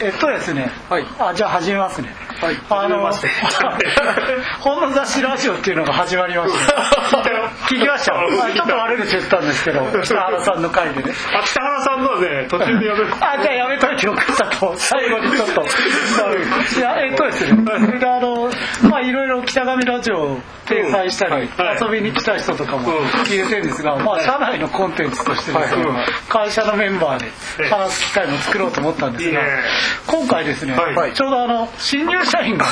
[0.00, 2.14] えっとですね、はいあじゃあ始めますね。
[2.40, 3.28] はいあの始めまして
[4.60, 6.74] 本の雑誌ラジオっていうのが始まりました。
[7.68, 8.12] 聞きました？
[8.14, 11.12] あちょっと悪口言ったんですけど、 北原さんの回でね。
[11.34, 15.62] あ北原さんのはね途中でやめるあ、じゃあやめといてよかったと、最後にちょっと。
[15.62, 18.45] いや、えっとですね、それであの、
[18.88, 21.48] まあいろいろ北上ラジオを掲載したり、はい
[21.80, 23.06] 遊びに来た人とかもうん。
[23.22, 29.40] 聞いてるんですが、まあ社内のコンテンツとしてですねはい会社のメンバーで話す機会も作ろうと思ったんですが
[30.06, 32.66] 今回ですねはい、ちょうどあの、新入社員が、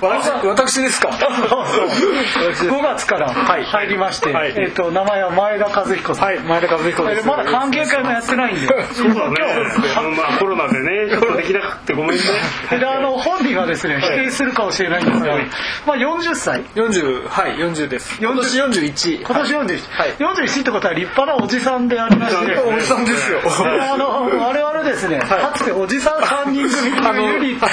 [0.00, 4.54] 私私ですか？5月から入りまして、はい。
[4.56, 6.24] えっと、名前は前田和彦さん。
[6.26, 7.26] はい前田和彦です。
[7.26, 9.36] まだ関係会もやってないんで、そうだね。
[10.16, 12.24] まあコロナでねちょっとできなくてごめんね。
[12.70, 15.36] であの本人はですね否定するかもしれないんですが、
[15.86, 16.62] まあ、40歳。
[16.74, 18.18] 40はい40です。
[18.20, 20.14] 今年41今年41、はい。
[20.16, 22.58] 41ってことは立派なおじさんでありまして。
[22.58, 23.40] おじさんですよ。
[23.40, 27.66] であの我々ですね、かつておじさん3人組っていうユニット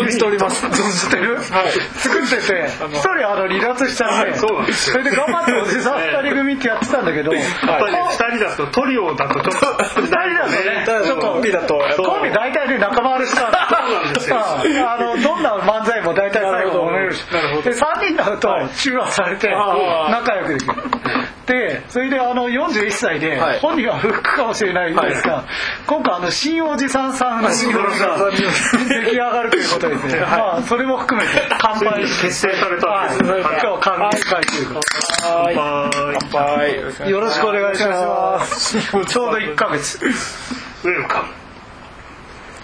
[0.00, 0.64] 存じております。
[0.66, 4.72] 存じてる、作ってて一人あの離脱しちゃって、はい。
[4.72, 9.66] それで頑張っておじさん2人組ってやってたんだけど、やっぱりね2人だとトリオだとちょっと。
[10.00, 11.32] 2人だとねちょっと。
[11.32, 11.78] コンビだと。
[11.96, 15.91] コンビ大体ね仲間割れしたんあのどんな漫才
[17.12, 17.62] るしなるほど。
[17.62, 20.74] で3人になると中和されて仲良くできる。
[21.46, 23.60] でそれであの41歳ではい。
[23.60, 25.44] 本人はフックかもしれないんですが
[25.86, 32.06] 今回あの新おじさんさんの新おじさん出来上がるということですねまあそれも含めて乾杯。
[32.06, 33.40] して結成されたはいんですね。
[33.40, 34.80] 今日は歓迎会というか
[35.28, 35.90] はいは
[36.32, 38.80] はいよろしくお願いします。
[38.80, 39.98] ちょうど1ヶ月。
[40.04, 41.41] いウェルカ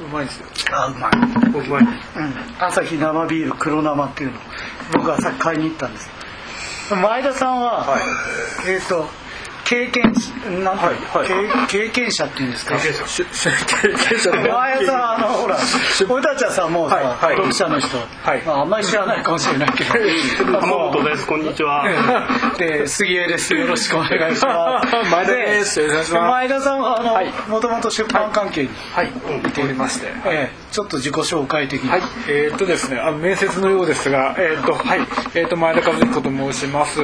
[0.01, 0.47] うまいですよ。
[0.73, 1.17] あうまい。
[1.51, 4.39] ムうまいうん、朝日生ビール黒生っていうの。
[4.39, 4.41] を
[4.95, 6.11] 僕はさっき買いに行ったんです。
[6.95, 8.03] 前田さんは、はい。
[8.71, 9.07] えっ、と
[9.65, 10.13] 経験
[10.65, 11.67] なはいはい。
[11.69, 12.77] 経経験者っていうんですか？
[12.79, 14.31] 経験者。
[14.53, 15.57] 前田さんあのほら
[16.09, 17.37] 俺たちはさもうさ、はいはい。
[17.37, 18.43] 読者の人、はい。
[18.47, 19.93] まあ、あんまり知らないかもしれないけど。
[20.61, 21.85] 浜本ですこんにちは。
[22.59, 23.55] で杉江です。
[23.55, 24.97] よろしくお願いします。
[25.11, 25.81] 前田です。
[26.13, 27.33] 前田さんはあの、はい。
[27.49, 29.11] もともと出版関係に、はい。
[29.45, 30.07] 見ておりまして。
[30.27, 35.01] ええちょっと自己紹介的に、はい、えーっとですね、あの面接のようですが、えーっと、はい、
[35.35, 37.01] えーっと、前田和彦と申します。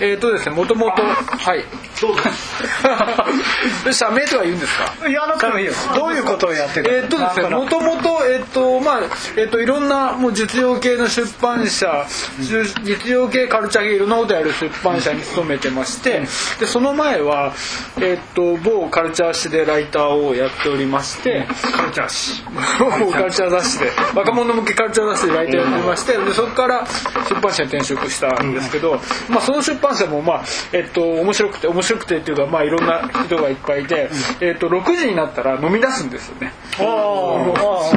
[0.00, 1.64] えーっとですね、もともと、はい。
[2.00, 2.22] どうぞ。
[3.92, 4.92] 社名とは言うんですか？
[5.08, 9.00] 言わなくてもいいよどういうことをやってるえーっとですね、もともと、えーっと、まあ、
[9.36, 12.06] えーっと、いろんな、もう実用系の出版社、
[12.40, 16.22] 実用系カルチャー系いろんなことやる出版社に勤めてまして、
[16.58, 17.52] で、その前は、
[17.98, 21.46] えーっと、某カルチャー誌でライターをやっておりまして、
[21.76, 22.42] カルチャー誌
[23.04, 26.86] 某カルチャー雑誌で若者向けカルチャー雑誌でライターやってましてでそこから
[27.28, 34.10] 出版社に転職したんですけど、まあ、その出版社もまあえっと面白くて面白くてっていうかまあいろんな人がいっぱいいて、
[34.40, 36.52] えっと6時になったら飲み出すんですよね。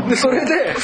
[0.09, 0.75] でそれでで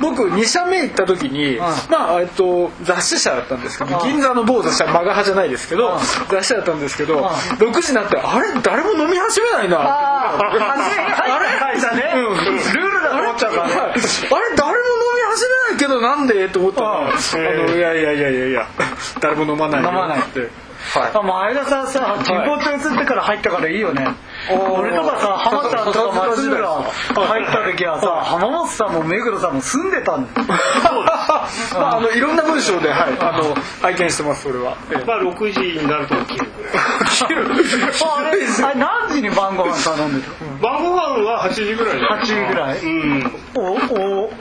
[0.00, 5.98] 僕2社目行った時に、まあえっと雑誌社だったんですけど銀座の某雑誌はマガ派じゃないですけど
[6.28, 9.80] 雑誌社だったんですけど6時になってあれ誰も飲み始めないなっ
[13.40, 13.68] ちゃうから。
[13.68, 13.74] ね。
[13.74, 14.84] はいあれ誰も飲
[15.16, 16.48] み始めないけどなんで？
[16.48, 18.66] と思ったらあのいやいやいやいやいや。
[19.20, 19.88] 誰も飲まないよ。
[19.88, 20.20] 飲まない。
[20.20, 20.48] って。
[20.94, 24.08] あ前田さんさ、地元移ってから入ったからいいよね。
[24.50, 26.82] 俺とかさ、浜田とか松村入
[27.42, 30.46] った時はさ、浜本さんも目黒さんも住んでたんだよ。
[30.48, 30.54] ま
[31.80, 33.18] ああのいろんな文章ではい。
[33.20, 34.78] あの拝見してますそれは。
[34.90, 35.04] ええ。
[35.04, 36.46] まあ6時になると起きる。
[37.28, 42.78] ぐらいあれ、あれ何時に晩ご飯頼んでた晩ご飯は8時ぐらいだよ ?8 時ぐらい？
[42.80, 43.32] うん。
[43.56, 43.72] お、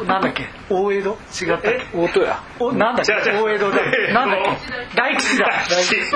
[0.02, 0.47] お、なんだっけ？
[0.69, 1.09] 大江戸？
[1.41, 1.56] 違った。
[1.57, 3.13] っけ大戸屋お、なんだっけ？
[3.13, 3.78] 大江戸だ。
[4.13, 4.96] なんだっけ？
[4.96, 5.50] 大吉だ。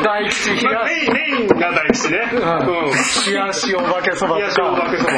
[0.03, 0.49] 大吉。
[0.51, 2.19] メインメインが大吉ね。
[2.33, 2.39] うん。
[2.39, 4.37] 冷やお化けそば。
[4.37, 5.11] 冷やしお化けそば。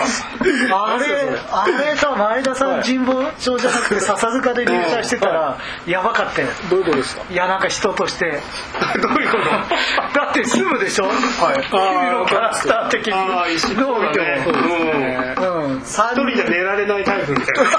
[0.93, 1.05] あれ、
[1.51, 5.57] あれさ、前田さん、神保町じゃなくて笹塚で入社してたら、
[5.87, 6.47] やばかったよ。
[6.69, 7.23] どういうことですか？
[7.31, 8.25] いや、なんか人として。
[9.01, 9.37] どういうこ
[10.13, 10.19] と？
[10.19, 11.05] だって住むでしょ？
[11.05, 11.63] はい。
[11.69, 11.79] 君
[12.19, 13.13] のキャラクター的に。
[13.13, 13.45] ああ
[13.79, 14.74] どう見ても。
[14.75, 15.79] うん。
[15.79, 17.63] 一人じゃ寝られないタイプみたいな。
[17.63, 17.77] また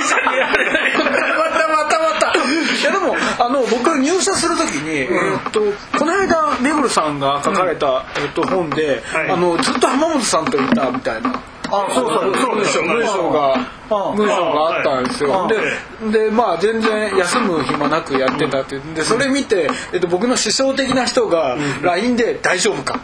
[1.69, 5.61] またまたいやでもあの僕入社するときに、えーっと
[5.99, 9.31] この間目黒さんが書かれた、えーっと本で、はい。
[9.31, 11.43] あのずっと浜本さんといたみたいな。
[11.69, 12.85] あ、そうそう、そうですよ。
[12.85, 13.57] 文章が
[13.89, 15.43] うん文章があったんですよ。
[15.43, 23.01] うんででまあ全然休む暇なくやってたってでそれ見て、えっと、僕の師匠的な人が LINE で「大丈夫か?」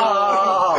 [0.00, 0.78] ああ、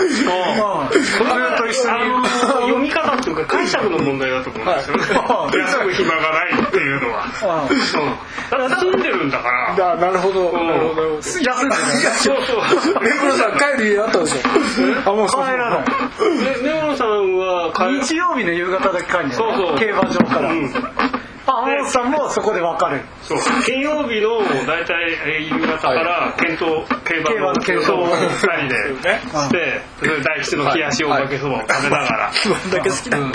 [1.57, 1.89] と一緒に。
[1.89, 5.57] あの読み方っていうか解釈の問題だと思うんですよね、はい。
[5.59, 8.67] 休む暇がないっていうのは、うんう。
[8.67, 9.95] ん、だって住んでるんだから。
[9.95, 10.51] だなるほど。
[10.51, 11.15] なるほど。
[11.17, 11.59] 休んでる。
[11.59, 11.75] ね
[12.17, 12.53] そうそ
[12.91, 15.09] う目黒さん帰る家あったでしょ？
[15.11, 15.45] あもうそう。
[15.45, 15.83] 帰らない。
[15.83, 19.79] で根室さんは帰日曜日の夕方だけ帰るそうそう。
[19.79, 20.65] 競馬場から、うん。
[21.45, 23.01] あ浜本さんもそこで別れる。
[23.21, 23.39] そう。
[23.65, 33.31] 金曜日の大体えー夕方から検討競競馬馬のの検討を2人でねして そ大吉の冷やしおかけそばを食べながら、 どんだけ好きなの？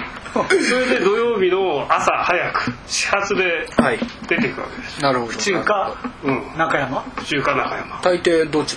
[0.47, 3.99] それで土曜日の朝早く始発ではい。
[4.29, 5.33] 出ていくわけです、なるほど。
[5.35, 5.97] 中華？
[6.23, 7.05] うん、中山？
[7.25, 8.01] 中華中山。
[8.03, 8.75] 大抵どっち？
[8.75, 8.77] い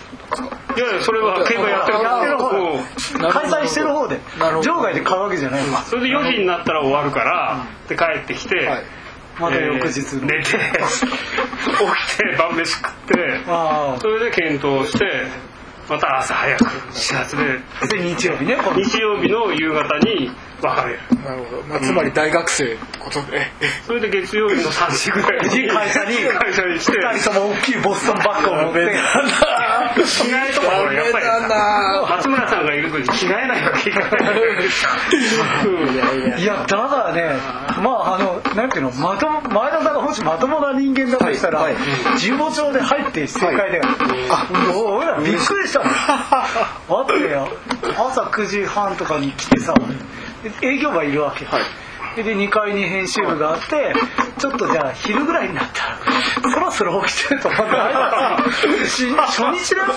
[0.79, 3.21] やいやそれは競馬やってるやってる方うん。
[3.21, 4.19] なるほど開催してる方で。
[4.39, 4.73] なるほど。
[4.73, 5.67] 場外で買うわけじゃない。
[5.67, 8.83] のそれで4時になったら終わるから、で帰ってきて、はい。
[9.39, 10.57] また翌日えーの、寝て起き
[12.17, 15.05] て晩飯食ってあそれで検討して
[15.89, 17.59] また朝早く始発で。
[17.81, 18.81] あで日曜日ね今度。
[18.81, 20.31] 日曜日の夕方に
[20.61, 23.47] 別れるなるほど、まあ、つまり大学生ってことで、
[23.85, 26.17] それで月曜日の3時ぐらいに 会社に。
[26.17, 26.93] 会社にして。
[26.93, 28.95] 二人とも大きいボストンバッグを持って
[29.95, 31.25] 着替えとかやっぱり
[32.09, 34.09] 松村さんがいるのに着替えないわけいかない。
[35.65, 37.35] うんいやだからね
[37.81, 41.75] まああのなんていうのまとも前田さんがもしまともな人間だとしたら、はい。
[42.19, 43.83] 神保町で入って正解だよ、
[44.29, 45.89] あもう俺らびっくりしたもん。
[45.91, 47.47] あってよ。
[47.97, 49.73] 朝9時半とかに来てさ
[50.61, 51.45] 営業マンいるわけ、
[52.21, 53.93] で2階に編集部があって
[54.37, 57.59] ちょっとじゃあ昼ぐらいになったらそろそろ起きてると思っ
[58.81, 59.93] てし 初日だよ。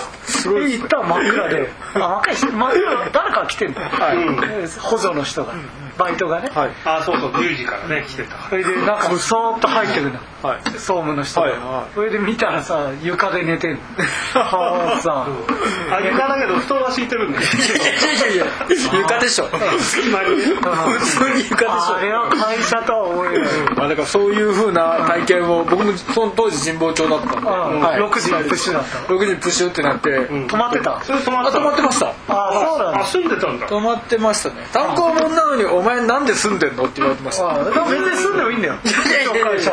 [0.61, 1.71] で行ったら真っ暗で。
[1.95, 2.33] あ真っ暗。
[2.33, 3.05] いし真っ暗。
[3.05, 3.89] で誰かが来てんだよ、
[4.79, 5.53] 補助の人が
[5.97, 6.71] バイトがね、はい。
[6.85, 8.49] あそうそう10時からね来てた。
[8.49, 10.61] それでなんかそーっと入ってくるの、はい。
[10.71, 11.93] 総務の人が、はいはい。
[11.93, 13.79] それで見たらさ床で寝てんの。
[14.33, 15.01] はあ。
[15.01, 15.99] さあ。
[16.01, 17.43] 床だけど布団は敷いてるんだよ。
[17.43, 18.45] いやいや
[18.93, 19.47] 床でしょ。
[19.79, 20.43] 隙間にね。
[20.55, 21.95] 普通に床でしょ。
[21.95, 27.45] あれは会社とは思えない、まあだからそういうふうな体験を僕もその当時神保町だったんで、うん。
[27.81, 28.01] はい。
[28.01, 31.01] 6時にプッシュだった6時にプッシュってなって、泊まってた？
[31.03, 31.59] それ泊まあった。
[31.59, 32.13] 止まってました。
[32.27, 33.01] あそうなんだ。
[33.01, 33.67] あ住んでたんだ。
[33.67, 34.55] 止まってましたね。
[34.73, 38.75] 単行本なのに「お前なんで住んでんの?」って言われてましたあでも全然住んでもいいんだよ。
[38.83, 39.71] 会社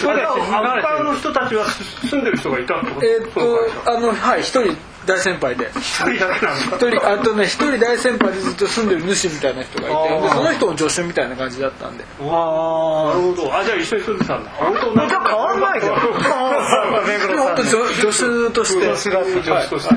[0.00, 1.64] それでアンパイの人たちは
[2.10, 3.06] 住んでる人がいたってこと？
[3.06, 5.70] えーっとあのはい一人大先輩で。
[5.76, 10.20] 一人だけなんだ一人あとね一人大先輩でずっと住んでる主みたいな人がいて。
[10.22, 12.04] でその人も助手みたいな感じだったんで。
[12.20, 13.56] ああなるほど。
[13.56, 14.50] あじゃあ一緒に住んでたんだ。
[14.60, 18.06] 俺と同じじゃあ変わんないじゃん本当助助
[18.48, 18.96] 手として。
[18.96, 19.94] 助手として。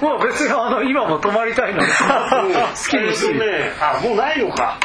[0.00, 1.88] もう別にあの今も泊まりたいのに。
[1.88, 1.94] 好
[2.90, 4.78] きにしてあもうないのか。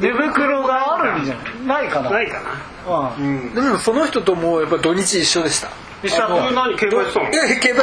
[0.00, 1.34] 寝袋があるんじゃ
[1.64, 1.84] ない？
[1.84, 2.10] ないかな。
[2.10, 2.40] ないか
[2.88, 3.14] な。
[3.18, 3.24] うん。
[3.24, 3.54] うん。
[3.54, 5.68] でもその人ともやっぱ土日一緒でした
[6.02, 7.08] 一緒だったそれ何競馬や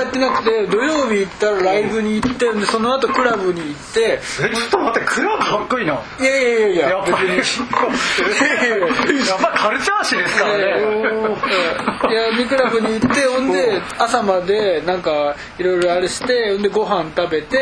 [0.07, 4.19] ってなくて土曜日行ったらライブに行ってでその後クラブに行って。
[4.42, 5.94] えちょっと待ってクラブかっこいいな。
[6.19, 6.89] いやいやいやいや。
[6.89, 7.38] やっぱり。
[7.38, 10.63] やっぱカルチャー誌ですからね。
[12.10, 17.57] いやミクラブに行ってほんで朝までなんかいろいろあれしてほんでご飯食べて、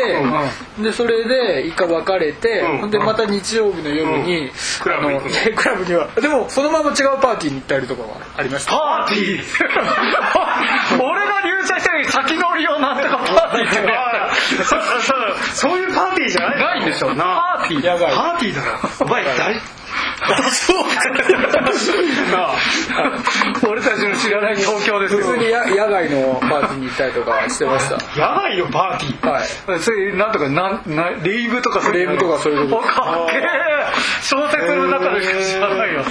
[0.80, 2.78] でそれで一回別れて、うん。
[2.78, 4.50] ほんでまた日曜日の夜に、
[4.80, 5.20] クラブに
[5.54, 6.08] クラブには。
[6.20, 8.72] でもそのまま違うパーティーに行ったりとかはありました。
[8.72, 10.47] パーティー？
[11.00, 14.30] 俺が入社した時先乗りをなんとかパーティーってねあ
[14.64, 14.76] そそ
[15.68, 16.58] そういうパーティーじゃない。
[16.58, 17.56] ないでしょな。
[17.58, 17.86] パーティー。
[17.92, 18.14] 野外。
[18.14, 19.60] パーティーだなお前大
[20.50, 20.78] そう
[23.70, 27.96] 俺たちの知らない東京ですよ普通にや野外のパーティーに行ったりとかしてました。
[28.20, 29.30] 野外のパーティー？
[29.30, 29.40] は
[29.76, 29.80] い。
[29.80, 32.76] そういうなんとかなんなレイブとかそういうレイブとかそういうこ。
[32.76, 33.40] とおかっけえ
[34.22, 36.04] 小説の中でしか知らないよ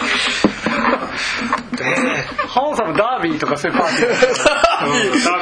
[2.48, 4.10] ハモさんもダービーとかそういうパーティー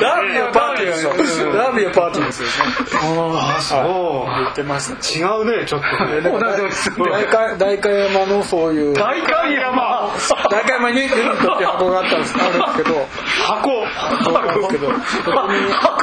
[0.01, 1.05] ダービーはパーティーです
[1.41, 2.53] よダービーはパーティーですよね
[2.93, 3.75] ああそ
[4.43, 5.87] 言ってましたう違うねちょっと
[6.29, 6.61] もうだって
[6.99, 10.09] 大会大会山のそういう大観山
[10.49, 11.15] 大会山にユニッ
[11.45, 12.95] トって箱があったんですあるんですけど
[13.47, 14.31] 箱箱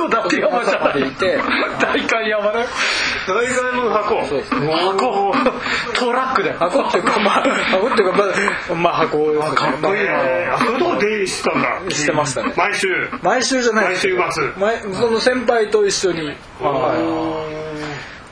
[0.09, 0.63] 館山
[3.53, 4.35] 山の箱箱
[5.95, 6.59] トラックだよ。
[6.59, 10.55] 箱っていうかまあ箱っていうかまあこういうあかっこいいな。
[10.55, 10.93] あそういこ
[11.27, 11.91] してたんだ。
[11.95, 12.55] してましたね。
[12.57, 12.89] 毎週。
[13.23, 13.85] 毎週じゃない。
[13.87, 16.37] 毎週末毎その先輩と一緒に。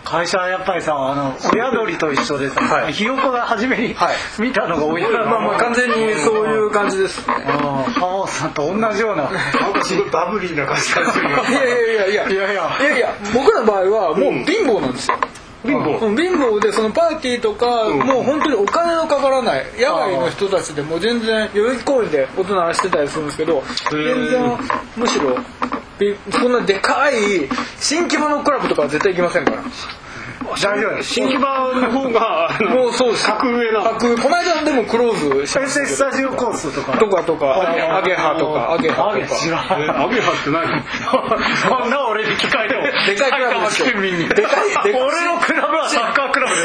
[0.02, 7.34] 会社はやっぱりさあの親鳥と一緒でさ、はい、ひよこが初めに、はい、見たのが多いまあまあ完全にそういう感じですね。
[7.34, 9.30] 浜さんと同じような。
[9.30, 12.30] なすごいバブリーな感じがするいやいやいやいや。
[12.30, 12.96] いやいや。
[12.96, 24.58] いや僕の場合はもう貧乏なんですよ、うん貧乏でそのパーティーとか、もう本当にお金のかからない野外の人たちでも全然代々木公園で大人はしてたりするんですけど全然
[24.96, 25.38] むしろ
[25.98, 27.14] びそんなでかい
[27.78, 29.64] 新規模のクラブとかは絶対行きませんから
[30.50, 33.26] 大丈夫新木場の方がもうそうです。
[33.26, 36.98] 格上なの格この間でもクローズしましたスタジオコースとか。
[36.98, 37.60] とかとか。
[37.96, 38.72] アゲハとか。
[38.72, 39.36] アゲハとか。
[39.36, 39.82] 知らん。
[39.82, 40.82] えアゲハって何？
[41.56, 43.86] そんな俺に聞かれてもでかいクラブですよ。
[43.90, 46.62] でかい俺のクラブはサッカークラブで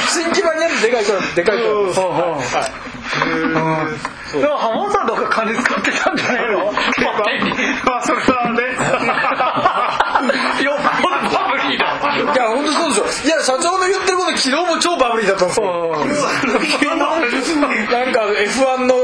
[0.00, 1.86] す新木場にあるでかいクラブでかいクラブ。
[1.86, 2.12] ですそう
[4.32, 6.64] そうでも浜田さんとか金使ってたんじゃないの？
[6.64, 6.72] ま
[7.98, 8.62] あそれはね
[10.64, 11.84] よっぽどバブリーだ
[12.16, 15.66] いや本当そうでしょいや社長の言ってること昨日も超バブリーだったんですよ
[17.92, 18.94] なんか F1 の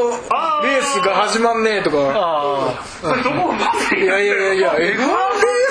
[0.91, 1.97] スが始まんねえとか。
[2.15, 3.55] あそれどこ
[3.97, 4.99] いやいやいやいや F1 レー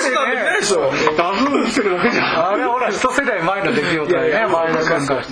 [0.00, 0.90] スなんてないでしょ。
[1.16, 2.24] ダズーン見せるだけじゃん。
[2.24, 5.22] ああれほら一世代前の出来事だよね前田さんが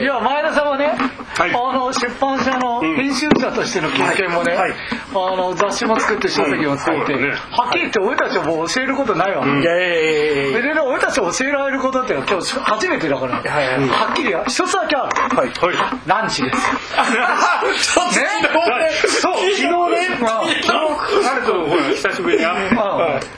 [0.00, 0.86] いや前田さんはね、
[1.34, 1.50] はい。
[1.50, 4.72] あの出版社の編集者としての経験もね、はい。
[4.72, 10.62] あの雑誌も作って書籍も作って、はっきり言って俺たちはもう教えることないわ、いやいやいやいや。
[10.62, 15.48] でね俺たち教えられることっていうのは今日初めてだから、はいはいはっきり一つだけある、はい。
[15.48, 16.08] はい。
[16.08, 16.56] ランチです。
[16.56, 18.69] ちょっと昨
[19.08, 20.90] そう昨日ね昨日
[21.22, 22.76] 彼とほら久しぶりに会って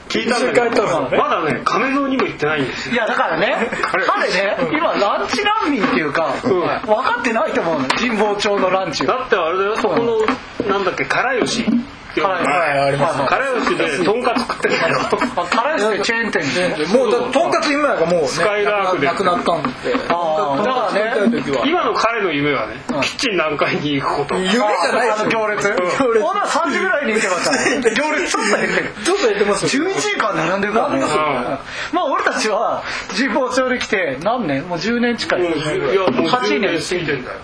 [0.09, 2.93] 聞いたんだけどまだね亀蔵にも行ってないんですよ。
[2.95, 4.05] いやだからね彼。
[4.05, 9.07] ね今ランチ難民っていうか、分かってないと思うの神保町のランチを。
[9.07, 10.19] だってあれだよそこの
[10.67, 11.65] なんだっけ唐吉
[12.13, 14.99] っていうのがはいありますね唐吉でとんかつ食ってんだよ。
[15.35, 16.05] あ辛いですね。
[16.05, 16.45] チェーン店
[16.77, 19.69] でもうだとんかつ今やがもうねスカイラークでなくなったんで。
[19.93, 21.01] だからね。
[21.65, 24.35] 今の彼の夢はねキッチン何階に行くこと。
[24.35, 24.61] 夢じゃ
[24.93, 25.67] ないあの行列。
[25.67, 25.73] 行
[26.13, 26.21] 列。
[26.23, 28.31] ほな3時ぐらいに行けばさ行列。
[28.31, 29.83] ちょっと減ってるちょっとやってますよ。
[29.83, 30.61] 11時間並ん。
[30.61, 32.83] でるからねんまあ俺たちは
[33.17, 34.63] 神保町に来て何年？
[34.67, 35.41] もう10年近い。
[35.41, 36.89] いやもう8 10年年。
[36.89, 37.39] 過ぎてんだよ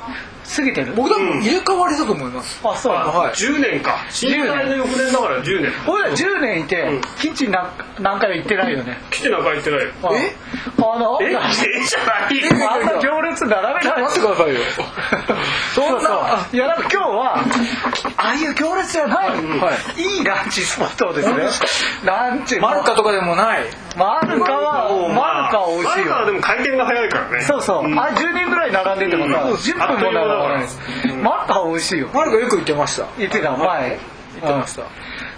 [0.55, 0.93] 過ぎてる。
[0.95, 2.59] 僕多分入れ替わりだと思います。
[2.63, 2.93] あそう。
[2.93, 3.33] はい。
[3.35, 3.97] 10年か。
[4.09, 5.71] 震災の翌年だから10年。
[5.87, 8.97] 俺ら10年いてキッチン何何回も行ってないよね。
[9.11, 9.87] キッチンなんか行ってないよ。
[10.13, 10.35] え？
[10.77, 11.25] あのえ？
[11.25, 11.29] え？
[11.29, 14.01] じゃないあんな行列並べない。
[14.01, 14.59] 待ってくださいよ。
[15.75, 16.07] そんなそ
[16.53, 17.37] ういやなんか今日は
[18.17, 20.21] ああいう行列じゃない、、はい。
[20.21, 20.23] い。
[20.23, 21.35] ランチスポットをですね
[22.05, 23.65] ランチマルカとかでもない。
[23.97, 27.41] マルカはマルカは美味しいマルカはでよも回転が早いからね。
[27.41, 29.53] そうそう、あれ10人ぐらい並んでてもさ、うん。
[29.53, 30.79] 10分も並ばないです。
[31.69, 32.09] 美味しいよ。
[32.13, 33.07] マルカよく行ってました。
[33.17, 34.83] 言ってた前言ってました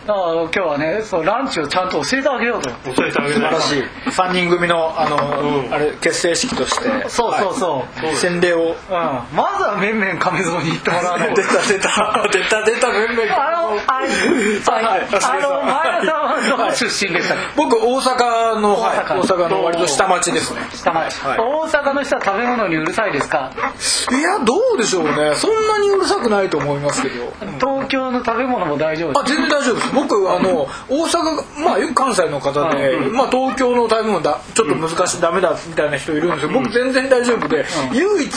[0.08, 2.70] だから今日はねそうランチをちゃんと教えてあげようと。
[2.96, 3.84] 教えてあげない素晴らしい。
[4.10, 5.16] 3人組のあの、
[5.68, 5.74] うん。
[5.74, 7.08] あれ結成式として。
[7.10, 8.16] そうそうそう、はい。
[8.16, 8.60] 洗礼を。
[8.60, 8.76] うん、
[9.36, 11.20] まずはめんめん亀蔵に行ってもらう。
[11.20, 12.28] の 出た出た。
[12.32, 17.44] 出た出ためんめんあのあれはいあの前田さんはどこ出身でしたっけ？
[17.56, 18.98] 僕大阪のはい。
[18.98, 20.62] 大阪大阪の割と下町ですね。
[20.74, 21.38] 下町、はい。
[21.40, 23.52] 大阪の人は食べ物にうるさいですか？
[24.12, 25.36] いやどうでしょうね。
[25.36, 27.32] そんなにうるさくないと思いますけど。
[27.60, 38.32] 東京の食べ物も大丈夫あ全然大丈夫です僕あの大阪まあよく関西の方で、まあ、東京の食べ物だちょっと難しい、ダメだみたいな人いるんですけど僕全然大丈夫で、唯一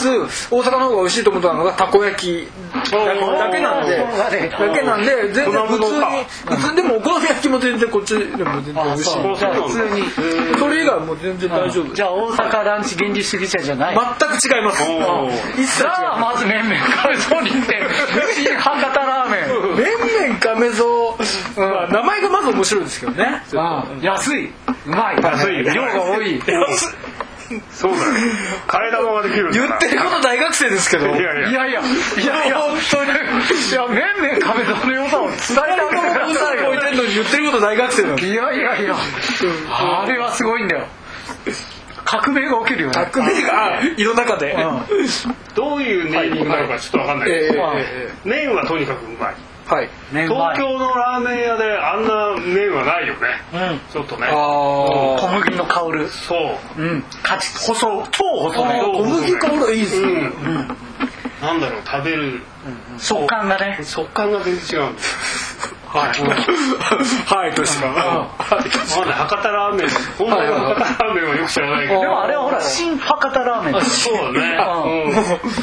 [0.51, 2.49] 大阪の方が美味しいと思ったのがたこ焼き。
[2.75, 3.97] だけなんで。
[3.97, 9.19] うんだけなんで全然普通に普通でもお好み焼きも全然こっちでも全然美あ味しい。
[9.19, 9.37] 普
[9.71, 10.59] 通に。
[10.59, 11.95] それ以外はもう全然大丈夫。
[11.95, 13.97] じゃあ大阪ランチ現実主義者じゃない？
[13.97, 14.83] 全く違います。
[15.61, 17.83] 一さあまずめんめん亀蔵に行って
[18.35, 19.41] 新博多ラーメン。
[19.45, 20.85] ますめ亀蔵、
[21.57, 23.43] まあ名前がまず面白いですけどね。
[23.57, 24.49] あ安い。
[24.49, 24.53] う
[24.87, 25.23] まい。
[25.23, 25.63] 安い。
[25.65, 26.41] 量が多い。
[27.71, 28.13] そうだよ。
[28.67, 31.07] 替え玉ができる言ってること大学生ですけど。
[31.07, 31.51] いやいや。
[31.51, 31.81] いやいや。
[31.81, 32.59] いやいや。
[32.59, 33.11] 本当に。
[33.11, 38.29] いやめんめん亀蔵の良さを伝えてあげてくださいよ置いてんのに言ってること大学生なんです。
[38.29, 38.81] いやいや。
[38.81, 38.97] いや
[39.71, 40.87] あれはすごいんだよ。
[42.05, 44.55] 革命が起きるよね革命が世の中で、
[45.55, 49.35] どういうネーミングなのかちょっとわかんないええけどえ麺はとにかくうまい
[49.67, 49.89] はい。
[50.11, 53.21] 東京のラーメン屋であんな麺はないよね。
[53.53, 53.81] うん。
[53.91, 54.27] ちょっとね。
[54.27, 56.09] あ小麦の香る。
[56.09, 56.35] そ
[56.77, 56.83] う。
[56.83, 57.05] うん。
[57.23, 60.31] カチッ細超細めそう小麦香がいいですね、
[61.41, 62.43] なんだろう食べる
[62.99, 63.79] 食感がね。
[63.85, 65.01] 食感が全然違うんだ。
[65.03, 65.07] よ
[65.95, 66.09] はい。
[66.09, 67.95] はいとしかま
[69.07, 72.01] だ博多ラーメン本来の博多ラーメンはよく知らないけど。
[72.01, 74.59] でもあれはほら新博多ラーメンそうだね。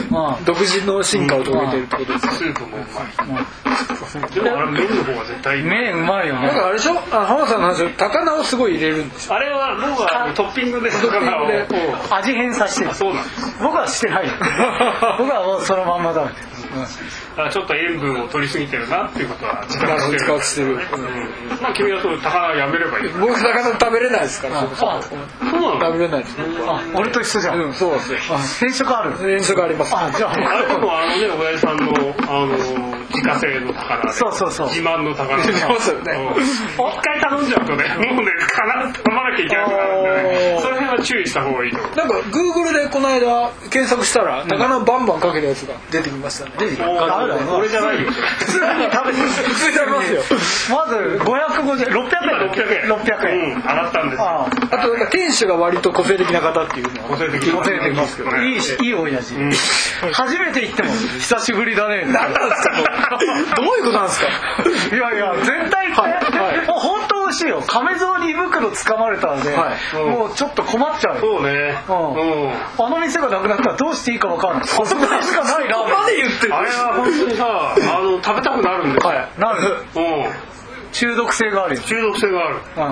[0.09, 0.45] うん。
[0.45, 2.33] 独自の進化を遂げてるってことですうん。
[2.33, 3.01] スープもうま
[3.41, 5.63] いでもあれ麺の方が絶対いい。
[5.65, 6.47] 麺うまいよね。
[6.47, 6.93] なんかあれでしょ？
[7.11, 11.47] あ浜田さんの話高菜をすごい入れるんでしょあれは僕はトッピングで魚を。
[11.47, 11.65] で
[12.09, 12.91] 味変させてる。
[12.91, 13.57] あそうなんです。
[13.61, 14.27] 僕はしてない。
[14.27, 14.33] よ
[15.17, 16.47] 僕はもうそのまんま食べてる。
[16.73, 16.87] あ
[17.51, 20.19] ちょっと塩分を取りすぎてるなっていうことは自覚してる。
[20.19, 20.75] 自覚してる、
[21.61, 23.09] まあ君はそう高菜やめればいい。
[23.19, 25.79] 僕魚食べれないですから、あそうなの？
[25.79, 26.37] 食べれないです。
[26.95, 27.59] 俺と一緒じゃん。
[27.61, 28.13] うんそうです
[28.63, 29.31] 変色ある？
[29.31, 29.93] 遠足あります。
[29.95, 30.31] あじゃあ。
[30.33, 31.91] あれでもあのね親父さんの
[32.27, 32.57] あの
[33.09, 34.13] 自家製の高菜で。
[34.13, 34.67] そうそうそう。
[34.67, 36.33] 自慢の高菜 そうですよね。
[36.37, 36.43] うん。
[36.43, 37.83] 一回頼んじゃうとね
[38.13, 40.59] もうね必ず頼まなきゃいけなくなるんでね
[40.95, 41.95] は注意した方がいいと思う。
[41.95, 46.51] なんか Google でこの間検索したら高菜バンバンかけるやつが出てきましたね。
[46.59, 48.09] 出てきおー俺じゃないよ。
[48.11, 49.27] 普通に食べてる。
[49.27, 50.21] 普通に食べますよ。
[50.75, 51.93] まず550円。
[51.95, 52.91] 600円600円。
[52.91, 54.25] 600円、うん上がったんですよ。
[54.25, 54.49] ああ。
[54.51, 59.35] となんか店主が割と個性的な方っていうのは個性的あ出てますけどいいしいい親父、
[60.13, 62.03] 初めて行っても久しぶりだね。
[62.05, 63.17] 何なんですか？
[63.55, 64.27] どういうことなんですか？
[64.95, 66.57] いやいや絶対行って、はい。
[66.57, 66.67] はい
[67.33, 67.61] しいよ。
[67.65, 69.97] 亀蔵に胃袋掴まれたんで、はい。
[70.09, 71.15] もうちょっと困っちゃう。
[71.15, 71.75] よそうね。
[71.87, 72.13] うん。
[72.13, 74.61] うんあの店がなくなったらどうしていいか分かんない。
[74.63, 75.93] あそこでしかないラーメン。
[75.93, 76.55] まで言ってる。
[76.55, 79.09] あれは本当にさあの食べたくなるんですよ。
[79.09, 79.29] はい。
[79.39, 79.85] なる。
[79.95, 80.51] うん
[80.91, 82.55] 中毒性があるよ、中毒性がある。
[82.75, 82.87] うん、あ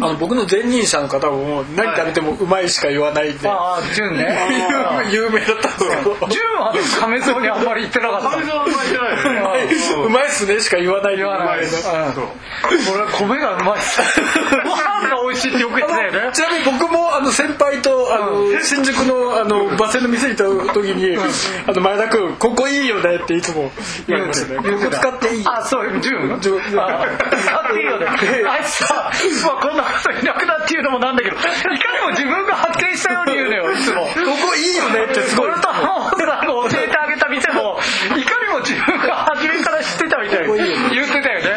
[0.00, 4.24] のあの僕の前任者の方も何食べてもうまいしか言わないんで、ああ純ね。
[5.10, 6.16] 有名だったんですけど
[7.00, 8.30] 亀蔵にあんまり行ってなかった。
[8.30, 9.74] 亀蔵は巻いてないね。
[10.06, 10.08] う。
[10.10, 12.26] まいっすねしか言わない言わ言わないそう
[12.94, 14.00] 俺米がうまいっす。
[14.64, 16.30] ご飯が美味しいってよく言ってたよね。
[16.32, 21.16] ちなみに僕もあの先輩とあの、新宿のあのバス停の店に行った時に、
[21.66, 23.70] あの前田君ここいいよねっていつも
[24.08, 24.70] 言うんですよね。
[24.70, 25.44] ここ使っていい。
[25.44, 26.38] よあそう純？
[26.40, 26.60] 純。
[26.78, 28.06] あ使っていいよね。
[28.06, 29.10] あいつさ、
[29.46, 33.72] まあ、こんなこといなくなっていうのもなんだけどいかにも自分が発見したように言うのよ。
[33.72, 34.02] いつも。
[34.02, 35.50] ここいいよねってすごい。
[35.50, 37.78] 俺と浜本さんが教えてあげた店も
[38.16, 40.58] いかにも自分が初めから知ってたみたいに
[40.94, 41.50] 言ってたよね。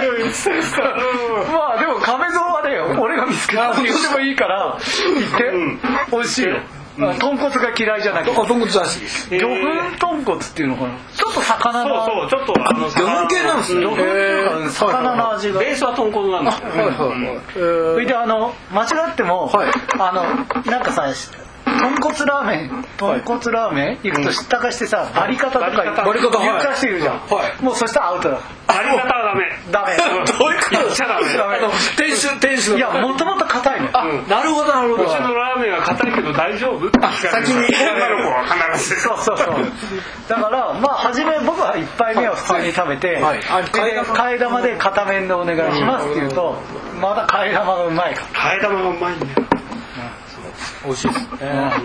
[1.51, 5.88] まあでも亀蔵はね俺が見つけたって言ってもいいから行って。
[6.12, 6.62] 美味しいよ
[6.99, 9.29] あ豚骨が嫌いじゃなくてあ豚骨らしいです。
[9.29, 10.97] 魚粉豚骨っていうのかな。
[11.13, 12.05] ちょっと魚の。
[12.05, 17.59] そうそうちょっとあの魚粉系なんですね魚粉っていうか魚の味がベースは豚骨なんですいはいはいそ
[17.99, 21.07] れであの間違っても、はいあのなんかさ
[21.77, 27.63] 豚骨ラーメン豚骨ラーメン行くと知ったかしてさバリ方とか言うかして言うじゃん、はい。
[27.63, 28.39] もうそしたらアウトだ。
[28.67, 29.46] バリ方はダメ。
[29.72, 29.96] ダメ。
[30.27, 30.69] どういうこと？
[30.72, 31.22] 言っちゃダメ。
[31.98, 32.77] 店主店主の。
[32.77, 35.03] いやもともと硬いのあなるほどなるほど。
[35.03, 36.88] うちのラーメンは硬いけど大丈夫？
[36.88, 37.67] って聞かれる先に。
[37.75, 38.43] 女の子は
[38.74, 39.01] 必ず。
[39.01, 39.55] そうそうそう。
[40.27, 43.24] だからまあ初め僕は一杯目は普通に食べて、はい。
[43.24, 43.41] はい。
[43.50, 44.62] あで替え玉。
[44.62, 46.55] で片面でお願いしますって言うと
[47.00, 49.46] まだ替え玉がうまいか替え玉がうまいんだよ
[50.88, 51.77] 美味しいですら、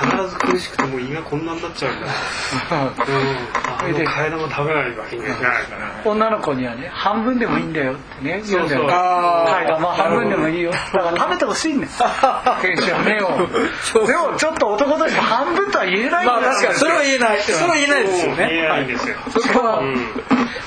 [0.00, 2.06] 必ず苦しくてもう胃がこんなになっちゃうんだ。
[2.70, 2.78] うん。
[2.78, 5.92] あの替え玉食べないわけにはいかないから。
[6.04, 10.70] 女の子にはね半分でもいいんだよってね言うんだよ替え玉半分でもいいよ。
[10.70, 11.92] だから食べてほしいんだよ。
[12.62, 14.06] 店主は目を。
[14.06, 16.24] でもちょっと男として半分とは言えない。
[16.24, 16.74] んだよまあ確かに。
[16.78, 17.40] それは言えない。
[17.42, 19.16] それは言えないですよ言えねないんですよ。
[19.40, 20.10] しかもうん。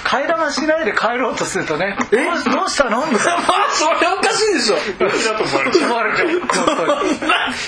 [0.04, 2.26] 替え玉しないで帰ろうとするとね「え？
[2.26, 3.34] どうしたの?」みたいな。
[3.48, 4.76] まあそれはおかしいでしょ。
[5.00, 6.42] だと思われちゃう思われちゃう本
[6.76, 7.20] 当に。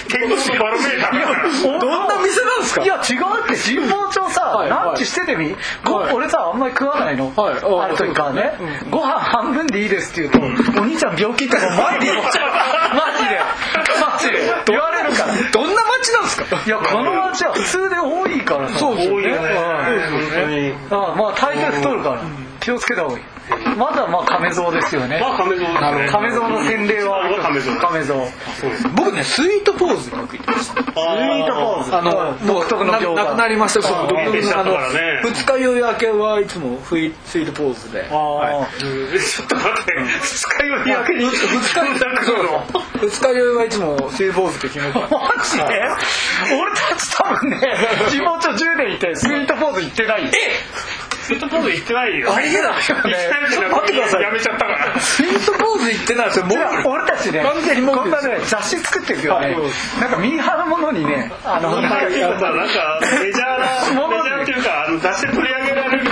[0.09, 1.13] 健康のバロメーター
[1.79, 2.83] どんな店なんですか？
[2.83, 3.53] いや違うって。
[3.55, 6.13] 神保町さ、はいランチしててみ、ごはい。
[6.13, 7.55] 俺さあんまり食わないの、はい。
[7.55, 8.53] あある時からね、
[8.89, 10.33] ご飯半分でいいですって言う
[10.73, 13.41] と、お兄ちゃん病気って前に言っちゃうマジで
[14.01, 15.33] マジで言われるから。
[15.51, 16.45] どんな街なんですか？
[16.65, 18.79] いやこの町は普通で多いからさ。
[18.79, 19.09] そうです
[20.89, 22.21] まあ大抵太るから、
[22.63, 23.23] 気をつけた方がいい。
[23.77, 25.19] まずはまあ亀蔵ですよね。
[25.19, 26.09] まあ亀蔵ですね。
[26.09, 27.27] 亀蔵の洗礼は。
[27.41, 28.15] 亀蔵亀蔵。
[28.95, 30.75] 僕ねスイートポーズによく行ってました。
[30.75, 31.95] スイートポーズ。
[31.95, 33.81] あの独特のななくなりました。
[33.81, 34.07] そう。
[34.07, 34.89] 独特閉鎖のあの
[35.29, 38.07] 二日酔い明けはいつもスイートポーズで。
[38.09, 39.93] ああ、うんちょっと待って。
[40.21, 41.39] 二日酔い明けに二日
[43.01, 43.55] 二日酔い。
[43.57, 44.93] はいつもスイートポーズって決めて。
[44.93, 45.63] たマジで？
[46.55, 47.59] 俺たち多分ね
[48.09, 50.31] 地元10年いてスイートポーズ行ってない
[51.23, 52.33] スイートポーズ行ってないよ。
[52.35, 53.01] ありえない行きたい
[53.49, 54.99] けど待ってくださいやめちゃったから。
[54.99, 59.57] スイートポーズ行ってないですよもういや俺たちね完全にモこんなね雑誌作ってるけどね、はい。
[60.01, 62.51] なんかミーハーなものにねあのなんかメジャーな
[63.21, 66.02] メジャーっていうかあの雑誌で取り上げられる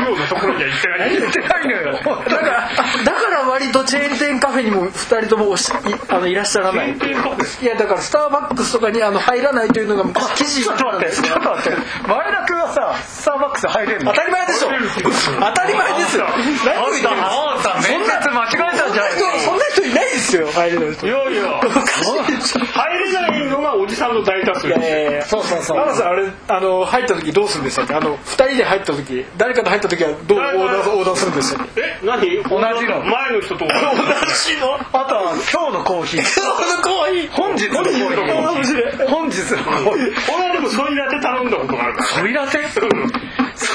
[0.48, 1.94] ようなところには行ってない言ってないのよ。
[1.94, 2.70] だから
[3.04, 5.72] だから割とチェーン店カフェにも二人ともおしい
[6.10, 6.92] あのいらっしゃらない。
[6.92, 11.78] いやだからスターバックスとかにあの入らないというのが昔記事ちょっと待ってちょっと待って
[12.08, 14.12] 前田君はさスターバックス入れるの。
[14.12, 14.70] 当たり前でしょ。
[15.40, 16.26] 当たり前ですよ。
[16.66, 17.26] 何を言ってるんで
[17.62, 21.62] すか面接間違えたんじゃないそんなないですよ入れる人いやいや。
[21.62, 24.68] 入れないのがおじさんの大多数。
[24.68, 25.78] いやいやいやそうそうそう。
[25.78, 32.22] マナさんあれあの入った時どうするんでしたっけあの二人で入った時誰かと入った時はどうオーダーオーダーするんでしたっけえ何？
[32.44, 33.04] 同じの。
[33.04, 33.42] 前の。
[33.42, 36.22] 人と同じ私のあとは今日のコーヒー。
[36.84, 39.08] 可愛い本日のコーヒー。
[39.08, 40.14] 本日のコーヒー。
[40.36, 42.06] 俺はでもソイラテ頼んだことがあるから。
[42.08, 42.60] ソイラテ？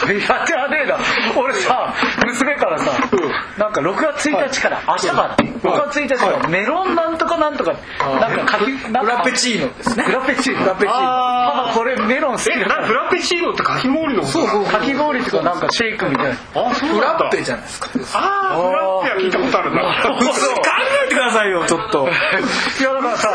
[0.01, 0.99] ソイラテはねえな。
[1.37, 2.93] 俺さ娘からさ、
[3.59, 10.05] なんか6月1日から明日から6月1日からメロンなんとかなんとかなんか書きなんかフラペチーノですね。
[10.05, 10.61] フラペチーノ。
[10.61, 10.97] フラペチーノ。
[10.97, 12.81] ママこれメロン好きえだから。
[12.83, 14.65] なフラペチーノってかき氷のそうそう。
[14.65, 16.33] かき氷とかなんかシェイクみたいな。
[16.33, 17.91] あそうフラッペじゃないですか。
[18.15, 20.03] ああフラッペは聞いたことあるな。
[20.03, 20.19] 考
[21.05, 22.09] えてくださいよちょっと。
[22.81, 23.31] いやだからさ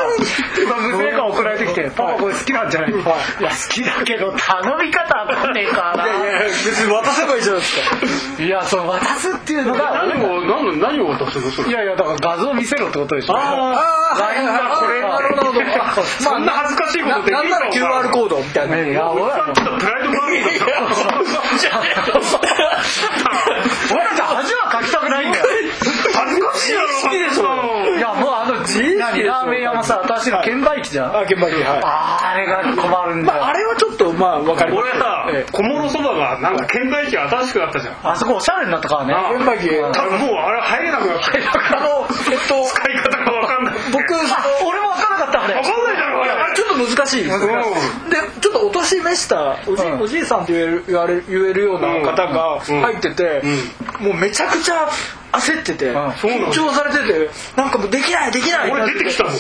[0.62, 2.94] 今娘が送られてきて「パパこれ好きなんじゃない?」い。
[2.98, 8.44] や好きだけど頼み方わかんねえからいやいや別に渡せばいいじゃないですか。
[8.44, 10.04] いやその渡すっていうのが。
[10.08, 11.52] 何を何を渡すの？
[11.52, 13.36] それいやいやだから画像見せろってことでしょ。
[13.36, 13.44] ああ
[14.20, 15.62] あはいはいはいこれなるほど。
[16.20, 18.76] そんな恥ずかしいことできなんなら QR コードみたいな。
[18.78, 20.66] ねいや俺らちょっとプライドがあるんだ
[23.92, 25.46] 俺 らじゃ恥はかきたくないんだよ。
[26.14, 26.88] 恥ずかしいだろ。
[27.04, 27.41] 好きでしょ？
[29.02, 31.16] 何ラーメン屋もさ私の券売機じゃん。
[31.18, 31.82] あ現場にはい。
[31.84, 33.40] あれが困るんだよ。
[33.42, 34.90] まああれはちょっとまあわかります。
[34.90, 35.52] 俺さええ。
[35.52, 37.98] 小諸そばがなんか券売機が新しくなったじゃん。
[38.04, 39.14] あそこおしゃれになったからね。
[39.14, 39.68] あ現場機。
[39.70, 41.28] 多分もうあれ入れなくなった。
[41.78, 43.74] あのえっと使い方が分かんない。
[43.92, 45.54] 僕俺も分からなかったあれ。
[45.56, 46.21] 分かんないだろ
[46.88, 47.24] 難しい。
[47.24, 47.54] ですね
[48.08, 50.02] うでちょっとお年召したおじ,、うん。
[50.02, 53.42] おじいさんって言える言われ言えるような方が入ってて、
[54.00, 54.90] もうめちゃくちゃ
[55.32, 59.34] 焦ってて、緊張されててなんかもうできないできない俺出てきたもん。
[59.34, 59.38] い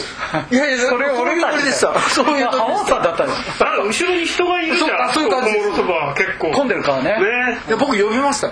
[0.56, 2.00] やいやそれ俺が俺でした。
[2.10, 5.52] そういう浜本さんだったよだから後ろに人がいるじゃんそうあそういう感じ。
[6.24, 6.52] 結構。
[6.52, 7.20] 混んでるからね。
[7.20, 7.76] ね。
[7.80, 8.52] 僕呼びました。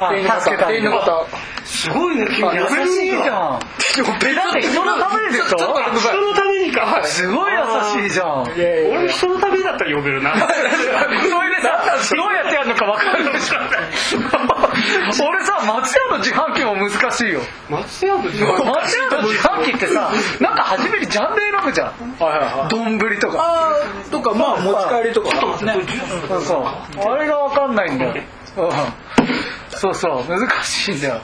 [0.00, 1.26] あ店員の方。
[1.64, 2.48] すごいね君。
[2.48, 3.60] いじゃん。
[3.78, 5.74] 人のためで人の？
[5.74, 6.41] ため
[6.72, 7.04] にか。
[7.04, 8.42] すごい優しいじゃん。
[8.42, 10.32] 俺人のためだったら呼べるな。
[10.40, 10.46] そ
[11.42, 13.58] れでさどうやってやるのか分かるでしょ
[15.24, 17.40] 俺さ松屋の自販機も難しいよ。
[17.68, 21.86] 松屋の自販松屋の自販機ってさなんか初めにジャンル選ぶじゃん。
[22.18, 22.68] はいはいはい。
[22.68, 23.76] 丼とか。
[24.10, 25.64] とかまあ持ち帰りとか。
[25.64, 25.76] ね
[26.28, 28.22] そうそうあれが分かんないんだよ、うん、
[28.54, 29.94] そう。
[29.94, 31.20] そう難しいんだよ。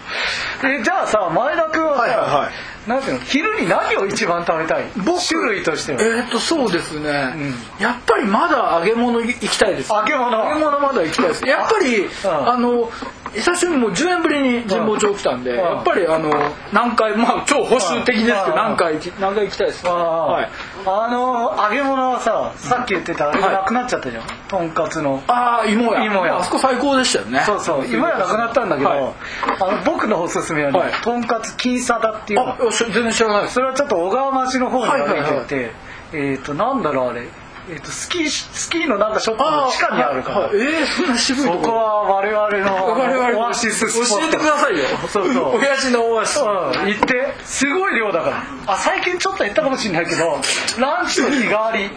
[0.64, 2.18] えじゃあさ前田君はさ、はいはい。
[2.20, 2.52] はい
[2.88, 3.20] なんていうの？
[3.20, 4.84] 昼に何を一番食べたい？
[5.28, 6.00] 種類としては。
[6.00, 7.34] えーっとそうですね、
[7.78, 9.92] やっぱりまだ揚げ物行きたいです。
[9.92, 10.32] 揚げ物。
[10.32, 11.46] 揚げ物まだ行きたいです。
[11.46, 12.08] やっぱりん。
[12.24, 12.90] あの
[13.34, 16.30] 久しぶりにもう10年ぶりに神保町来たんで、んやっぱりあの
[16.72, 20.50] 何回まあ超保守的ですけどうん何回何回行きたいですあーはい。
[20.86, 25.22] あの揚げ物はささっき言ってたあれがなくなっちゃったじゃん、とんかつの。
[25.26, 26.04] ああ芋屋。
[26.04, 26.38] 芋屋。
[26.38, 27.42] あそこ最高でしたよね。
[27.44, 27.86] そうそう。
[27.86, 29.14] 今やなくなったんだけど、はい。
[29.60, 30.92] あの僕のおすすめはね、はい。
[31.02, 32.48] とんかつ金沙だっていうの。
[32.48, 35.72] あ全然知らないそれはちょっと小川町の方に歩いてって、
[36.12, 37.28] えっ、となんだろうあれ、
[37.70, 41.64] えー、とスキースキーのなんかショップの地下にあるから、はいはいえー、そんな渋いそとこ。
[41.68, 44.20] こは我々の我々のオアシススポット。
[44.20, 44.84] 教えてくださいよ。
[45.08, 45.58] そうそう。
[45.58, 47.34] 親父のオアシスうん行って。
[47.44, 48.42] すごい量だから。
[48.66, 50.40] あ最近ちょっと減ったかもしれないけど
[50.80, 51.90] ランチと日替わり。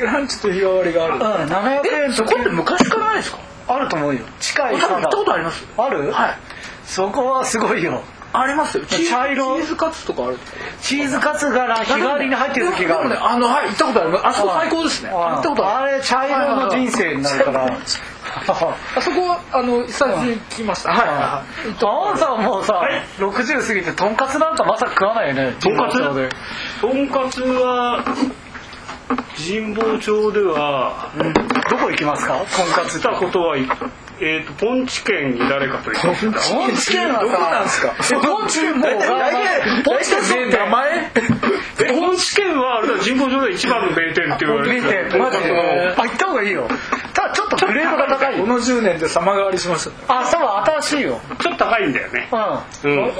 [0.00, 1.14] ランチと日替わりがある。
[1.14, 3.38] うん700円そこって昔からないですか？
[3.68, 4.20] あると思うよ。
[4.38, 5.66] 近い多分行ったことあります？
[5.76, 6.12] ある？
[6.12, 6.38] はい。
[6.84, 8.02] そこはすごいよ
[8.40, 8.84] ありますよ。
[8.86, 9.56] チーズ茶色。
[9.58, 10.38] チーズカツとかある。
[10.80, 13.24] チーズカツが日替わりに入ってる時がある。
[13.24, 15.10] あのはい行ったことありますあそこ最高ですね。
[15.10, 15.94] 行ったことある。
[15.94, 17.78] あれ茶色の人生になるから。
[18.48, 20.90] あそこはあの久しぶりに来ました。
[20.90, 21.08] はい。
[21.08, 22.82] はいはいアンさんもうさ、
[23.18, 25.54] 60過ぎてとんかつなんかまさか食わないよね。
[25.60, 25.98] とんかつ？
[26.80, 28.04] とんかつは
[29.36, 31.10] 神保町では
[31.70, 32.38] どこ行きますか？
[32.38, 33.56] とんかつ来たことは
[34.18, 37.94] えー、とポンチ県に誰かと行きましたポンチ県はさどこなんすか？
[38.00, 41.12] えポンチ県ポンチ県って名前？
[41.84, 45.10] えポンチ県はあれだ神保町で一番の名店って言われ見て。
[45.10, 46.66] てマジでうんあ行った方がいいよ。
[47.12, 48.40] ただちょっとグレードが高い。
[48.40, 50.40] この10年で様変わりしましたねあそう
[50.80, 51.20] 新しいよ。
[51.42, 52.28] ちょっと高いんだよね。
[52.32, 53.04] うん、うん。
[53.04, 53.12] うん、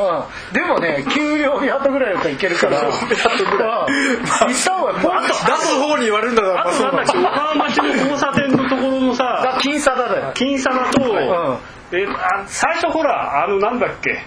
[0.53, 2.81] でもね給料日後ぐらいだったらいけるから。
[2.81, 2.87] うん。
[2.91, 3.05] 行っ
[4.65, 8.46] た方がポン出す方に言われるんだからあとなんだっけ横浜町の交差点
[9.67, 11.59] 金沙だだよ金沙だと、ん。
[11.93, 14.23] えー最初ほらあのなんだっけ？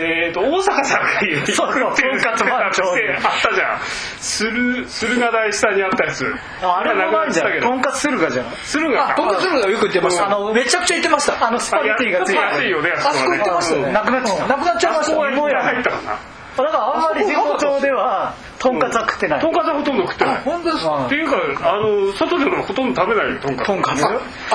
[0.00, 1.44] えー、と大阪さんが言う。
[1.44, 3.78] とんかつ番長店あったじゃん。
[4.20, 6.24] 駿駿河台下にあったやつ。
[6.62, 8.46] あれもないじゃとんかつ駿河じゃん。
[8.46, 10.26] 駿河あとんかつがよく言ってました。
[10.26, 11.44] あのめちゃくちゃ言ってました。
[11.44, 13.92] あのスパゲティがついて安いよねあそこ行ってましたよね。
[13.92, 14.46] なくなっちゃった。
[14.46, 15.12] なくなっちゃいました。
[15.12, 16.18] あそこは芋屋入ったかな
[16.64, 19.40] だからあんまり神保町ではとんかつは食ってない。
[19.40, 20.40] とんかつはほとんど食ってない。
[20.44, 23.96] 本当ですっていうかあの外でもほとんど食べないよとんかつとんか。
[23.96, 24.08] つあ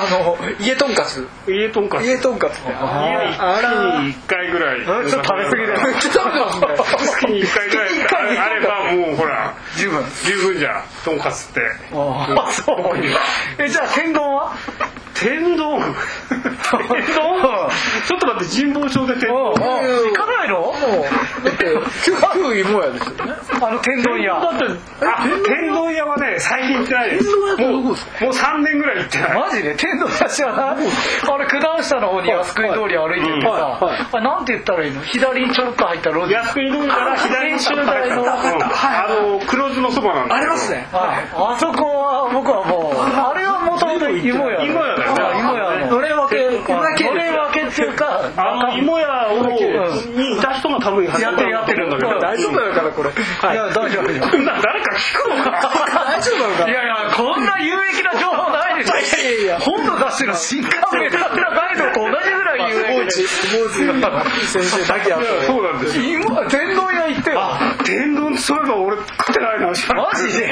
[0.09, 1.27] の家とんかつ。
[1.47, 2.05] 家とんかつ。
[2.05, 2.59] 家とんかつ。
[2.59, 4.79] ね家にあら月に1回ぐらい。
[4.79, 5.81] うんちょっと食べ過ぎだよ。
[5.83, 6.67] めっちゃ食べてますね
[7.07, 7.85] 月に1回ぐら
[8.33, 8.37] い。
[8.37, 10.03] あればもうほら十分。
[10.25, 10.83] 十分じゃん。
[11.05, 11.61] とんかつって。
[11.93, 12.77] あそう。
[13.59, 14.53] えじゃあ天丼は？
[15.13, 15.80] 天丼？
[16.30, 17.39] 天丼？
[18.08, 19.54] ちょっと待って神保町で天丼。
[19.54, 20.60] あ行かないの？
[20.60, 21.45] もう。
[21.45, 21.65] だって
[22.04, 23.34] 旧旧芋屋ですよね。
[23.62, 24.34] あの天丼屋。
[24.39, 24.65] だって
[25.06, 27.10] あ天丼屋はね最近行ってない。
[27.12, 29.39] ですもうもうこです3年ぐらい行ってない。
[29.39, 29.76] マジで？
[29.76, 30.76] 天丼屋知らない？
[31.32, 35.02] あれ九段下の方に靖国通り歩いててさ、はいはいあれなんて言ったらいいの？
[35.04, 38.15] 左にちょろっと入った路地靖国通りから左にちょっと入った。
[38.15, 40.88] あうんあの黒酢のそばなんだありますね。
[40.91, 41.28] はい。
[41.56, 43.42] あそこは僕はもうあれは
[43.73, 46.17] もともと芋屋芋屋だよののれん。
[46.17, 49.41] 分けのれん分けっていうかあの芋屋を
[50.13, 52.19] にいた人が多分やってるやってるんだけど。
[52.19, 53.09] 大丈夫だよからこれ。
[53.09, 53.13] い。
[53.55, 55.51] や大丈夫誰か聞くのか。
[56.05, 58.97] 大丈夫なのかいやいやこんな有益な情報ないでしょ。
[58.97, 59.59] いやいやいや。
[59.59, 62.59] 本土出してる新刊名だったらガイドと同じい。
[62.71, 67.41] 有益でスポーツが先生だけやったそうなんです今天丼屋行ってよ
[67.85, 68.61] 天丼そうい。
[68.65, 69.59] えば俺食ってない。
[69.59, 70.51] なマジで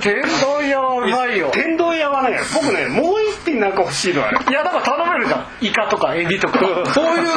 [0.00, 1.38] 天丼屋はうまい。
[1.38, 4.14] よ天丼屋はね僕ねもう一品なんか欲しい。
[4.14, 4.52] のあれい。
[4.52, 6.58] やだから頼めるじゃんイカとかエビとか
[6.94, 7.24] そうい。
[7.24, 7.28] う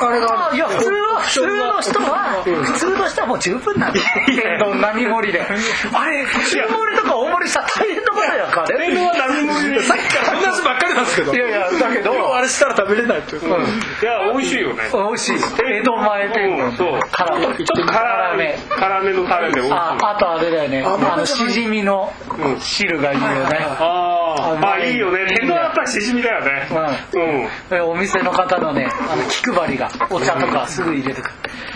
[0.00, 0.50] あれが。
[0.50, 4.06] あいや普通は普通の人は普通の人はもう十分なんだよ。
[4.26, 5.40] 天丼並盛りで。
[5.40, 8.68] あれ中盛りとか大盛りしたら大変なことやから。
[8.68, 11.34] ね天丼は何もいさっきから話ばっかりなんですけど。
[11.34, 12.14] いやいやだけど。
[12.14, 13.50] 今日あれしたら食べれないっていう。
[13.50, 14.82] や美味しいよね。
[14.92, 15.36] 美味しい。
[15.36, 17.00] 江戸前天丼うんそう。
[17.10, 17.46] 辛め。
[17.46, 18.58] ちょっと辛め。
[18.68, 19.12] 辛め。
[19.12, 19.74] のタレで美味しい。
[19.74, 20.82] ああとあれだよね。
[20.82, 22.60] あのしじみのうん。
[22.60, 23.58] 汁がいいよね。
[23.80, 24.58] あー。
[24.58, 25.26] まあいいよね。
[25.38, 26.68] 天丼はやっぱりしじみだよね。
[26.70, 27.18] う
[27.66, 27.70] ん。
[27.70, 31.28] でお店の方のねあの気配りがお茶とかすぐ入れてく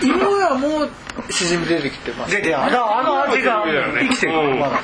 [0.03, 0.89] る芋屋もう
[1.29, 2.31] じみ出てきてます。
[2.35, 4.59] 出てだからあの味が生きてるうん。
[4.59, 4.79] まだ。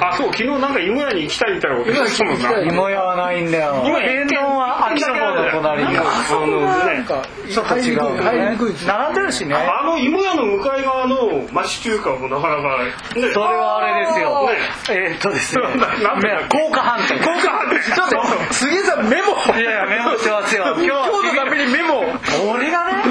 [0.00, 1.92] あそう昨日なんか芋屋に行きたいみたいなこと。
[1.92, 3.82] 言ってたもんな芋屋はないんだよ。
[3.84, 5.82] 今天丼は秋そばの隣。
[5.82, 6.02] にあ
[6.46, 7.04] のね
[7.52, 8.86] ちょっと違う入りにくい。
[8.86, 9.54] 並んでるしね。
[9.54, 12.92] あの芋屋の向かい側の町中華もなかなかね。
[13.14, 14.48] それはあれですよ。
[14.48, 14.56] ね。
[14.90, 18.10] えーっとですねな なんでね高価飯店高価飯店ちょっ
[18.48, 19.58] と杉江さんメモ。
[19.58, 20.64] いやいやメモしてますよ。
[20.76, 22.04] 今日今日のためにメモ。
[22.52, 23.02] 俺がね、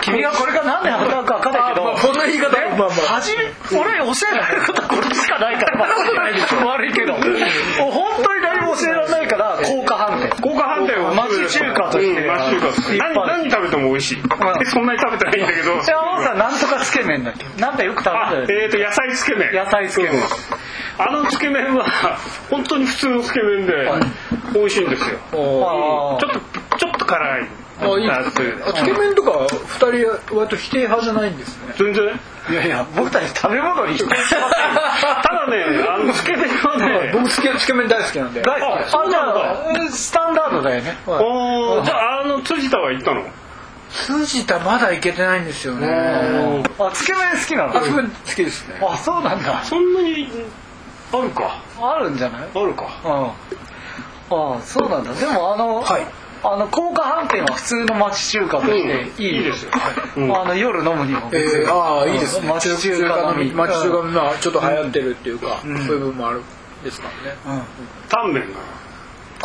[0.00, 3.20] 君がこれから何年働くか分かんないけど、こんな言い方ねまあまあ。
[3.20, 3.44] 初め
[3.78, 7.22] 俺教えられることはこれしかないから、 まあ、悪いけど、もう
[7.92, 10.30] 本当に何も教えられないから、高価飯店。
[10.40, 12.20] 高価飯店は町中華として。
[12.22, 14.22] うん町中華として何何食べても美味しい。
[14.70, 15.80] そんなに食べてないんだけど。
[15.82, 17.46] じゃさん、なんとかつけ麺だっけ？
[17.60, 18.62] なんかよく食あべてる？
[18.64, 19.52] えーと野菜つけ麺。
[19.54, 20.12] 野菜つけ麺。
[20.98, 21.84] あのつけ麺は
[22.50, 23.90] 本当に普通のつけ麺で
[24.54, 25.18] 美味しいんですよ。
[25.32, 26.40] ちょっと
[26.78, 27.48] ちょっと辛い
[27.82, 28.32] あいい。
[28.74, 31.74] つけ麺とか二人割と否定派じゃないんですね。
[31.78, 32.04] 全然。
[32.50, 38.42] いやいや、僕たち食べ物に否定してまただねあのつけ麺はね 僕つけつけ麺大好きなんで。
[38.42, 38.52] せん。
[38.52, 39.56] あ、そうじゃあ、
[39.90, 40.96] スタンダードだよね。
[41.06, 43.22] おーじゃああの辻田は行ったの？
[44.08, 46.64] 藤田まだいけてないんですよね。
[46.78, 47.76] あ、つけ麺好きなの？
[47.76, 48.80] あつけ麺好きですね。
[48.82, 49.60] あ、そうなんだ。
[49.62, 50.28] そんなに
[51.12, 51.58] あるか。
[51.80, 52.40] あるんじゃない？
[52.54, 52.86] あるか。
[53.04, 53.26] うん。
[54.34, 55.12] ああそうなんだ。
[55.12, 56.06] でもあの、はい
[56.44, 59.38] あの高価飯店は普通の町中華としていい,、うん。
[59.38, 59.44] いい。
[59.44, 59.70] ですよ。
[60.16, 60.36] うん。
[60.36, 62.48] あの夜飲むにもえー、ああいいですね。
[62.48, 63.52] 町中華飲み。
[63.52, 65.86] 町中華まあちょっと流行ってるっていうか、うん。
[65.86, 66.42] そういう部分もある
[66.84, 67.36] ですからね。
[67.46, 67.62] うん、うん
[68.08, 68.58] タンメンが。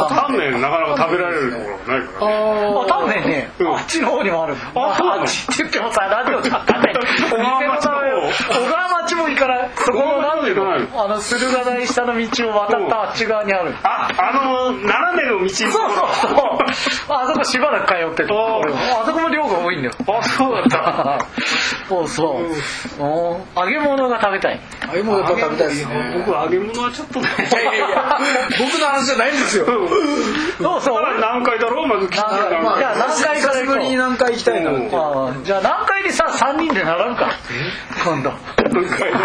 [0.09, 0.61] タンメン。
[0.61, 2.27] なかなか食べられるところがないから。
[2.27, 3.75] ねあ多分ね、うん。
[3.75, 4.55] あっちの方にもある。
[4.75, 5.21] あそうなの？
[5.21, 6.93] あっちって言ってもさラジオじゃ分かんない。
[6.93, 7.96] 小川町の方
[8.31, 9.69] 小川町も行かない？
[9.75, 10.53] そこのなんてい。
[10.53, 13.73] あの駿河台下の道を渡ったあっち側にある。
[13.83, 15.87] ああの斜めの道そうそうそう。
[17.09, 19.93] あそこしばらく通ってるあそこも量が多いんだよ。
[20.07, 21.25] あそうだった
[21.87, 22.41] そうそ
[22.99, 24.59] う、お揚げ物が食べたい。
[24.85, 26.23] ああいうものだったら食べたいですね。
[26.25, 27.29] 僕揚げ物はちょっとね。
[27.49, 28.17] いやいやいや。
[28.59, 29.65] 僕の話じゃないんですよ。
[29.65, 31.03] そうそう。
[31.21, 31.87] 何回だろう？
[31.87, 34.89] まず聞いてあ何回まあじゃあ何回から久しぶりに何回行きたいう。
[34.93, 37.29] あじゃあ何回にさ3人で並ぶか
[38.17, 39.19] 今度何回だ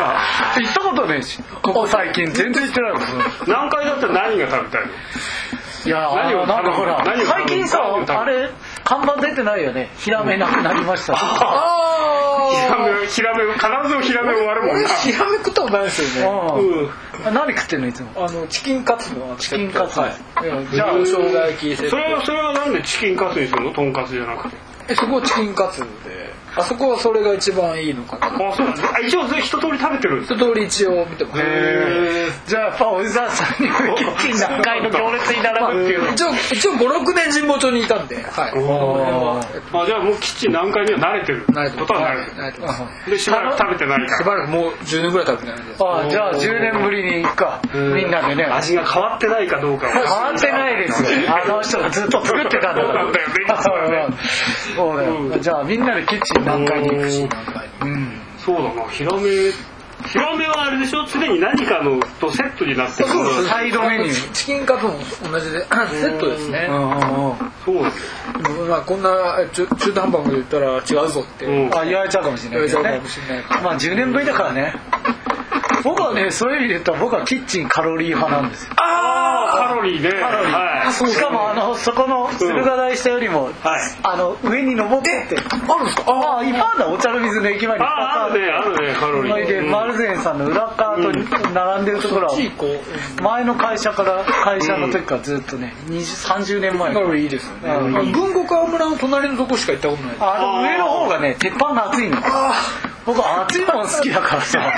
[0.57, 1.43] 行ったことねえし。
[1.63, 3.03] ここ最近全然行ってないもん。
[3.49, 4.93] 何回だったら何が食べたいの？
[5.85, 6.47] いやあ何をの？
[6.47, 8.51] なんかほら何を最近さあれ
[8.85, 9.89] 看板出てないよね。
[9.97, 11.15] ヒラメなくなりました。
[11.15, 14.89] ヒラあメヒラメ必ずヒラメ終わるもんな。
[14.89, 16.61] ヒラメ食ったことないですよね。
[17.25, 17.35] うん。
[17.35, 18.11] 何食ってんのいつも？
[18.17, 19.99] あのチキンカツのチキンカツ。
[19.99, 20.13] はい。
[20.71, 21.19] じゃあ生そ
[21.97, 23.73] れはそれはなんでチキンカツにするの？
[23.73, 24.57] とんかつじゃなくて。
[24.89, 28.27] えそこチキンカツであそこはそれが一番いいのかな。
[28.27, 31.41] あそうなんだあ一応一通り食べてるんです一通り一応見てます。
[31.43, 36.13] へじゃあやっぱおじさん3人でキッチン何階の行列に並ぶっていう。
[36.13, 39.41] 一応一応56年神保町にいたんではいお
[39.83, 54.17] あじゃあもうキッチン何回には慣れてる慣れてことは慣れて慣れてまするでしばらく食べてないからしばらくもう10年ぐらい経ってないんであじゃあ10年ぶりに行くかみんなでね味が変わってないかどうかは変わってないですよあの人がずっと作ってたんだからそうだよね実はね
[54.77, 57.29] そうだよじゃあみんなでキッチン何階に行くし
[57.83, 59.21] うんそうだなヒラメ。
[60.05, 61.07] ヒラメはあれでしょ？
[61.07, 64.33] 常に何かのとセットになってるそうそうサイドメニュー。
[64.33, 64.95] チキンカツも
[65.31, 65.61] 同じで。
[65.61, 66.67] セットですね。
[67.65, 67.77] そう
[68.43, 71.69] でもまあこんな中中途半端なこと言ったら違うぞってう。
[71.69, 71.75] ん。
[71.79, 72.67] あ言われちゃうかもしれない。
[72.69, 73.61] けどね言われちゃうかもしれないから。
[73.63, 74.75] まあ10年ぶりだからね。
[75.85, 78.73] 僕はねそういう意味で言ったら僕はキッチンカロリー派なんですよ。
[78.77, 79.22] あ
[79.53, 80.53] カロリーねカロリー。
[80.53, 80.93] はい。
[80.93, 83.53] しかもあのそこの駿河台下よりも、はい。
[84.03, 85.11] あの上に登って。
[85.25, 86.05] ってあるんですか？
[86.09, 87.85] ああいっぱいあるんだお茶の水の駅前に。
[87.85, 92.37] ああるねあるねカロリそれでー丸善さんの裏側と並んでるところは
[93.23, 96.93] 前の会社から会社の時からずっとね20 30年前。
[96.95, 97.75] カロリーいいですよね。
[97.75, 98.13] うん。
[98.13, 100.17] 文庫川村の隣のとこしか行ったことない。
[100.21, 102.17] あの上の方がね鉄板が熱いの
[103.05, 104.73] 僕熱いもん好きだからさ。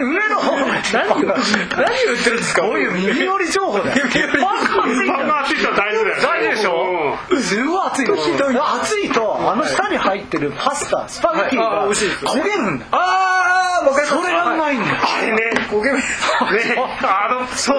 [0.00, 2.62] 上の方が鉄板が何を言ってるんですか？
[2.62, 4.06] こういう耳寄り情報だよ。
[4.42, 6.22] パンが熱いと大事だよ。
[6.22, 7.16] 大事でしょ？
[7.40, 8.14] すごい熱いの
[8.74, 12.90] 熱いとあの下に入ってるパスタスパゲティが焦げるんだよ。
[12.92, 14.96] ああわかりますそれがうまいんだよ。
[14.98, 15.38] あれね。
[15.70, 15.98] 焦げ目。
[15.98, 16.04] ね。
[17.02, 17.78] あのそう。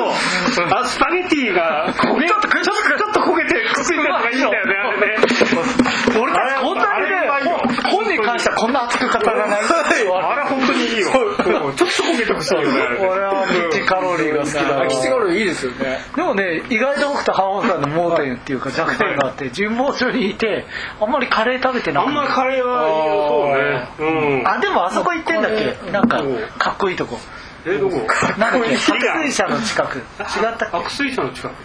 [0.73, 4.03] あスパゲティが焦げちょっとちょっとちょっと焦げてくっついてる。
[4.09, 4.75] のがいいんだよね。
[4.75, 5.23] あれね
[6.19, 7.68] 俺たちこんなにね本
[8.19, 9.59] に関してはこんな熱く語らない。
[9.61, 11.07] あれ本当にいいよ。
[11.09, 12.81] うんちょっと焦げてほしいよね。
[12.81, 15.99] あれね俺はミッチカロリーが好きだキチカロリーいいですよね。
[16.15, 20.65] でもね意外と僕と浜本さんの盲点っていうか弱点があって神保町にいて
[20.99, 24.41] あんまりカレー食べてなくあんまりカレーはそうね。
[24.41, 24.47] うん。
[24.47, 25.91] あでもあそこ行ってんだっけ？
[25.91, 26.23] なんか
[26.57, 27.17] かっこいいとこ。
[27.65, 28.07] えどこ？
[28.37, 29.97] なんだっ白水車の近く。
[29.97, 30.05] 違っ
[30.57, 31.55] たっ白水車の近く。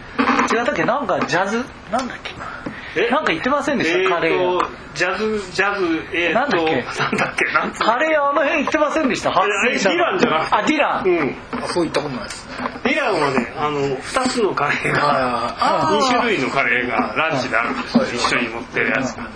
[0.49, 0.85] け違ったっけ？
[0.85, 1.65] なんかジャズ？
[1.91, 2.33] なんだっけ？
[2.33, 2.64] え
[3.11, 6.77] なんか言ってませんでした、えーとカレージャズジャズえーとなんだっけ？
[7.03, 7.45] なんだっけ？
[7.53, 9.33] なんカレーあの辺行ってませんでした？
[9.33, 10.57] 白水車ディランじゃなくて？
[10.57, 11.37] あディラン、うん。
[11.65, 12.55] あそういったことないですね。
[12.85, 15.99] ディランはねあの2つのカレーがあー。
[15.99, 18.05] 2種類のカレーがランチであるんですよ。
[18.05, 19.29] 一緒に持ってるやつが。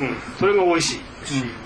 [0.00, 0.16] うん。
[0.38, 1.00] それが美味しい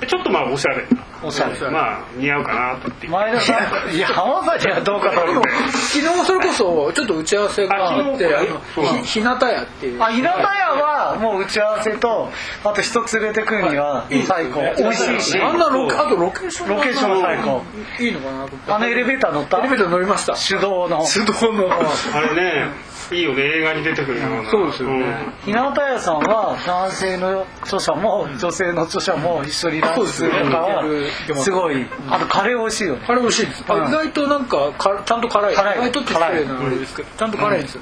[0.01, 1.05] でちょっとまあおしゃれな。
[1.23, 1.59] おしゃれ。
[1.71, 3.09] まあ似合うかなとって。
[3.09, 3.53] 前田さ
[3.89, 3.91] ん。
[3.95, 8.43] いや浜田さんにはどうかと思って昨日それこそちょっと打ち合わせがあってああ
[8.73, 10.03] 昨日向屋っていう。
[10.03, 12.31] あ日向屋はもう打ち合わせと
[12.65, 14.61] あと人連れてくるには最高。
[14.79, 15.41] 美味しいし。
[15.41, 17.63] あんなロケあとロケーションロケーションが最高。
[17.99, 19.59] いいのかなとあのエレベーター乗った？
[19.59, 20.35] エレベーター乗りました。
[20.35, 21.05] 手動の。
[21.05, 21.69] 手動の。
[22.15, 22.69] あれね
[23.11, 24.51] いいよね映画に出てくるような。
[24.51, 25.05] そうですよね。
[25.45, 33.05] 日向屋さんは男性の著者も女性の著者も一緒にランチするとかはそうですごいあとカレー美味しいよね。
[33.09, 33.65] あれ美味しいです。
[33.69, 33.89] あうん。
[33.89, 35.55] 意外となんかかちゃんと辛い。
[35.55, 35.79] 辛い。
[35.79, 37.81] 意外とって失礼なあれですけどちゃんと辛いんですよ。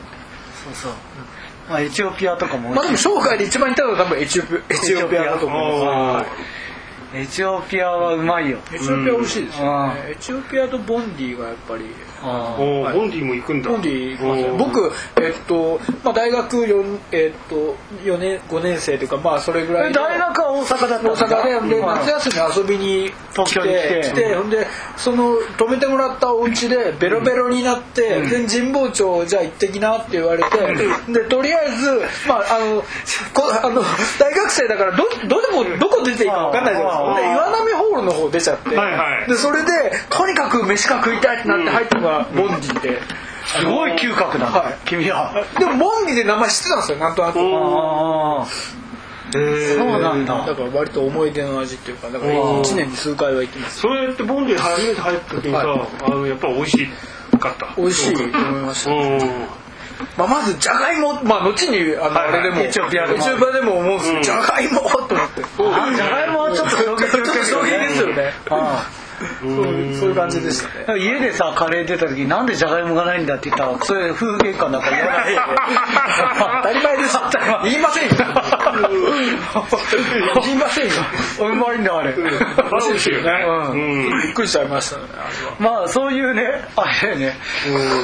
[0.64, 0.92] そうそう。
[1.68, 6.26] まあエチオピアとかもまあでも生涯で一番行ったのは多分エチオピエチオピアだと思います。
[6.28, 6.56] あ
[7.14, 8.58] エチオピアはうまいよ。
[8.72, 9.94] エチオピア美味しいですようん。
[9.94, 11.84] ねエチオピアとボンディがやっぱり
[12.26, 12.62] あー。
[12.62, 13.70] おーボンディも行くんだ。
[13.70, 24.34] ボンディ行きますね僕えっとまあ大学4えっと4年5年生というかまあそれぐらい大学は大阪だったん大だ阪ででうん夏休み遊びに東京に来て。
[24.34, 32.82] ほんでその泊めてもらったお家でベロベロになって、で神保町じゃあ行ってきなって言われて、でとりあえずまああの
[33.32, 33.82] こあの
[34.18, 37.14] 大学生だからどどでもどこ出ていいか分かんないじゃないですか。
[37.20, 39.30] で岩波ホールの方出ちゃって、はいはい。
[39.30, 39.68] でそれで
[40.10, 43.00] とにかく飯が食いたいってなって入ったのがボンディで。
[43.46, 44.74] すごい嗅覚だはい。
[44.86, 45.32] 君は。
[45.58, 47.38] でもボンディで名前知ってたんですよなんとなく。
[47.38, 47.46] そ
[49.84, 50.46] うなんだ。
[50.46, 53.80] だから割と思い出の味っていうかだから1年に数回は行ってます。
[53.80, 55.80] それってボンディ初めて入った時にさ、はい。
[56.04, 56.86] あのやっぱ美味し
[57.38, 57.74] かった？
[57.76, 58.90] 美味しいと思いました。
[58.90, 59.18] うん。
[60.18, 63.18] まあ、まずじゃがいも、まあ、後にあの、あれでもエチオピアでも。
[63.18, 64.22] エチオピアでも思うんですけど、うん。
[64.24, 68.32] じゃがいもと思ってあじゃがいもはちょっと衝撃 ちょっと衝撃ですよね。
[68.50, 68.86] あ
[69.40, 70.84] そういうそういう感じでしたね。
[70.88, 75.42] あ家でさカレー出た時なんでじゃがいもがないんだって言ったらそれ風景感だから言わないよ
[76.62, 77.18] 当たり前です
[77.64, 78.14] 言いませんよ。
[80.42, 80.92] 言いませんよ。
[81.40, 82.14] うまいんだあれ。
[82.14, 82.22] 美
[82.92, 83.44] 味しいよね。
[83.70, 84.22] うん。
[84.22, 85.72] びっくりしちゃいましたねあれは。
[85.78, 87.34] まあそういうねあれね。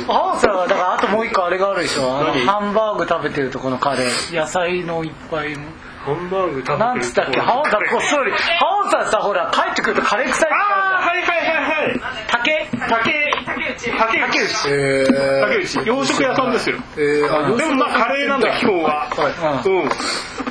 [0.08, 2.16] 青さんはだからあともう一個あれがあるでしょ。
[2.18, 2.46] あの何？
[2.46, 4.36] ハンバーグ食べてるとこのカレー。
[4.36, 5.56] 野菜のいっぱい
[6.04, 6.78] ハンバーグ食べてる。
[6.78, 7.40] なんつったっけ？
[7.40, 8.38] ハオさんこっそり ハ
[8.86, 12.00] オさんさほら帰ってくるとカレー臭いってああはいはいはいはい。
[12.28, 12.68] 竹？
[12.88, 13.32] 竹。
[13.46, 13.98] 竹内。
[13.98, 14.68] 竹内。
[14.70, 15.04] え
[15.42, 15.86] 竹内。
[15.86, 16.76] 洋食屋さんですよ。
[16.96, 19.08] ー、えー、あでもまあカレーなんだ基本は。
[19.10, 19.68] はい。
[19.68, 19.88] うん。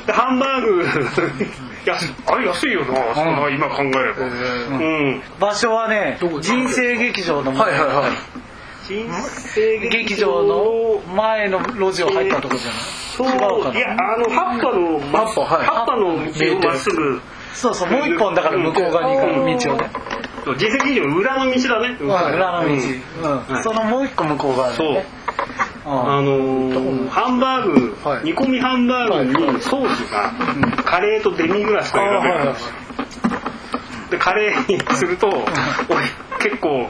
[0.06, 0.84] でハンバーグ。
[1.84, 4.20] 安いあれ安いよなそんな今考えれば。
[4.20, 5.22] うん。
[5.40, 6.38] 場所はねどこ？
[6.40, 8.41] 人生劇場のはいはいはい
[8.88, 9.08] 人
[9.54, 10.42] 生劇場。
[10.42, 12.80] の前の路地を入ったとこじゃない？
[13.16, 13.28] そう。
[13.76, 15.66] いやあの葉っぱの葉っぱはい。
[15.66, 17.20] 葉っぱの道をまっすぐ。
[17.54, 19.20] そうそうもう一本だから向こう側に行
[19.58, 19.90] く道をね。
[20.58, 21.96] 人生劇場の裏の道だね。
[22.00, 23.56] 裏の道、うん。
[23.56, 23.62] うん。
[23.62, 24.92] そのもう一個向こう側だそう。
[24.94, 25.04] ね
[25.84, 28.24] うんあのーハンバーグ、はい。
[28.24, 30.32] 煮込みハンバーグにソースが
[30.84, 32.72] カレーとデミグラスと選べるんですよ。
[34.10, 35.44] でカレーにすると俺
[36.40, 36.88] 結構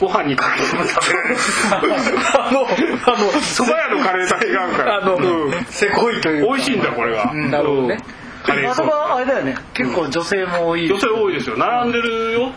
[0.00, 1.36] ご飯にかけても食べれる。
[1.70, 5.64] あのあの蕎麦屋のカレーと違うからあの、うん。
[5.68, 6.52] せこいというか。
[6.54, 7.98] 美味しいんだこれが、なるほどね。
[8.40, 8.46] うん。
[8.46, 9.56] カレーあそあれだよね。
[9.74, 10.86] 結構女性も多い。
[10.86, 11.56] ス女性多いですよ。
[11.56, 12.52] 並んでるよ。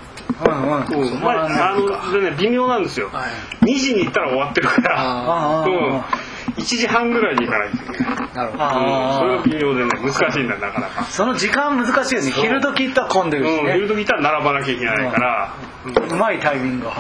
[0.46, 1.12] うんうん。
[1.14, 1.20] うん。
[1.22, 3.28] まあ、あのでね微妙なんですよ、は
[3.62, 3.66] い。
[3.66, 5.64] 2時に行ったら終わってるから。
[5.66, 11.04] うん1時半ぐらいに行かないといけない、なるほどあーそれが微妙でね難しいんだなかなか。
[11.06, 12.32] その時間難しいよね。
[12.32, 15.54] 昼時行ったら混んでるしうん、ね昼時行ったら並ばなきゃいけないから、
[15.86, 16.94] うまいタイミングが。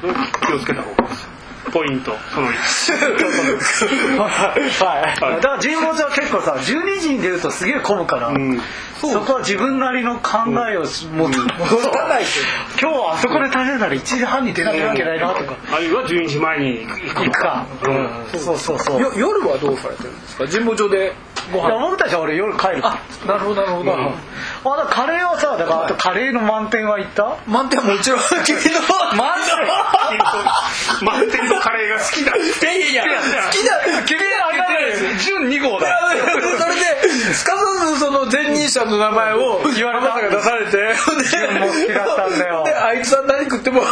[0.00, 0.14] それ
[0.46, 1.27] 気をつけた方がいいです
[1.70, 5.20] ポイントその1はい。
[5.20, 8.60] だから神保町は結構さ12時に出るとすげえ混むから、うん。
[9.00, 10.38] そこは自分なりの考
[10.72, 11.44] えをし持たな
[12.20, 12.28] いと
[12.80, 15.54] 今日はあそこで食べるなら1時半に出なきゃいけないなとか。
[15.72, 18.08] あるいは12時前に行くか、うん。
[18.40, 19.00] そうそうそう。
[19.00, 20.46] よ夜はどうされてるんですか？
[20.48, 21.12] 神保町で
[21.52, 22.80] ごいや飯僕たちは俺夜帰る。
[22.86, 24.08] あなるほどなるほど、うん。
[24.08, 24.14] あ
[24.76, 27.36] だカレーはさだからあとカレーの満点は行った？
[27.46, 28.20] 満点はもちろん。
[28.44, 28.80] 君の
[29.16, 29.38] 満
[31.02, 32.32] 満点 のカレーが好きだ。
[32.60, 35.98] 点いやいや好きだ君はあれだよ準2号だ。
[36.58, 40.08] それですかさずその前任者の名前を言われた。
[40.08, 40.94] が出されて で
[41.30, 42.64] 純も好きだったんだよ。
[42.64, 43.84] であいつは何食ってもう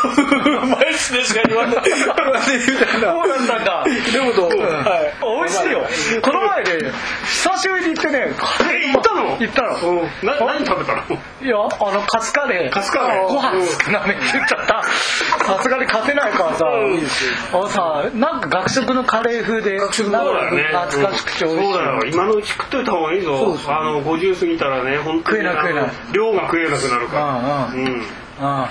[0.67, 3.85] まいっすねしか言わない言わないみたいなそうだったんだ。
[3.85, 5.15] でもどう、はい。
[5.21, 5.87] 美味しいよ。
[6.23, 6.91] この前ね
[7.25, 9.37] 久しぶりに行ってねカレーえ行ったの？
[9.39, 9.91] 行ったの。
[9.91, 10.27] うん。
[10.27, 11.03] な何食べたの？
[11.43, 12.71] いやあのカツカレー。
[12.71, 13.29] カツカレー。
[13.29, 14.83] ご飯少なめって言っちゃった。
[15.45, 22.03] さすがに勝てないからさ、あのさなんか学食のカレー風で学食のそうだよね懐かしくて美味しい、そうだよ。
[22.07, 23.57] 今のうち食っといた方がいいぞ。
[23.69, 27.67] あの50過ぎたらね本当に食えない食えないあの量が食えなくなるから。
[27.73, 27.93] うんうん。
[27.95, 28.03] うん。
[28.39, 28.71] あ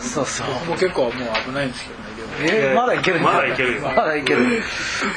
[0.00, 0.46] そうそう。
[0.66, 1.12] もう結構もう
[1.46, 2.02] 危ないんですけどね
[2.44, 3.82] えーまだいけるまだいけるよ。
[3.82, 4.62] まだいける。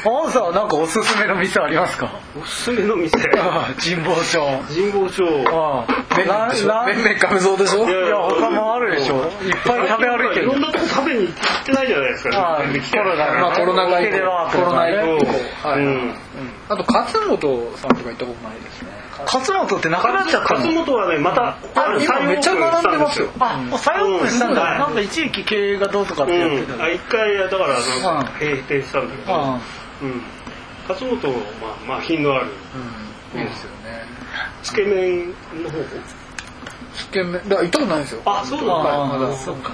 [0.05, 0.31] あん。
[0.31, 2.19] さんなんかおすすめの店ありますか？
[2.39, 3.17] おすすめの店？
[3.39, 4.37] あ 神保町。
[4.67, 5.23] 神保町。
[5.49, 6.17] ああ。
[6.17, 6.67] 麺々でしょ？
[6.67, 7.89] な麺々亀蔵でしょ？
[7.89, 8.15] いや。
[8.17, 9.15] 他もあるでしょ。
[9.15, 9.21] いっ
[9.65, 10.43] ぱい食べ歩いてる。
[10.43, 12.61] いろんなとこ食べに行ってないじゃないですか。
[12.91, 14.17] コロナまあコロナ禍以降
[14.51, 15.19] コロナ以降
[16.69, 18.89] あと勝本さんとか行ったことないですね
[19.25, 23.29] 勝本ってなくなっちゃった勝の本はねまたある今めっちゃ並んでますよ。
[23.39, 28.25] あ、再オープンしたんだ、うんなんか一時期経営がどうとかってやってたうん、あ一回だからなんうん。
[28.25, 29.59] か閉店したんだけど、あ
[30.01, 30.21] うん、
[30.87, 32.47] 勝本まあまあ品のある
[33.35, 34.05] いいですよね。
[34.63, 35.33] つけ麺の
[35.69, 35.77] 方？
[36.95, 38.21] つけ麺だ行ったことないんですよ。
[38.25, 39.35] あそうなんだ。
[39.35, 39.73] そうか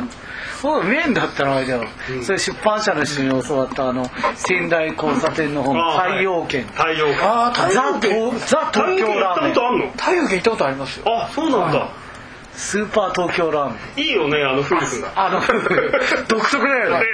[0.61, 2.23] そう麺だったらあれだよ、うん。
[2.23, 4.05] それ出版社の人に教わったあの
[4.35, 6.63] 仙台交差点の方のあ太陽圏。
[6.67, 7.23] 太陽圏。
[7.23, 8.31] ああ太ザ陽圏。
[8.31, 9.91] 東ザ太陽圏行った東京ラーメンことあんの？
[9.91, 11.05] 太陽圏行ったことありますよ。
[11.07, 11.89] あそうなんだ。
[12.53, 14.05] スーパー東京ラーメン。
[14.05, 15.39] いいよねあの夫婦があの
[16.27, 17.05] 独特だよね。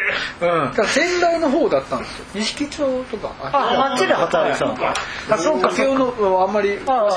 [0.41, 0.45] う
[0.81, 0.85] ん。
[0.87, 2.25] 仙台の方だったんですよ。
[2.35, 3.31] 錦町とか。
[3.43, 4.75] ああっちで働いてたの。
[4.75, 4.93] か
[5.29, 5.69] あそうか。
[5.69, 7.07] 竹雄のあんまりま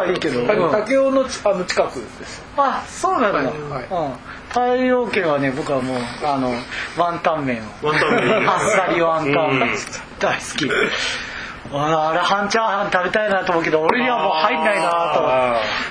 [0.00, 0.40] あいいけど。
[0.40, 0.70] うん。
[0.70, 3.86] 竹雄のあの近くですあそうなんだ、はい。
[3.90, 4.12] うん
[4.50, 6.52] 太陽圏はね僕はもうあの
[6.98, 7.86] ワンタン麺を。
[7.86, 9.60] ワンタン麺あっさりワンタン、うん。
[10.18, 10.68] 大好き。
[11.72, 15.22] ああれ半チャーハン食べたいなと思うけど俺にはもう入んないなと。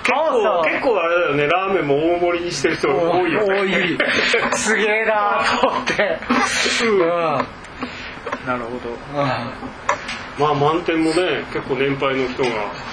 [0.03, 1.47] 結構結構あれだよね。
[1.47, 3.61] ラーメンも大盛りにしてる人多いよね。
[3.61, 3.97] 多い
[4.57, 6.19] すげえなと思って。
[6.83, 8.89] うん、なるほど
[10.39, 12.49] まあ満点もね結構年配の人が。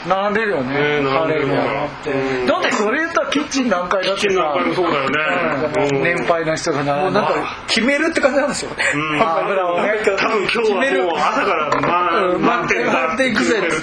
[0.09, 1.01] 並んでるよね。
[1.01, 5.18] ね並んでるからだってそれ言ったらキッチン何回だってキッチン何回もそうだよね。
[5.94, 6.03] うん。
[6.03, 8.84] 年配の人が並んでもうなんか決めるって感じなんですよね。
[8.94, 9.22] うん。
[9.22, 13.76] 油をね多分今日はもう朝から満点だ満点いくぜって。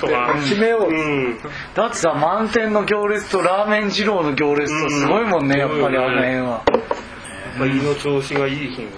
[0.43, 1.38] 決めよううん
[1.74, 5.59] だってさ満点の行列とラーメン二郎の行列とすごいもんね、うん。
[5.59, 8.89] やっぱりあの辺は、やっぱ胃の調子がいい日に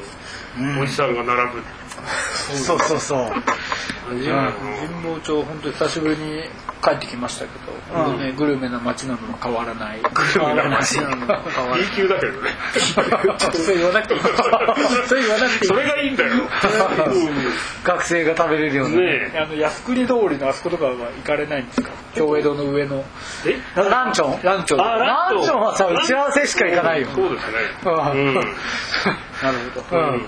[0.82, 1.64] おじさんが並ぶ
[2.06, 3.32] そうそうそう
[4.08, 4.28] 神
[5.04, 6.44] 保町本当に久しぶりに
[6.84, 7.52] 帰ってきましたけ
[7.98, 8.20] ど、うん。
[8.20, 10.02] ね、グルメな街なのも変わらない。
[10.02, 11.42] グルメな街街なのも変わ
[11.72, 11.82] らない。
[11.82, 12.50] B 級だけどね。
[13.40, 14.20] ちょっとそう言わなくていい。
[15.10, 15.68] そう言わなくていい。
[15.68, 16.30] それがいいんだよ。
[17.84, 21.90] 学生が食べれるような、ねあの靖国通りのあそことかは行かれないんですか？
[22.14, 23.04] 京江戸の上の。
[23.48, 23.60] え？
[23.76, 24.44] ランチョン。
[24.44, 24.82] ランチョン。
[24.82, 25.62] あランチョン。
[25.62, 27.08] はさ打ち合わせしか行かないよ。
[27.16, 27.58] そうですね。
[27.86, 27.94] うん。
[27.94, 28.36] うん。
[28.36, 28.46] なる
[29.74, 30.22] ほど、うん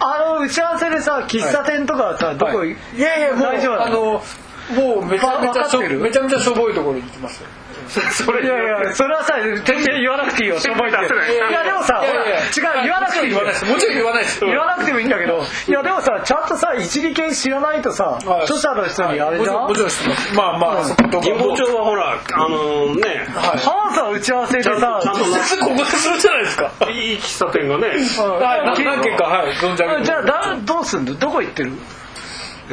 [0.00, 2.76] あの打ち合わせでさ喫茶店とかはさ、どこはい。
[2.98, 4.22] やいやもう大丈夫なのあの
[4.70, 7.46] もうめちゃめちゃしょめちゃめちゃしょぼいところに行きますよ。
[7.90, 10.98] それいやいやそれはさ全然言わなくていいよ しょぼいって。
[11.00, 12.22] 出せないいやでもさいやいや。
[12.22, 14.40] ほら違う言わなくていい言わないですもちろん言わないです。
[14.46, 18.42] 言わなくてもいいんだけどいやでもさちゃんとさ一理系知らないとさはい。
[18.44, 19.54] 著者の人にあれじゃん？
[19.54, 20.34] もちろんもちろん知ってます。
[20.34, 23.26] まあまあ、神保町はほらあのね。
[23.34, 25.24] 浜田さん打ち合わせでさちゃんと
[25.64, 26.70] ここでするじゃないですか。
[26.90, 27.88] いい喫茶店がね。
[27.88, 28.84] はい。
[28.84, 29.52] な何軒かはい。
[29.54, 31.14] 存じ上げてじゃあだどうすんの？
[31.18, 31.72] どこ行ってる？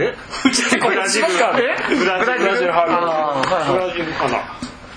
[0.03, 0.15] え？
[0.79, 1.27] ブラジル。
[1.27, 1.75] え？
[1.95, 2.39] ブラジル。
[2.39, 3.73] ブラジルはいあーはいはい。
[3.73, 4.37] ブラジルかな。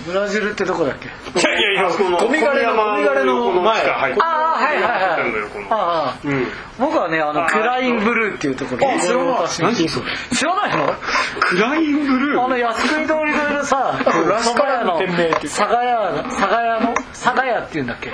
[0.07, 1.09] ブラジルってどこだっけ？
[1.09, 3.87] いやいやいや、このゴミ枯れのゴミ枯れの前。
[3.87, 6.47] はいああはいはいはいこのああうん。
[6.79, 10.07] 僕はねあのあクラインブルーっていうところあ知らない何それ？
[10.35, 10.95] 知らないの？
[11.41, 12.45] クラインブルー？
[12.45, 18.11] あの靖国通り沿いのさラスカラの蕎麦屋の店名っていう酒屋の佐賀屋っていうんだっけ？
[18.11, 18.13] あ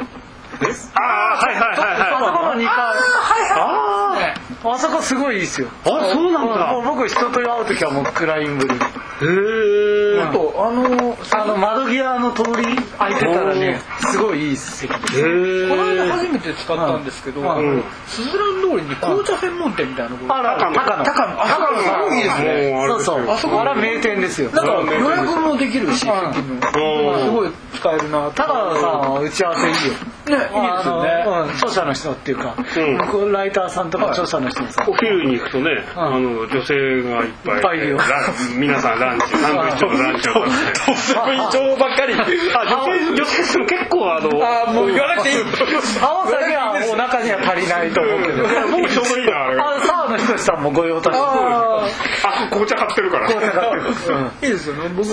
[0.99, 4.06] あはいはいはいあそこのはい2階あね
[4.73, 5.69] あそこすごいいいっすよ。
[5.85, 6.73] あそうなんだ。
[6.73, 17.51] もう僕人と会う時はもうクラインブルーーへえあとあのあの窓際の通り空いてたらねすごいいい席ですへこの間え初めて使ったんですけど、うん。
[17.51, 21.05] あのスズラン通りに紅茶専門店みたいなのがあら高野高野。
[21.05, 21.43] 高野。
[21.43, 22.17] あ高野さん。
[22.17, 22.87] いいですね。
[22.89, 23.31] そうそう。
[23.31, 23.61] あそこ。
[23.61, 24.51] あら名店ですよ。
[24.51, 29.95] なんか予約もできるし、すごい使えるな高野さんは打ち合わせいいよ。
[30.27, 30.49] ねいいで
[30.83, 31.25] すよね。
[31.55, 32.97] 著者の人っていうか、うん。
[32.99, 37.99] 向こうライターさんとか著者の人もさ、お昼に行くとね、あの女性がいっぱいいっぱいいるよ。
[37.99, 42.07] ラン 皆さんランチサンドイッチのランチを食べて異常ばっか。
[42.07, 45.37] りあ女性女性も結構あのあもう言わなくていい。
[46.01, 48.43] 青さにはお腹には足りないと思うけど。
[48.71, 49.61] 僕ちょうどいいなあれ。
[49.61, 51.17] あ沢野仁さんもご用達。
[51.17, 51.87] あ
[52.25, 52.49] あ。
[52.51, 53.27] 紅茶買ってるから。
[53.29, 54.17] 紅茶買ってる。
[54.17, 54.91] うんいいですよね。
[54.95, 55.07] 僕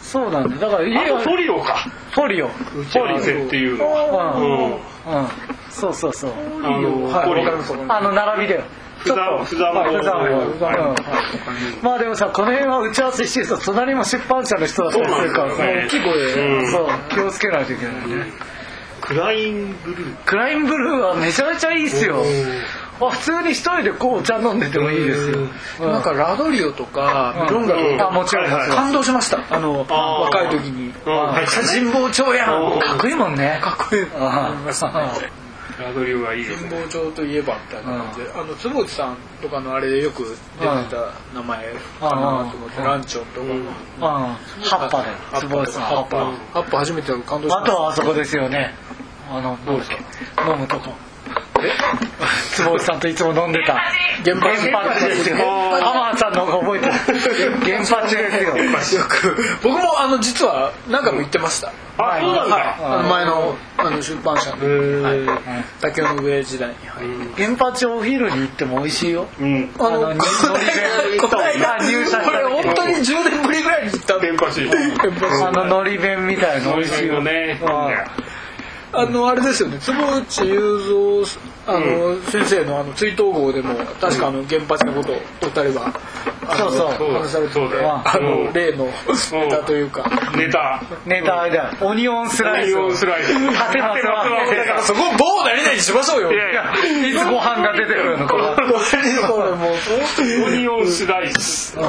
[0.00, 0.56] そうなんだ。
[0.56, 1.86] だからいいあとよトリオか。
[2.12, 2.46] フォリオ。
[2.46, 2.50] 打
[2.86, 4.36] ち合わせっていうのは。
[4.36, 4.44] うん。
[4.72, 5.28] うん
[5.74, 6.32] そうそうそう。
[6.62, 7.86] あのはい。
[7.88, 8.62] あの並びだよ。
[8.98, 9.14] ふざ
[9.44, 11.80] ふざまのふざまのはいう。
[11.80, 15.88] んまあでもさこの辺は打ち合わせしてると隣も出版社の人だったりするからさそうなんですよね。
[15.88, 16.70] 大きい声でうん。
[16.70, 18.26] そう気をつけないといけないね。
[19.02, 20.16] クラインブルー。
[20.24, 22.22] クラインブルーはめちゃめちゃいいっすよ。
[23.00, 25.48] あ普通に一人でこうお茶飲んでてもいいですよ。
[25.76, 28.08] すなんかラドリオとかミロンガうんとか。
[28.08, 28.50] あもちろん。
[28.50, 29.44] もちろん感動しました。
[29.50, 30.94] あの若い時に。
[31.04, 31.12] うん。
[31.12, 32.80] はい神保町やん。
[32.80, 33.60] かっこいいもんね。
[33.62, 34.06] かっこいい
[35.78, 36.70] ラドリオがいいですね。
[36.70, 40.36] 神保町といえばみたいな感じで、あの坪内さんとかのあれでよく出て
[40.90, 42.84] た名前かなと思って、うん。
[42.84, 43.50] ランチョンとか、うん。
[43.50, 44.36] うん。
[44.62, 45.10] 葉っぱで。
[45.30, 45.82] 葉っぱと坪内さん。
[45.82, 46.32] か葉っぱ。
[46.52, 48.74] 葉っぱ初めて感動しまあとはあそこですよね。
[49.30, 49.98] あのどうですか。
[50.52, 50.90] 飲むとこ
[52.52, 53.80] 坪内さんといつも飲んでた。
[54.24, 56.92] 原発原発ですよ浜田さんの方が覚えてる。
[57.60, 58.30] 原発で
[58.80, 59.00] すよ。
[59.00, 61.72] よく僕もあの実は何回も行ってました。
[61.96, 62.56] あそうなんだ。
[62.56, 62.64] はい。
[62.80, 64.56] あの前のあの出版社の。
[64.56, 65.38] へー。
[65.80, 66.74] 竹の上時代に。
[66.88, 67.42] はい。
[67.44, 69.26] 原発お昼に行っても美味しいよ。
[69.40, 69.70] うん。
[69.78, 74.18] あのあのこの間入社これ本当に10年ぶりぐらいに行った。
[74.18, 74.60] 電波し
[75.42, 77.22] あののり弁みたいの美味しいよ。
[77.22, 77.60] ね。
[77.62, 77.64] う
[78.30, 78.33] ん
[78.96, 79.78] あのあれですよね。
[79.80, 85.92] 坪内雄三あの、先生のあの追悼号でも確かあの原発のことをお二人は
[86.56, 87.12] そうそう。
[87.12, 90.04] 話されててそうだよあうんの例のネタというか。
[90.36, 90.82] ネタ。
[91.06, 92.74] ネタあれだよオニオンスライス。
[92.76, 93.32] オニオンスライス。
[93.34, 96.32] 縦マスはだからそこ某何々にしましょうよ。
[96.32, 96.74] いやいや。
[97.08, 98.38] いつご飯が出てくるのかこ。
[98.38, 98.66] れ
[99.56, 101.78] もうオニオンスライス。
[101.78, 101.84] うん。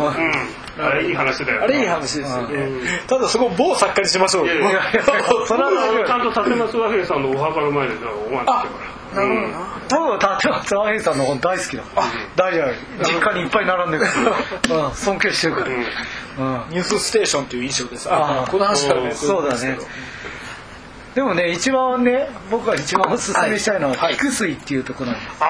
[0.77, 2.69] あれいい話だよあれいい話ですよね。
[3.07, 4.55] ただそこ某作家にしましょうよ。
[4.55, 4.81] いやいや。
[5.47, 8.65] それは面白いちゃんと立松和平さんのお墓の前でお前ってから
[9.15, 9.57] なるほどな
[9.89, 11.83] 僕立松和平さんの本大好きだ
[12.35, 12.63] 大丈
[12.99, 14.11] 夫実家にいっぱい並んでるか
[14.69, 14.95] らうん。
[14.95, 18.07] 尊敬してるからうんニュースステーションっていう印象です。
[18.09, 18.13] こ
[18.57, 19.77] の話からねそうだね。
[21.13, 24.15] でもね一番ね僕が一番おすすめしたいのははい。
[24.15, 25.37] 菊水っていうところなんです。
[25.39, 25.45] あ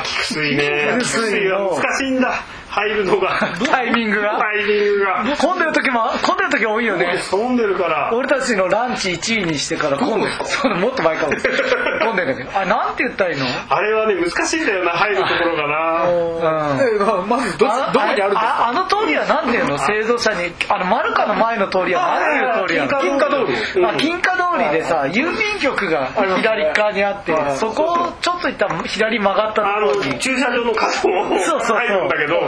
[0.00, 0.98] あ菊水ね。
[1.00, 3.38] 菊水難しいんだ入るのが。
[3.70, 4.38] タイミングが？
[4.38, 5.24] タイミングが。
[5.38, 7.18] 混んでる時も混んでる時多いよね。
[7.30, 8.10] 飛んでるから。
[8.12, 10.32] 俺たちのランチ1位にしてから混んでる。
[10.44, 10.74] そう。
[10.76, 11.32] もっと前かも。
[12.04, 12.58] 混んでるんだけど。
[12.60, 13.46] あなんて言ったらいいの？
[13.68, 16.02] あれはね難しいんだよな入るところがな。
[16.04, 17.24] うん。
[17.24, 18.40] えまずどどこにあるんですか？
[18.40, 19.78] ああの通りはなんていうの？
[19.78, 23.36] 製造者にあのマルカの前の通りはなんていう通り金華通
[23.76, 23.84] り。
[23.86, 31.76] あ金華通りでさ郵便局が左側にあってそこをちょっと行ったら左曲がったところに駐車場の角をそうそうそう。
[31.78, 32.40] 入るんだけど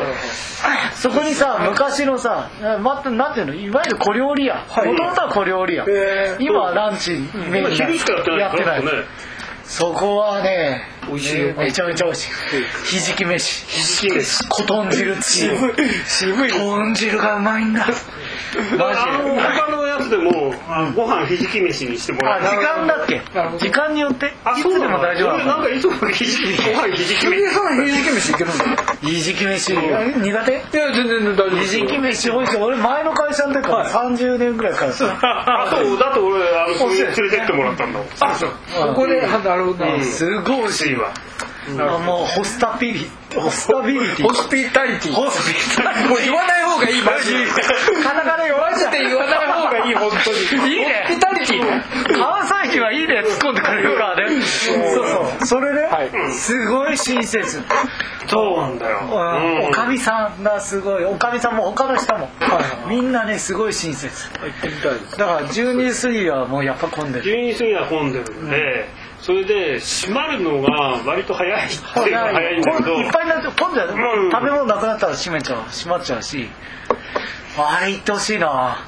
[0.95, 2.51] そこにさ昔のさ
[2.81, 3.55] まなんていうの？
[3.55, 4.57] いわゆる小料理屋。
[4.57, 5.85] もともとは小料理屋。
[5.85, 6.45] へー。
[6.45, 7.13] 今はランチ
[7.51, 8.83] メインやってない。
[9.65, 11.55] そこはね美味しいよ。
[11.55, 12.31] めちゃめちゃ美味しい。
[12.87, 13.67] ひじき飯。
[13.67, 14.49] ひじき飯。
[14.49, 15.21] 小豚汁って。
[15.21, 15.21] い。
[15.21, 16.51] う渋い。
[16.51, 17.87] 豚汁がうまいんだ
[18.79, 20.53] 他のやつでも
[20.97, 23.21] ご飯ひじき飯にしてもらあう時間だっけ？
[23.59, 24.27] 時間によって？
[24.27, 28.65] いあつでも大丈夫俺なんかいつもひじきご飯ひじき君飯さんひじき飯いけるんだ
[29.03, 29.73] ひじき飯。
[29.73, 30.53] 苦手？
[30.53, 31.51] いや全然大丈夫。
[31.57, 32.57] ひじき飯美味しい。
[32.57, 37.99] 俺前の会社の時から30年ぐらいからさあそうだと俺あの連れてってもらったんだ。
[37.99, 38.51] もんあそう。
[38.89, 39.85] ここであなるほど。
[40.03, 41.09] すごい美味しいいいわ。
[41.11, 44.27] あもうホスタビリホスタビリティ。
[44.27, 45.13] ホスピタリティ。
[45.13, 46.09] ホスピタリティ。
[46.09, 47.33] もう言わない方がいいマジ。
[47.33, 47.47] で
[48.03, 48.93] カタカナ弱いじゃん。
[48.93, 50.73] 言わない方がいい本当に。
[50.73, 51.05] いいね。
[51.07, 52.17] ホスピタリティ。
[52.19, 53.23] 関西人はいいね。
[53.27, 54.43] 突っ込んでくれるからね。
[54.43, 55.47] そうそう。
[55.47, 56.33] それで、はい。
[56.33, 57.63] すごい親切。
[58.29, 59.67] そうなんだよう。
[59.67, 59.69] ん。
[59.69, 61.05] おかみさんがすごい。
[61.05, 62.89] おかみさんも他の人も、はい。
[62.89, 64.29] みんなねすごい親切。
[64.41, 65.19] 行ってみたいです。
[65.19, 67.25] だから12過ぎはもうやっぱ混んでる。
[67.25, 68.51] 12過ぎは混んでるん。
[68.51, 68.89] で
[69.31, 74.31] それで閉まるのが割と早いっていうのが早いんだけどいっぱいになって混んじゃう、うん。
[74.33, 76.49] 食べ物なくなったら閉めちゃう閉まっちゃうし
[77.57, 78.85] あれ行ってほしいな。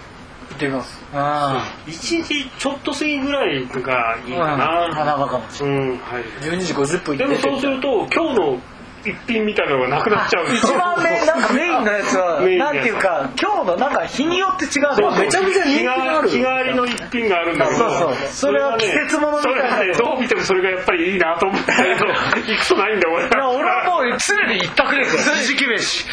[0.51, 1.01] 行ってみます。
[1.15, 4.17] あ1時ちょっと過ぎぐらいがいいか
[4.55, 6.25] あな花場かもしれうんはい。
[6.41, 8.59] 12時50分でもそうすると今日の
[9.05, 12.15] 一品みたいなのがなくなっちゃう一番目なんかメインのやつ。
[12.17, 15.11] はなんていうか今日のなんか日によって違うの。
[15.19, 16.29] めちゃめちゃ人気がある。
[16.29, 17.79] 日替わりの一品があるんだけど。
[17.79, 19.63] そうそうそれは季節物みたいな。
[19.63, 22.07] それがねどう見てもそれがやっぱりいいなと思ったけど
[22.47, 25.35] 行くとないんだよ俺いや俺はもう常に一択ですよ。
[25.37, 26.07] 筋き飯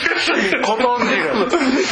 [0.63, 1.29] コトン汁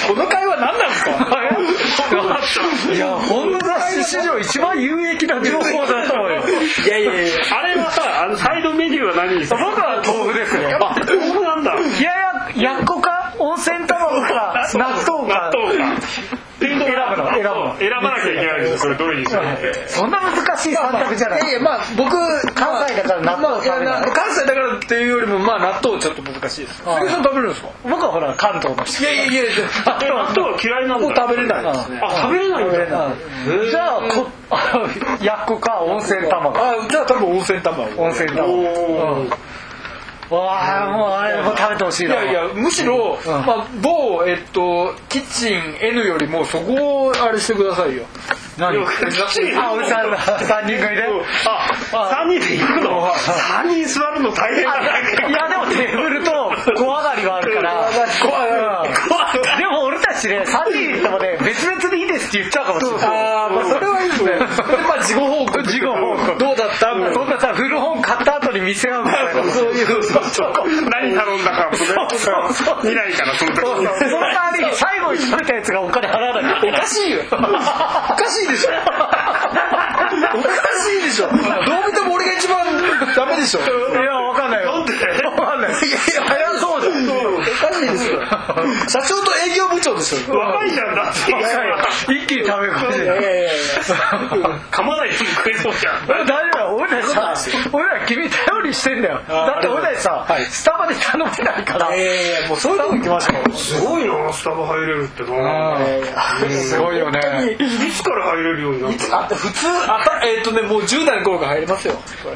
[0.08, 1.12] この会話何なんですか？
[2.94, 6.44] いや本雑誌史上一番有益な情報だと思うよ
[6.86, 9.60] いやいやいやあれはさあのサイドメニューは何にする？
[9.64, 11.74] 僕は豆腐ですねあ豆腐なんだ。
[11.76, 12.12] 冷や
[12.56, 13.34] ややっこか？
[13.40, 14.70] 温泉卵か？
[14.74, 15.52] 納豆か？
[15.52, 15.92] 納豆か。
[16.60, 17.30] 選ぶ選ぶの？
[17.32, 18.88] 選ぶの選ばなきゃいけないんです。
[18.88, 21.42] よこれどれにするってそんな難しい選択じゃない。
[21.42, 22.10] いやいやまあ僕
[22.56, 24.02] 関西だから納豆食べない。
[24.02, 26.82] な関西だからっていうよりもまあ納豆ちょっと難しいです。
[26.84, 27.70] はい杉さん食べるんですか？
[27.84, 29.04] 僕はほら関東の人。
[29.04, 29.52] いやいやいや
[30.02, 31.06] え納豆は嫌いなんだ。
[31.08, 32.02] 僕食べれないですね。
[32.02, 33.06] あ食べれないんだ。
[33.06, 33.12] う
[33.68, 34.28] んじゃあこ
[35.24, 35.82] やっこか？
[35.82, 36.58] 温泉卵。
[36.58, 37.84] あじゃあ多分温泉卵。
[38.02, 39.28] 温泉卵
[40.30, 42.22] わあもうあれもう食べてほしいな。
[42.24, 43.32] いやいやむしろ、うん。
[43.46, 48.04] まあ、某、えっと、キッチン N よりもそこをあれしてくださいよ。
[48.58, 48.78] 何？
[48.78, 48.82] あ
[49.72, 50.18] おじさんだ。
[50.18, 51.04] 3人組で
[51.46, 53.14] あ三人で行くの？
[53.16, 54.80] 三人座るの大変だ。
[55.30, 56.32] いやでもテーブルと
[56.76, 57.88] 小上がりがあるから。
[57.90, 57.98] うん
[59.58, 60.56] でも俺たちね3人
[60.94, 63.08] 行ってもね別々でいいですって言っちゃうかもしれない。
[63.08, 64.32] ああまあそれはいいですね。
[64.40, 64.46] ま
[64.96, 65.64] あ事後報告。
[65.64, 66.17] 事後報告
[68.68, 71.86] 買った後に見せ合うみたいなそういう何頼んだかもね
[72.18, 77.22] そうそう見ないからその時その代わりに最後に食べたやつがお金払わないおかしいよ。
[77.32, 78.72] おかしいでしょ。
[80.36, 80.50] おか
[80.84, 81.28] しいでしょ。
[81.28, 81.38] どう
[81.88, 82.58] 見ても俺が一番
[83.16, 83.64] ダメでしょ い
[84.04, 84.94] やわかんないよなんで
[85.24, 86.94] わかんないいやいや早そうだよ
[87.38, 88.22] おかしいですよ。
[88.88, 91.06] 社長と営業部長でしょ若いじゃんだっ
[92.06, 92.14] て。
[92.14, 93.50] 一気に食べ込んでいやいやいや。
[94.72, 96.08] 噛まないで食えそうじゃん。
[96.08, 96.58] 大丈夫。
[96.58, 97.34] よ俺らさ
[97.72, 99.22] 俺ら君頼りしてんだよ。
[99.28, 100.46] だって俺らさはい。
[100.46, 101.96] スタバで頼めないから。
[101.96, 105.78] いやいやいやもうそういうとこ行きましょうすごいなスタバ入れるってな
[106.50, 107.20] すごいよね。
[107.60, 109.18] いつから入れるようになったの？
[109.24, 111.94] あ普通あたえっ、とねもう10代の頃から入りますよ。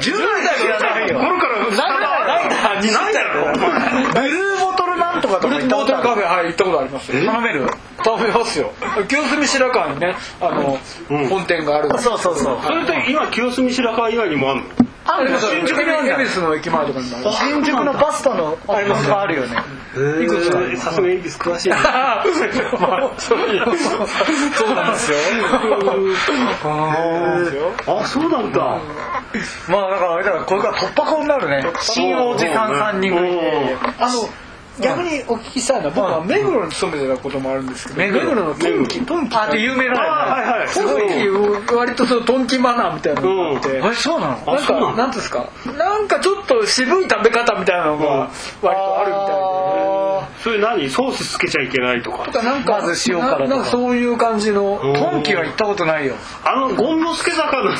[0.58, 1.54] じゃないよ頃から？
[1.70, 3.58] スタバないだ20ないだろお前。
[3.58, 4.61] ブルーボトルな
[5.38, 7.12] んとかとかブルーボトルカフェはい行ったことあります。
[7.16, 7.66] よ頼める。
[8.04, 8.72] 食べますよ。
[9.08, 10.78] 清澄白河にねあの、
[11.10, 11.28] うん。
[11.28, 11.98] 本店があるんで。
[11.98, 12.58] すそうそうそう。
[12.62, 14.62] それって今清澄白河以外にもあんの？
[15.04, 17.30] あ新宿にあるじゃん恵比寿の駅前とかにもある。
[17.32, 19.56] 新宿のバスタのありますあるよね。
[20.22, 22.24] いくつかさすがに恵比寿詳しいな まあ
[23.18, 23.38] そう
[24.54, 25.18] そうなんですよ。
[27.86, 28.60] あそうなんだ。
[29.68, 31.64] まあだからあれだからこれから突破口になるね。
[31.80, 33.28] 新おじさん3人組
[33.98, 34.28] あの
[34.82, 37.98] 逆にお聞きしたいのは僕は目黒に勤めてたこともあるんですけど。
[37.98, 38.34] 目黒。
[38.34, 39.00] のトンキ。
[39.02, 40.68] トンキあって有名なあはいはい。
[40.68, 44.54] トンキ割とそのトンキマナーみたいなのがあって、えそうなの？
[44.54, 45.50] なんかなんですか？
[45.76, 48.30] なんかちょっと渋い食べ方みたいなのが
[48.62, 50.42] 割とあるみたいで。
[50.42, 50.90] それ何？
[50.90, 52.24] ソースつけちゃいけないとか。
[52.24, 53.48] とかなんかまず塩辛とか。
[53.48, 54.80] ななんかそういう感じの。
[54.82, 54.94] うん。
[54.94, 56.14] トンキは行ったことないよ。
[56.44, 57.70] あの権之助坂の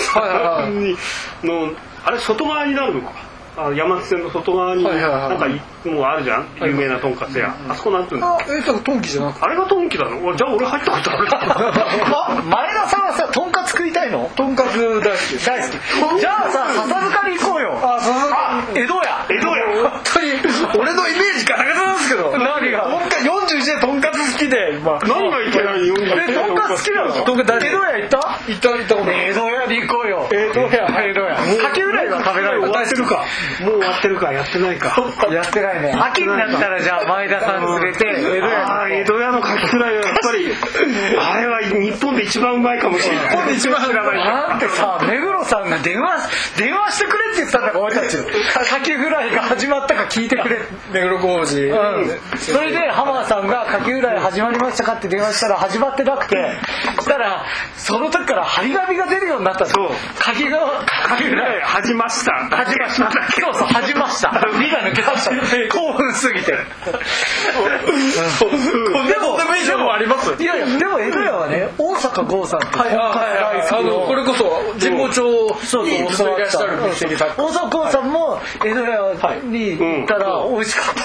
[1.45, 1.73] の
[2.05, 3.32] あれ外側になるのか？
[3.55, 6.47] あ山手線の外側になんかいもうあるじゃん？
[6.63, 7.55] 有名なとんかつ屋。
[7.69, 8.37] あそこなんていうの？
[8.37, 9.45] あえだからトンキじゃなくて？
[9.45, 14.31] あれがトンキだのじゃあ俺入ったことあるあ 前田さんはさとんかつ食いたいの？
[14.37, 15.45] とんかつ大好き。
[15.45, 15.69] 大好
[16.17, 16.21] き。
[16.21, 17.79] じゃあさ笹塚に行こうよ。
[17.83, 27.13] あそうそうあ江戸屋江戸屋本当に俺のイメージガタガタなんですけど何がとんか41でとんかつ好きで今何がいけないよえとんかつ好きなの？
[27.25, 28.19] とんかつ大好き江戸屋行った？
[28.49, 29.13] 行った行った。
[29.13, 30.29] 江戸屋に行こうよ。
[30.33, 31.05] 江戸屋。
[31.05, 33.25] 江戸屋かけぐらいは食べない終わってるか。
[33.61, 34.95] もう終わってるかやってないか。
[35.31, 35.93] やってないね。
[35.93, 38.05] 秋になったらじゃあ前田さん連れて。
[38.93, 40.53] 江戸屋のカキフライはやっぱり。
[41.19, 43.29] あれは日本で一番うまいかもしれない。
[43.29, 44.17] 日本で一番知らない。
[44.19, 48.17] なんてさ目黒さんが電話電話してくれって言ったんだから俺たち。
[48.69, 50.59] カキフライが始まったか聞いてくれ。
[50.93, 51.63] 目黒工事。
[51.63, 56.53] うん、それで浜田さんが「カキフライ始まりましたか?」って電話したら始まってなくて。
[56.97, 57.45] そしたら
[57.77, 59.71] その時から張り紙が出るようになったの。
[59.71, 59.91] そう。
[60.19, 62.33] カキがカキフライ始ました。
[62.51, 63.11] 始ました。
[63.11, 63.19] そ
[63.51, 65.31] うそう始ました火が抜けました。
[65.73, 66.53] 興奮すぎて。
[66.53, 66.63] でも
[69.39, 70.35] でもいいでもあります？
[70.43, 72.99] いやいやでも江戸屋はね大阪郷さんってはいはい
[73.59, 73.69] はい。
[73.71, 75.87] あのこれこそ神保町そうそう。
[75.87, 78.99] にずっといらっしゃる店にさ大阪郷さんも江戸屋
[79.45, 81.03] に行ったら美味しかった、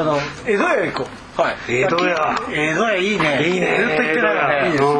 [0.00, 1.06] あの江戸屋行こ
[1.38, 1.42] う。
[1.42, 1.56] はい。
[1.68, 2.34] 江戸屋。
[2.52, 3.42] 江戸屋いいね。
[3.42, 3.76] いいね。
[3.80, 4.90] ずっと行ってないよね江戸屋。
[4.90, 4.92] う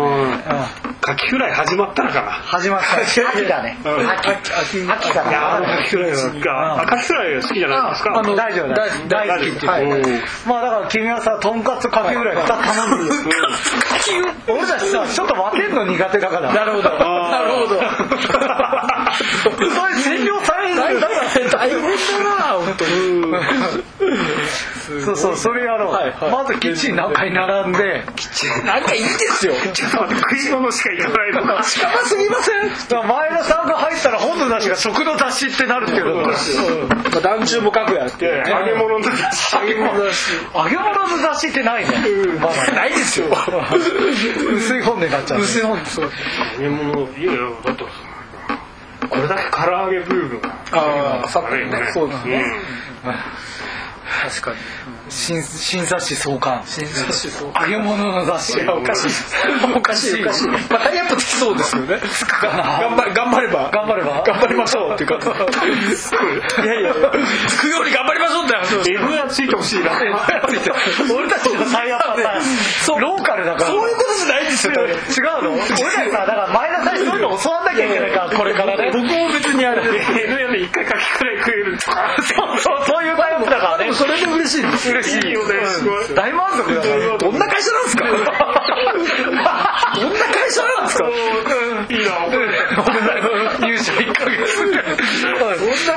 [0.91, 2.31] んカキフライ始まったらかな。
[2.31, 2.97] 始まった。
[2.97, 3.77] 秋だね。
[3.85, 4.11] うん。
[4.11, 8.11] 秋秋秋だいやあのねカキフライがあカキフライ好きじゃないですか。
[8.15, 9.67] 大丈夫大丈夫大好きって
[10.47, 13.21] まあだから君はさとんかつかけぐらい2つ頼んでる
[14.49, 16.51] 俺たちさちょっと分けるの苦手だから。
[16.55, 16.89] なるほど。
[16.89, 17.81] なるほど。
[19.43, 22.85] そ れ占領される大変だな本当。
[22.87, 22.91] に
[25.05, 26.31] そうそうそれやろう、はいはい。
[26.31, 28.05] まずキッチン何回並んで
[28.65, 29.55] なんかいいですよ。
[29.73, 31.63] ちょっと待って食い物しか行かないの。
[31.63, 33.09] 近すぎません。
[33.09, 40.93] 前田さんが入ったら本の出しが食の出しってなるっていうのまあ団中も書くやって揚げ物の出し揚げ物だし揚げ物
[41.23, 41.97] の出しってないね、
[42.41, 43.27] まだないですよ。
[44.55, 46.11] 薄い本になっちゃう薄い本そう。
[46.57, 47.85] 揚げ物いやいやだって
[49.09, 51.91] これだけ唐揚げブームがああさっきあるよね。
[51.93, 52.45] そうですね。
[54.23, 54.57] 確かに。
[55.09, 56.63] 新新雑誌創刊。
[56.67, 58.61] 新雑誌そう揚げ物の雑誌。
[58.69, 59.09] おかしい。
[59.77, 60.23] おかしい。
[60.23, 60.49] おかしい。
[60.49, 61.99] まあタイアップつきそうですよね。
[62.41, 63.71] 頑張頑張れば。
[63.73, 64.23] 頑張れば。
[64.27, 65.17] 頑張りましょうっていうか。
[66.63, 66.95] いやいや
[67.49, 68.55] つくように頑張りましょうって
[68.99, 69.91] 話がついてほしいな。
[71.15, 73.67] 俺たちのタイアップはさローカルだから。
[73.71, 74.73] そういうことじゃないですよ。
[74.73, 74.87] 違う
[75.45, 75.53] の？
[75.53, 78.84] 俺らさだから前田さんにそういうの教わんなきゃいけないからこれからね
[79.75, 83.93] 僕も別にあれ F 屋で一回カキフライ食えるとかそうそうそういうタイプだからね。
[83.93, 84.63] それで嬉しい。
[84.71, 85.55] です嬉しいいいよね。
[86.15, 88.05] 大満足だからどんな会社なんですか？
[88.05, 88.11] ど
[90.09, 91.05] んな会社なんですか
[91.89, 92.11] いいな
[93.67, 94.65] 入社1ヶ月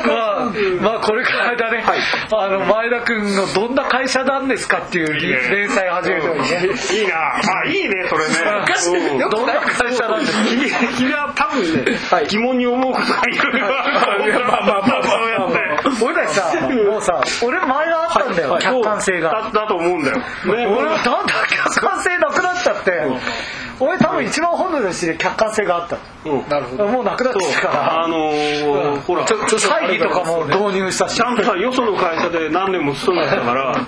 [0.08, 0.50] まあ
[0.82, 1.84] まあこれからだね、
[2.30, 6.48] あの前田君のどんな会社なんですかっていう連載始めてもいいね。
[6.94, 7.36] いいな。
[7.36, 8.36] あいいねそれね。
[9.14, 10.44] うんどんな会社なんですか？
[10.50, 11.98] 君君は多分ね、
[12.30, 15.58] 疑問に思うことがいろいろまあまあまあまあそうやって
[16.04, 19.52] 俺たちさもうさ俺前があったんだよ、客観性が。
[19.54, 22.92] だだと思うんだよ、ね、俺はだんだん客観性なくなっちゃって、
[23.80, 25.98] 俺多分一番本のしで客観性があった。
[26.26, 26.50] うん。
[26.50, 28.04] なるほどもうなくなってきたから。
[28.04, 29.26] あのーほら。
[29.26, 29.34] ち
[29.68, 31.22] 会議とかも導入したし。
[31.22, 33.88] ゃんとさよその会社で何年も勤めてたから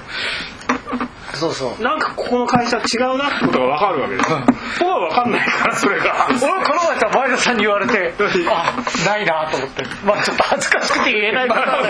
[1.35, 1.83] そうそう。
[1.83, 2.81] なんかここの会社違
[3.13, 4.29] うなってことが分かるわけです。
[4.79, 6.27] 僕は分かんないからそれが。
[6.29, 8.13] 俺この前さ前田さんに言われて
[8.49, 8.73] あ
[9.05, 9.83] ないなと思って。
[10.05, 11.83] まあちょっと恥ずかしくて言えないから。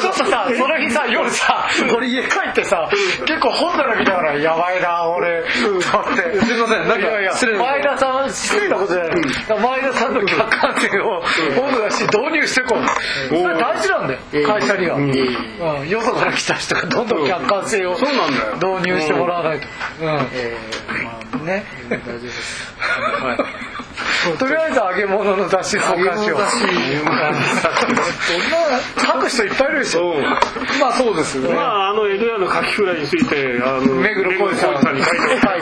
[0.00, 2.88] ちょっとさその日さ夜さ俺家帰ってさ
[3.26, 5.44] 結構本棚見ながらやばいな俺。
[5.62, 6.40] と思って。
[6.40, 9.12] すいませんなんか失礼な前田さん失礼なことじゃない。
[9.60, 11.22] 前田さんの客観性を
[11.56, 12.86] 本棚し導入してこう。
[13.28, 14.96] それ大事なんだよ会社には。
[14.96, 15.88] うん。
[15.88, 18.76] よそから来た人がどんどん客観性をそうなんだよ。
[18.78, 19.66] 導入してもらわないと。
[20.00, 21.46] うん。
[21.46, 23.38] ね大丈夫ですはい
[24.38, 26.40] とりあえず揚げ物の雑誌交換しよう
[29.00, 30.12] 書く人いっぱいいるでしょ。
[30.12, 30.22] うん
[30.80, 31.54] まあそうですよね。
[31.54, 35.12] まああの江戸屋のカキフライについてあの目黒浩二さんに書い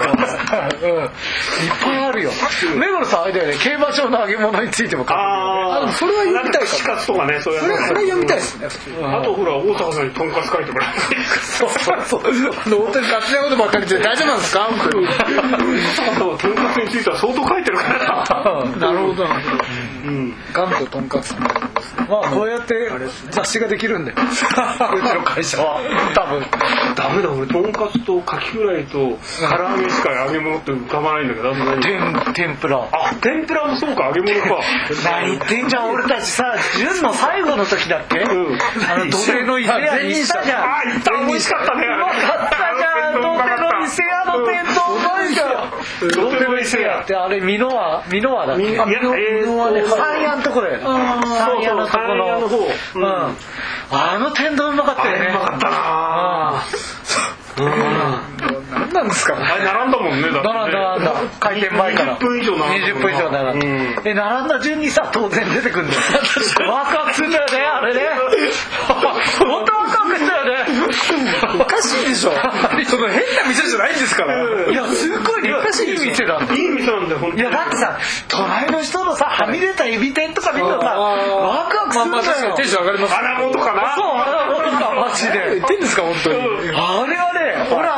[0.00, 0.36] てます。
[0.82, 0.90] うん。
[0.90, 1.09] いっ
[1.82, 2.30] ぱいあるよ。
[2.76, 3.55] 目黒さんあれだよね。
[3.62, 5.22] 競馬場の揚げ物についても書くよね。
[5.22, 6.66] ああそれは読みたいかも。
[6.66, 7.62] 串カツとかねそれの。
[7.62, 8.66] それ読みたいですね。
[9.05, 11.00] あとほら大阪さんにとんかつ書いてもらって。
[11.59, 14.64] そうそうそうあの本当に勝手なことばっかりで大丈夫なんですか？
[14.64, 15.11] 本当にあ
[16.18, 16.55] ととん。
[16.55, 19.64] かつについては相当書いてるからなるほどなるほど
[20.05, 20.34] うん。
[20.53, 21.34] ガンととんかつ
[22.09, 22.90] まあこうやって
[23.30, 24.42] 雑誌ができるんだようち
[25.14, 25.80] の会社は。
[26.14, 26.45] 多分。
[26.95, 32.88] ダメだ俺とんかつとカキフライと唐揚げしか揚げ物って浮かばないんだけど何天天ぷら。
[32.92, 34.61] あ天ぷらもそうか揚げ物か。
[35.05, 36.55] 何言ってんじゃん俺たちさ。
[36.76, 38.59] 純の最後の時だっけ、うん。
[38.90, 40.64] あの土手の伊勢屋に行ったじゃん。
[40.64, 42.12] あ行った美味しかったねうまか
[42.47, 45.05] ったじゃん土手の伊勢屋の天丼うま
[46.07, 48.62] いじゃん土手の伊勢屋ってあれ美濃和美濃和だっけ？
[48.64, 50.82] いやえーと山屋のとこだよね。
[50.85, 52.57] 山屋のとこのの方。
[52.95, 53.37] うん。
[53.91, 55.26] あの天丼うまかったよね。
[55.30, 56.62] うまかったな
[57.57, 59.37] 何なんですか？
[59.37, 60.55] あれ並んだもんねだってね。
[60.55, 61.14] 並んだ並んだ。
[61.41, 62.16] 開店前から。
[62.16, 63.66] 20分以上並んだ20分以上並んだ、
[63.97, 64.03] うん。
[64.03, 66.01] で並んだ順にさ当然出てくるんだよ。
[66.72, 68.01] ワクワクするんだよねあれね。
[69.39, 69.84] 本当？
[71.61, 72.32] おかしいでしょ。
[72.86, 74.70] その変な店じゃないんですから。
[74.70, 77.42] いやすっごいいい店だいい店なんだよ本当に。
[77.42, 87.88] いやだってさ隣の人のさはみ出たエビ天とか見るとさワクワクするんだよ、まあまあテンション上がります穴子とかなそうあのなんかマジで言ってんですか本当にあれはね俺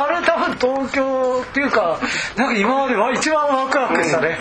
[0.61, 1.99] 東京っていうか
[2.37, 4.39] なんか今までは一番ワクワクしたね、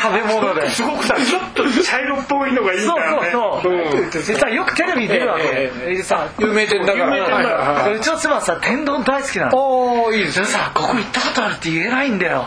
[0.00, 0.68] 食べ物で。
[0.70, 3.30] すごくさちょっと茶色っぽいのがいいんだよね。
[3.32, 3.72] そうそうそう。
[3.72, 4.10] うん。
[4.10, 7.16] でさよくテレビに出るわけ、ええでさ有名店だから。
[7.16, 7.92] 有名店だから。
[7.92, 12.46] うちの妻さ天丼大好きなのおおいいですそれさここ行ったことあるって言えないんだよ。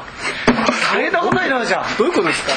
[0.93, 1.97] 大変なことになるじゃん。
[1.97, 2.51] どういうことですか？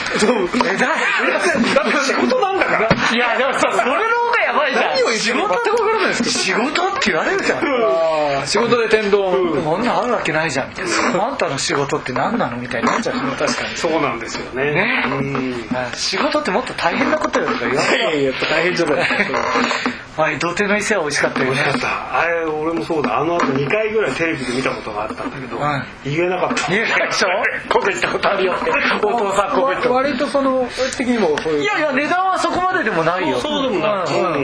[0.64, 2.88] えだだって仕事なんだから。
[3.12, 4.23] いやでもさそれの
[4.54, 4.84] やばいじゃん。
[4.94, 6.30] 何を言って分からないですけど。
[6.38, 7.56] 仕事って言われるじゃ
[8.42, 8.46] ん。
[8.46, 9.82] 仕事で天丼、こん。
[9.84, 10.68] なんあるわけないじゃん。
[10.70, 13.76] みたいなあんたの仕事って何なのみたいになっちゃう確かに。
[13.76, 14.72] そうなんですよね。
[14.72, 15.04] ね。
[15.06, 15.54] うん。
[15.94, 18.96] 仕事ってもっと大変なことよとか言わいやいやっぱ大変じゃない。
[18.96, 19.38] ですか
[20.16, 21.50] はい土手の伊勢は美味しかったよね。
[21.54, 22.20] 美味しかった。
[22.20, 23.18] あれ俺もそうだ。
[23.18, 26.68] あの後2回ぐらいテレビで見たことがあったんだけど、はい言えなかった。
[26.68, 27.28] 言えないでしょ？
[27.68, 28.52] ここ行ったことあるよ。
[28.54, 28.70] っ て
[29.04, 29.88] お父さんここ行った。
[29.88, 31.62] わ割とその的にもそういう。
[31.62, 33.40] いやいや値段はそこまででもないよ。
[33.40, 34.14] そうでもない。
[34.16, 34.43] うんうんうん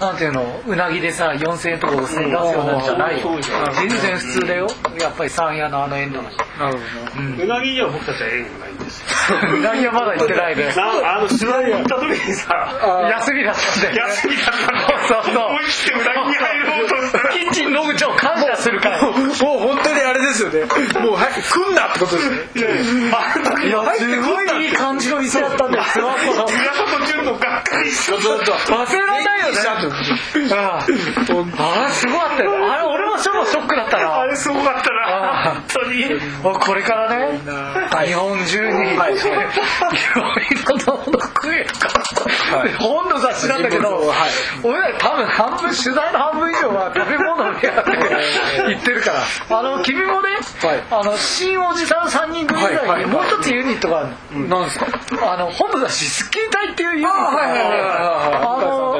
[0.00, 3.28] なんていうのうなぎでさ4000円とか5000円出すようなじゃないよ。
[3.76, 4.66] 全然普通だよ。
[4.98, 9.06] やっぱり山屋のあの円だなるほうなぎには僕たちは縁がないんですよ。
[9.58, 12.48] うなぎはまだ行ってないでなあの取材に行った時にさ
[12.80, 14.12] あ休みだったんだよね。
[14.16, 15.44] 休みだったのそうそう。
[15.44, 19.02] 思い切ってうなぎに入ろうとしたらキッチン野口を感謝するから。
[19.04, 20.64] もう本当にあれですよね。
[21.04, 22.36] もうはい来んなってことですね。
[22.56, 25.84] いやいやすごいいい感じの店だったんだよ。
[27.30, 30.78] のがっかりしちゃった忘れられないよねあ
[31.86, 32.72] あすごかったよ。
[32.72, 34.20] あれ俺も超ショックだったな。
[34.20, 35.50] あれすごかったな。
[35.50, 36.04] あ本当に。
[36.60, 37.40] これからね
[38.06, 38.96] 日本中にい。
[38.96, 44.30] ろいろなもの食えるから本の雑誌なんだけどはい。
[44.64, 47.90] 俺ら多分半分取材の半分以上は食べ物でやって
[48.68, 49.58] 言ってるから。
[49.58, 50.30] あの君もね
[50.62, 50.82] はい。
[50.90, 54.58] あの新おじさん3人組以はいもう一つユニットがあるの。
[54.60, 54.86] なんですか？
[55.32, 58.49] あの本の雑誌スッキリ隊っていうユニットあ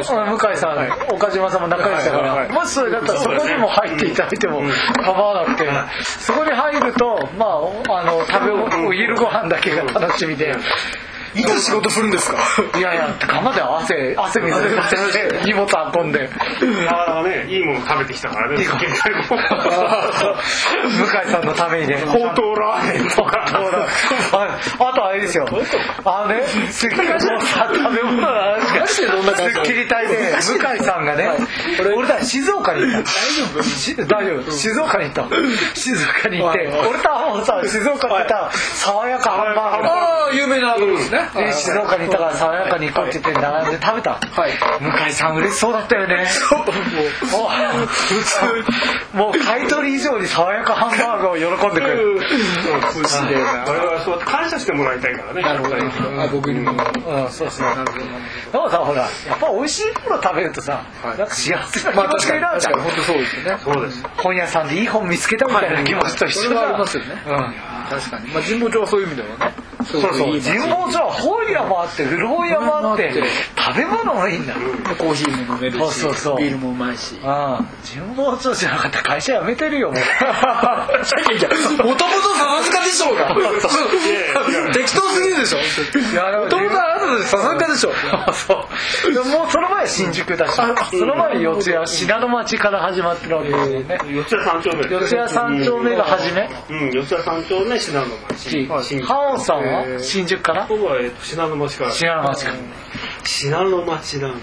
[0.03, 4.63] はいはいはいはいあの向井さん岡島さんも仲良しだからもしそれだったらそこにも入っていただいても
[5.05, 5.69] 構わなくて
[6.21, 7.47] そこに入るとま
[7.89, 8.51] ああの食べ
[8.85, 10.55] おお昼ご飯だけが楽しみで
[11.35, 12.37] いつ仕事するんですか？
[12.79, 14.71] いやいや釜で汗汗水で
[15.45, 16.29] 荷物運んで。
[16.29, 18.57] なかなかねいいもの食べてきたからね。
[18.65, 18.69] 向井
[21.31, 21.97] さんのためにね。
[22.07, 23.45] ほうとうラーメンとか
[24.33, 24.59] あ
[24.91, 25.47] あとあれですよ。
[26.05, 27.19] あのねすっきり食
[27.95, 28.87] べ物の話が。
[28.87, 31.31] すっきり隊で向井さんがね
[31.97, 33.11] 俺たち静岡に行った。
[33.11, 34.07] 大丈夫？
[34.07, 34.51] 大丈夫？
[34.51, 35.25] 静岡に行った。
[35.75, 44.11] 静岡に行って俺ともさ静岡に行った爽やかハンバーグああ有名なとこですねで静岡に行ったから爽やかに行こうって言って並んで食べた。
[44.13, 44.53] はい。
[44.81, 46.27] 向井さん嬉しそうだったよね。
[47.33, 47.49] も
[49.15, 49.17] う。
[49.17, 52.21] もう買い取り以上に爽やかハンバーグを喜んでくれる。
[52.21, 55.43] 我々はそう感謝してもらいたいからね。
[55.43, 55.77] なるほど。
[56.23, 56.73] あ僕にも。
[56.73, 57.31] うん。
[57.31, 58.05] そうそうなるほど
[58.53, 61.19] でもさほらやっぱ美味しいもの食べるとさ、はい。
[61.19, 64.05] なんか幸せな気まあ持ち確かにになるじゃん、確かに本当そうですよねそうです。
[64.19, 67.23] 本屋さんでいい本見つけたみたいな気持ちと一緒だ、それはありますよね。
[67.27, 67.55] うん。
[67.91, 68.29] 確かに。
[68.29, 69.55] まあ神保町はそういう意味ではね
[69.85, 73.13] そうそういい街神保町は本屋もあって古本屋もあって。
[73.57, 74.55] 食べ物もいいんだ。
[74.99, 76.39] コーヒーも飲めるしそうそうそう。
[76.39, 77.19] ビールもうまいし。
[77.23, 80.01] ああ神保町じゃなかったら会社辞めてるよもう。
[81.87, 83.35] もともと笹塚でしょうが
[84.73, 85.63] 適当すぎるでしょも
[86.45, 87.93] もともとあなたで笹塚でしょ。
[88.33, 88.67] そ
[89.09, 89.13] う。
[89.13, 94.89] でももうその前新宿だしその前四谷信濃町から始まってるわけですよね四谷三丁目。
[94.89, 96.51] 四谷三丁目が初め？
[96.71, 98.05] うん四谷三丁目信濃
[98.35, 98.69] 町。
[98.83, 100.67] 新ハオさんは新宿から？
[100.69, 101.93] 僕は、えっと、信濃町から。
[101.93, 102.53] 信濃町か。
[102.53, 102.59] ら
[103.25, 104.39] 信濃町なんだ。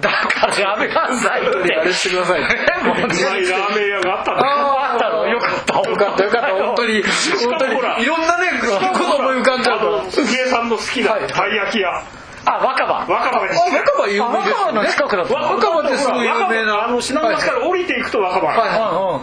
[0.00, 1.74] だからやめなさいって。
[1.74, 2.40] あれしてください。
[2.40, 5.10] もううまいラーメン屋があったあった。
[5.10, 6.24] のよかったよかった。
[6.24, 6.54] よかった。
[6.54, 7.72] 本当に本当に
[8.04, 8.66] いろんなねこ
[8.98, 11.88] と思い浮かんじゃう杉江さんの好きなたい焼き屋。
[12.44, 13.06] あ若葉。
[13.12, 13.60] 若葉です。
[13.60, 16.84] あ若葉有あ名です若葉の近くだったの若葉ってすごい有名な。
[16.84, 19.20] あの信濃町から降りていくと若葉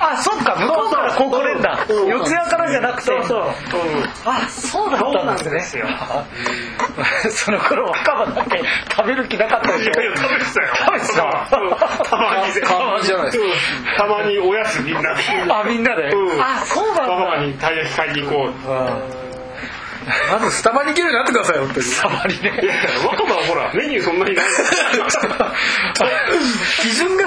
[0.00, 1.42] あそっか向こうからここ
[1.88, 3.02] 四谷からじゃなくて。
[3.02, 3.48] そうそう、うん
[4.24, 5.82] あそうだったんですね
[7.30, 8.62] その頃若葉だけ
[8.94, 10.68] 食べる気なかったでしょいやいや食べてたよ。
[10.76, 11.70] 食べてたうん
[12.04, 13.44] たまにたまにじゃないですか。
[13.44, 13.52] うん。
[13.96, 15.22] たまにおやつみんなで。
[15.50, 16.08] あみんなで。
[16.10, 16.42] うん。
[16.42, 19.27] あそうなん若葉だにたい焼き買いに行こう
[20.30, 22.52] まずスタバに行けるようになってください本当にたまにね
[23.04, 24.44] 若葉はほらメニューそんなにない
[26.80, 27.24] 基準が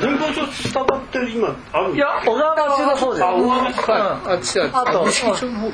[0.00, 5.72] 神保町スタバって今あるいや小川町の方じゃんあ小川町かはいあっちあと錦町の方違う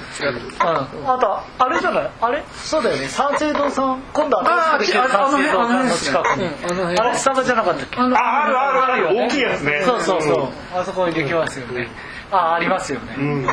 [0.61, 1.19] あ
[1.59, 11.89] とあれじゃないあれそうだよね三省堂さん今度あー新しくできるああの辺の近くにあれスタバじゃなかったっけあああるあるある大きいやつねそうそうそうあそこにできますよね
[12.31, 13.47] あありますよねうん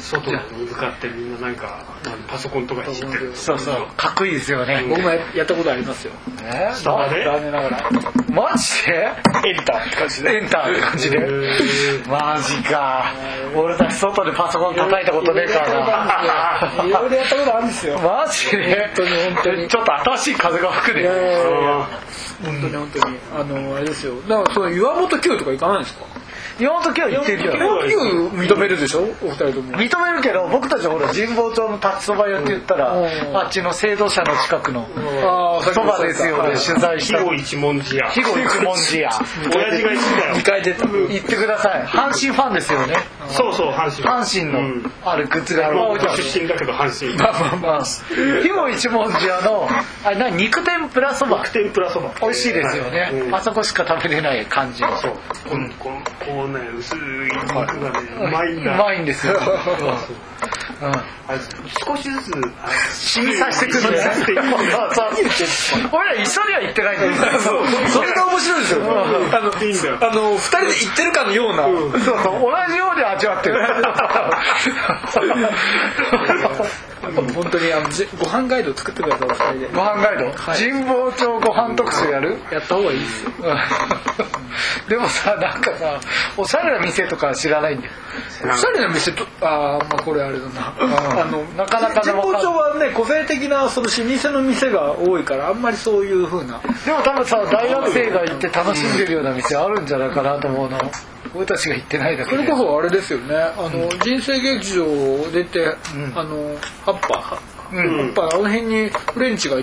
[0.00, 1.84] 外に向かってみんななんか
[2.28, 3.32] パソコンとかいじってる。
[3.34, 3.86] そうそう。
[3.96, 4.84] かっこいいですよね。
[4.88, 6.12] 僕もやったことありますよ。
[6.42, 7.24] えスタバで？
[7.24, 7.90] 残念ながら。
[8.30, 8.92] マジで？
[9.46, 10.36] エンターって感じで。
[10.36, 11.18] エンターって感じで。
[12.08, 13.12] マジか。
[13.54, 16.84] 俺たち外でパソコン叩いたことねえからな。
[16.84, 17.98] いろいろやったことあるんですよ。
[17.98, 18.90] マジで？
[18.94, 19.68] 本当に本当に。
[19.68, 21.88] ちょっと新しい風が吹くねあ
[22.44, 23.18] 本当に本当に。
[23.34, 24.14] あのあれですよ。
[24.22, 26.04] だからその岩本九とか行かないんですか？
[26.60, 29.00] 4の時は行ってるよ4認めるでしょ？
[29.22, 29.72] お二人とも。
[29.78, 33.36] 認めるけど僕たちほら神保町の立ちそば屋って言ったら、うん。
[33.36, 34.86] あっちの制度者の近くの
[35.24, 37.18] ああそばですよね取材した。
[37.18, 38.08] 肥後一文字屋。
[38.10, 39.10] 肥後一文字屋。
[39.54, 40.34] 親父が言ってたよ。
[40.34, 41.82] 2回出た行ってください。
[41.84, 42.96] 阪神ファンですよね。
[43.28, 44.04] そうそう阪神。
[44.24, 44.92] 阪神のうん。
[45.04, 46.00] あるグッズがまある。
[46.22, 47.16] 出身だけど阪神。
[47.18, 47.84] まあまあまあ。
[47.84, 49.68] 肥後一文字屋の
[50.04, 50.36] あれ何？
[50.36, 51.44] 肉天ぷらそば？
[51.52, 52.10] 天ぷらそば。
[52.20, 53.34] 美味しいですよね、うん。
[53.34, 54.96] あそこしか食べれない感じの。
[54.98, 55.12] そう。
[55.48, 55.90] こんこ
[56.52, 59.34] ね薄い肉がねうまいんだうまいんですよ、
[60.82, 60.92] うん。
[61.86, 62.32] 少しずつ
[62.62, 64.02] あ染みさせてくるんだよ。
[64.02, 64.90] 染みさせていくんだよ
[65.92, 67.12] 俺ら一緒には行ってないんだよ。
[67.88, 69.82] それが面白いですよあのいいん。
[69.82, 72.40] だよあの2人で行ってるかのような、そうそう。
[72.40, 73.56] 同じように味わってる。
[77.34, 79.68] 本当にあのじご飯ガイド作ってくださいお二人で。
[79.74, 80.34] ご飯ガイド、はい。
[80.70, 82.38] 神保町ご飯特集やる？
[82.52, 83.30] やった方がいいですよ。
[84.88, 85.98] でもさなんかさ
[86.40, 87.92] おしゃれな店とか知らないんだよ。
[88.52, 90.74] おしゃれな店とああまあこれあれだな、
[91.22, 96.60] あのなかなかね神保町はね個性的なその老舗の店が多いからあんまりそういうふうな。
[96.84, 100.78] でも多分さ大学生が行って楽しんでるような店あるんじゃないかなと思うの
[101.34, 102.36] 俺たちが行ってないだけで。
[102.38, 103.36] それこそあれですよね。
[103.36, 106.12] あの、人生劇場を出て、ん。
[106.16, 107.96] あのハッパー、うん。
[107.98, 109.56] ハッパーあの辺にフレンチが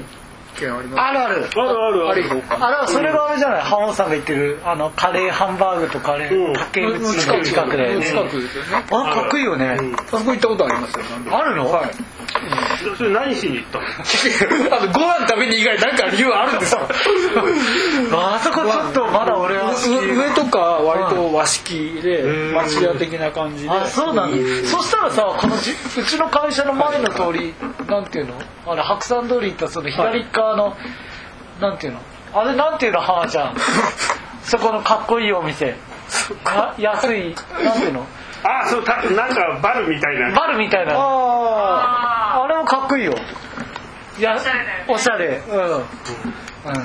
[0.65, 1.45] ありますあるある。
[1.55, 2.09] あるある。
[2.09, 3.61] あれ行こうかあれはそれがあれじゃない？
[3.61, 6.53] 浜本さんが言ってるあのカレーハンバーグとカレうん。
[6.53, 8.69] ー竹内の近くだよね近くですよね。
[8.89, 9.77] あかっこいいよね。
[9.79, 9.93] うん。
[9.95, 11.05] あそこ行ったことありますよ。
[11.31, 11.69] あるの？
[11.71, 11.91] はい。
[12.97, 13.85] それ何しに行ったの？
[14.77, 16.87] あのご飯食べに以外なんか理由あるんですか？
[18.13, 22.53] あそこちょっとまだ俺は上とか割と和式でうん。
[22.55, 23.69] 町屋的な感じで。
[23.69, 24.37] あそうなんだ。
[24.67, 27.53] そしたらさこのじうちの会社の前の通り
[27.87, 28.33] なんていうの？
[28.67, 30.77] あれ白山通り行ったその左側の、
[31.59, 31.99] なんていうの？
[32.33, 33.01] あれなんていうの？
[33.01, 33.55] 浜ちゃん。
[34.43, 35.75] そこのかっこいいお店。
[36.43, 36.73] か。
[36.77, 37.35] 安い。
[37.63, 38.05] なんていうの？
[38.43, 40.31] あそうたなんかバルみたいな。
[40.31, 40.93] バルみたいな。
[40.95, 43.13] ああれもかっこいいよ。
[44.17, 44.37] いや
[44.87, 45.41] おしゃれ。
[45.49, 45.57] うん。
[45.57, 45.73] うん。
[45.73, 45.77] あ
[46.73, 46.83] 行っ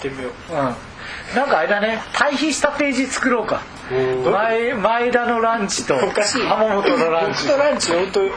[0.00, 0.54] てみよう。
[0.54, 0.91] うん
[1.34, 1.98] なんかあれだね。
[2.12, 3.60] 対比したページ作ろうか。
[3.90, 6.42] 前前田のランチとかしい。
[6.46, 7.46] 浜本のランチ。
[7.46, 8.30] 僕とランチ本当あの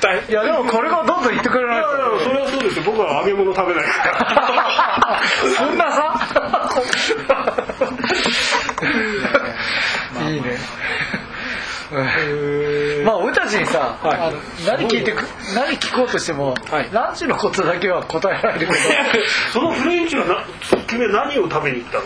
[0.00, 2.82] 大いやでもこれがどんどん言ってくれないいやいやそれはそうですよ。
[2.86, 5.20] 僕は揚げ物食べないから。
[5.56, 6.14] そんなさ？
[10.28, 10.58] いいね
[13.04, 14.20] まあ俺たちにさ、はい。
[14.20, 15.22] あの何聞いてく
[15.54, 16.88] 何聞こうとしても、はい。
[16.92, 18.72] ランチのことだけは答えられるけど。
[19.52, 20.44] そのフレンチはな
[20.86, 22.04] 君は何を食べに行ったの？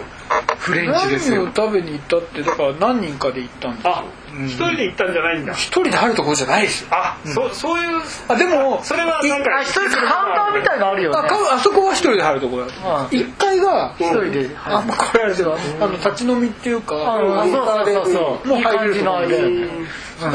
[0.59, 1.45] フレンチですよ。
[1.45, 4.05] 何を食べに行ったってだから何人かで行ったんですあ
[4.47, 5.53] 一人で行ったんじゃないんだ。
[5.53, 6.89] 一人で入るところじゃないですよ。
[6.93, 11.18] あそそういうあでもそれはなんかあ一人カウンターみたいのあるよね。
[11.18, 12.72] あかあそこは一人で入るところだ。
[13.11, 13.16] うん。
[13.18, 14.51] 一階が一人で。
[14.64, 14.87] あん。
[14.87, 18.49] まこれあれではあの立ち飲みっていうかあカウンターでそうそうそうそう。
[18.49, 19.22] もう入れるとこ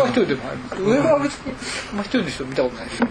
[0.07, 0.85] 一人でも入る。
[0.85, 1.53] 上は別に
[1.93, 3.07] まあ一人の人見たことないですよ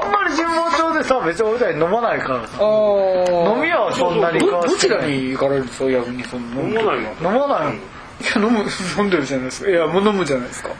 [0.00, 2.58] あんまり神保町でさ別に俺たち飲まないからさ。
[2.60, 5.90] あ飲み屋はそんなにどどちらに行かれるんですか？
[5.90, 7.74] 逆にその飲まないの飲まないの？
[7.74, 7.78] い
[8.24, 8.64] や飲む
[8.98, 9.70] 飲んでるじゃないですか。
[9.70, 10.70] いやもう飲むじゃないですか。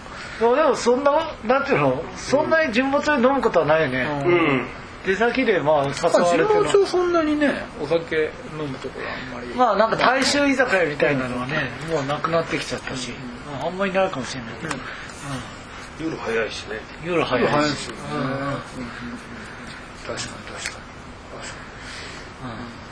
[0.40, 2.02] でもそんななんていうの？
[2.16, 4.68] そんなに神保町で飲むことはないよね、うん。
[5.04, 9.54] 出先でまあ誘まあわれてる自分町そんなにねお酒飲むところあんまり。
[9.54, 13.10] まあなんか大衆居酒屋みたいなのはねもうなくなってきちゃったし、
[13.46, 14.76] まああんまりないかもしれないけど、
[16.00, 16.80] 夜早いしね。
[17.04, 17.50] うん夜早いし。
[17.52, 18.18] 早いですよねうん。
[18.18, 18.32] うんうん
[20.04, 20.82] 確かに確か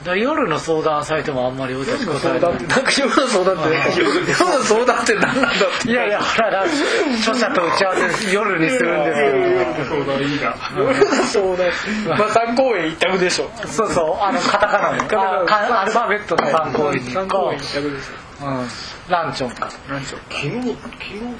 [0.01, 2.53] だから夜の相談されてもあんまり俺たち答えない。
[2.53, 5.91] になんか夜の相談って夜の相談って何なんだって。
[5.91, 10.55] いやいやほらだ著者と打ち合わせ夜にするんですそうだいいな。
[10.75, 11.67] 夜の相談。
[12.17, 13.51] まあ三公園一択でしょ。
[13.67, 15.81] そうそうあのカタカナの。
[15.81, 17.01] アルファベットの参考に。
[17.11, 18.67] 三公園一択ですようん。
[19.07, 19.69] ランチョンか。
[19.87, 20.75] 何でしょう昨日昨日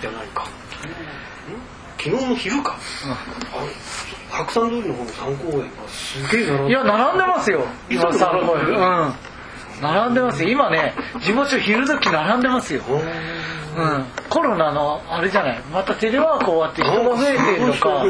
[0.01, 0.45] じゃないか
[2.03, 3.65] 昨日の昼か、あ
[4.31, 7.65] 白山通りの方の三公園がすげえ並んでいや並んでますよ。
[7.89, 8.79] 今いつも並んでる。
[8.79, 9.13] うん。
[9.81, 10.49] 並んでますよ。
[10.49, 12.81] 今ね地元昼時並んでますよ。
[13.77, 14.05] うん。
[14.29, 15.59] コロナのあれじゃない？
[15.71, 18.03] またテレワーク終わって人が増えてるのか。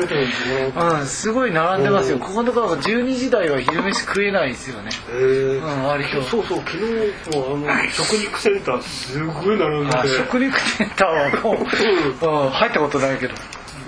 [1.00, 1.06] うん。
[1.06, 2.20] すごい並んでますよ。
[2.20, 4.90] ここのところ12時台は昼飯食えないですよね。
[5.14, 6.22] うん割と。
[6.24, 6.60] そうそう。
[6.60, 9.92] 昨日もあの食肉センターすごい並んで。
[9.92, 13.34] てあ食肉センターはもう、うん、入ったことないけど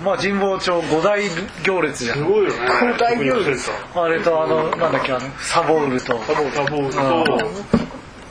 [0.04, 1.18] まあ神保町五大
[1.64, 2.18] 行列じゃん。
[2.18, 2.56] すごいよね。
[2.66, 3.70] 交代行列。
[3.94, 6.18] あれとあのなんだっけあのサボールと。
[6.18, 6.92] サボーサボール。
[6.92, 6.96] と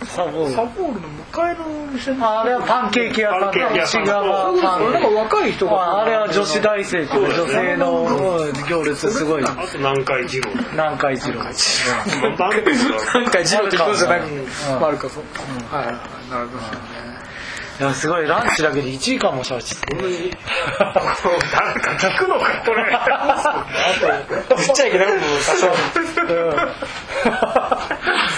[0.06, 0.54] サボール。
[0.54, 2.26] サボールの向かいの店の。
[2.26, 4.94] ああれはパンケーキ屋さんのパンケーキ屋さん内側パン。
[4.94, 5.72] なんか若い人が。
[5.74, 9.44] ああれは女子大生と女性のうん行列すごい。
[9.44, 10.52] あと南海二郎。
[10.74, 11.40] 南海次郎。
[11.40, 14.26] バンドだなんかジロってことじゃなはい。
[16.30, 17.13] なるほどね
[17.80, 20.06] いやすごいランチだけで1時間もしゃべってた誰
[21.80, 22.84] か聞くのかこれ。
[24.56, 25.74] 振っちゃいけないもん多少。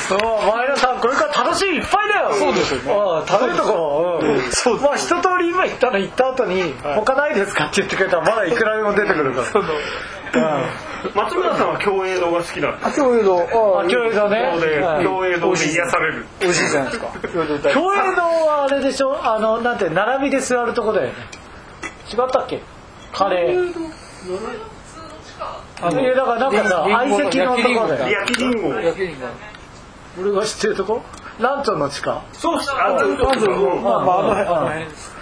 [0.08, 0.20] そう
[0.56, 2.34] 前田 さんこれから楽しいいっぱいだよ。
[2.34, 2.94] そうですよね。
[2.94, 3.26] うん。
[3.28, 4.20] 食べるとこ。
[4.22, 9.48] うんそうまあ一通り今言ったの言った後に「他ないですか?」って言ってくれたらまだいくらでも出てくるから
[11.14, 13.40] 松村さんは共栄堂が好きなんだあ共栄堂。
[13.48, 14.52] 共栄堂ね。
[15.04, 16.26] 共栄堂で癒される。
[16.42, 17.08] 美味しいじゃないですか。
[17.74, 19.18] 共栄堂はあれでしょ？
[19.24, 21.14] あのなんて並びで座るとこだよね。
[22.12, 22.62] 違ったっけ？
[23.14, 23.74] カレー。
[25.82, 28.20] あいやだからなんかさ相席のとこだよ。
[28.20, 29.28] 焼きりんご焼きリンゴ。
[30.22, 31.02] 俺が知ってるとこ？
[31.40, 32.22] ランチョンの地下？
[32.34, 32.72] そうっす。
[32.74, 34.46] あまずまずうんまあまああの辺。
[34.46, 34.58] うん。
[34.58, 35.16] あの辺です。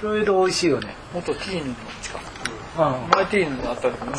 [0.00, 0.94] 共栄堂美味しいよね。
[1.12, 1.74] 元ティーヌの
[2.74, 3.10] 近くうん。
[3.10, 4.12] 前ティーヌがあったところ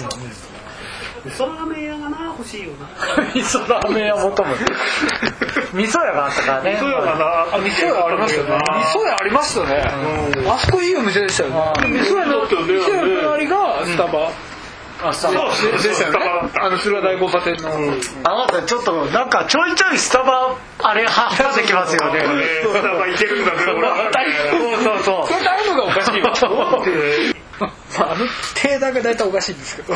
[1.26, 2.88] 味噌ラーメン屋がな欲しいよな
[3.34, 4.56] 味噌ラーメン屋求む
[5.74, 9.84] 味噌屋があったからね味噌屋がなあ味噌屋ありましたよね味噌屋ありましたよね
[10.48, 11.56] あそこいいお店でしたよね
[11.90, 14.30] 味噌屋の味噌屋の隣がスタバ
[15.04, 17.70] あさそうでしたよねスタバあの駿河台交差点の
[18.24, 19.30] あなたちょっとなん。
[19.32, 21.56] かちょいちょいスタバあれ挟ん。
[21.56, 23.46] できますよねスタバ行けるん。
[23.46, 26.36] だね俺はそうそうそれあるのがおかしいわ
[27.60, 28.26] まああの
[28.56, 29.94] 定段が大体おかしいんですけど。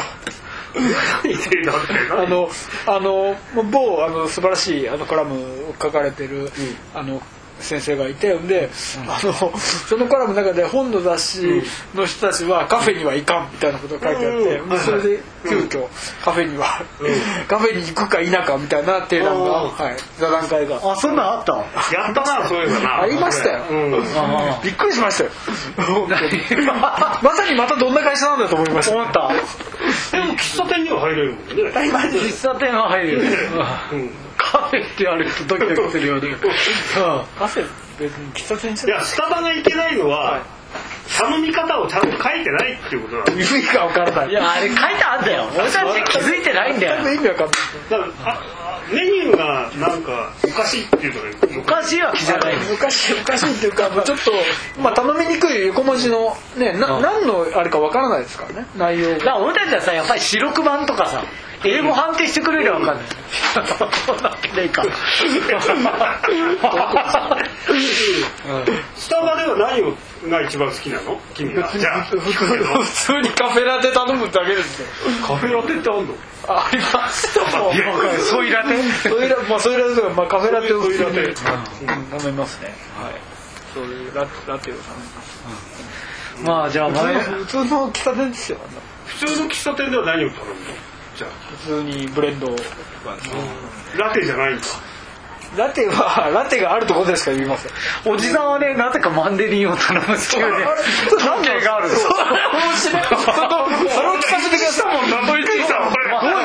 [2.15, 2.49] あの
[2.85, 3.35] あの
[3.71, 6.51] 某あの素晴らしいあのコラムを書かれてる、
[6.93, 7.21] あの
[7.59, 8.69] 先生がいてで、
[9.07, 11.63] あのそのコラムの中で本の雑誌
[11.95, 14.79] の人たちはカフェには行かんみたいなことが書いてあって、うん。
[14.79, 15.87] それで急遽
[16.23, 16.65] カフェには、
[17.47, 19.69] カフェに行くか否かみたいな提案が、うん。
[19.71, 20.79] はい、座談会が。
[20.83, 21.53] あそんなんあった？
[21.93, 23.01] やったな そういえばな。
[23.01, 23.59] ありましたよ。
[23.69, 24.03] うん。
[24.15, 25.29] あびっくりしましたよ。
[27.21, 28.95] まさにまたどんな会社なんだと思いました。
[28.95, 29.29] 思った。
[30.17, 31.63] でも喫茶店には入れるもんね。
[31.73, 33.13] 喫茶店は入る。
[33.13, 33.21] よ
[33.93, 34.09] うん
[34.51, 36.07] カフェって言われるとドキドキする。
[36.07, 36.35] よね
[37.37, 37.65] カフェ
[37.99, 38.89] 別に喫茶店じい。
[38.89, 40.41] やスタバがいけないのは
[41.17, 44.29] 頼み方をちゃんと書いてないっていうことだ意味が分からない。
[44.29, 45.45] いやあれ書いてあんだよ。
[45.53, 46.95] 俺たち気づいてないんだよ。
[47.03, 47.47] 全然意味わかん
[47.99, 48.09] ない
[48.91, 54.31] メニューがなんかおかしいっていうのがおかしいわけじゃない昔昔っていうか ちょっと、
[54.81, 58.67] まあ、頼みにくい横文字のねな、うん何のあれかわからないですからね。
[58.75, 59.37] 内容が。
[59.37, 61.23] 俺たちはさやっぱり四六番とかさ
[61.63, 63.05] 英語判定してくれるわかんない
[64.05, 64.83] そうなわけねえか。
[68.95, 69.93] スタバでは何を
[70.29, 71.19] が一番好きなの？
[71.33, 71.69] 君は。
[71.77, 72.03] じゃあ。
[72.03, 74.87] 普通にカフェラテ頼むだけですよ。
[75.25, 76.15] カフェラテってあんの？
[76.47, 77.37] あります。
[77.37, 77.43] よ
[77.73, 78.81] いやわかるソイラテ？
[79.09, 81.45] ソイラまあソイラテとか、まあ、カフェラテを普通にソイラテ。
[81.83, 82.73] うん飲めますね。
[82.95, 83.13] はい。
[83.73, 86.43] そういうララテを頼みます。
[86.43, 87.19] まあじゃあ前。
[87.21, 88.57] 普通の喫茶店ですよ
[89.05, 90.57] 普通の喫茶店では何を頼むの？
[91.19, 91.31] じゃあ
[91.67, 92.47] 普通にブレンド。
[92.47, 92.63] とか
[93.97, 94.63] ラテじゃないんだ。
[95.57, 97.71] ラテは ラテがあるところでしか言いません。
[98.05, 100.65] おじさんはねなぜかマンデリンを頼むっていうね
[101.19, 103.03] 関係がある面白い
[103.89, 105.37] それを聞かせてくださいもんどう。
[105.37, 105.49] いう。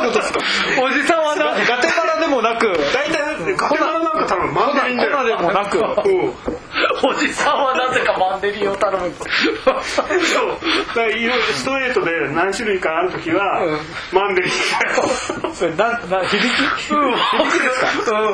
[0.07, 0.41] ことですか
[0.83, 5.07] おじさんはなガテバラでもなく大体カフェラなんか多分マンダリンで
[5.37, 5.83] もなくう。
[5.83, 5.85] ん
[7.05, 9.13] おじさんはなぜかマンデリンを頼む
[9.65, 9.79] そう。
[10.89, 13.61] だからいろいろストレートで何種類かある時は、
[14.13, 15.53] マンデリンだよ。
[15.55, 16.39] それなな響
[16.79, 16.91] き？
[16.93, 16.97] う。
[16.97, 17.87] ん、本気ですか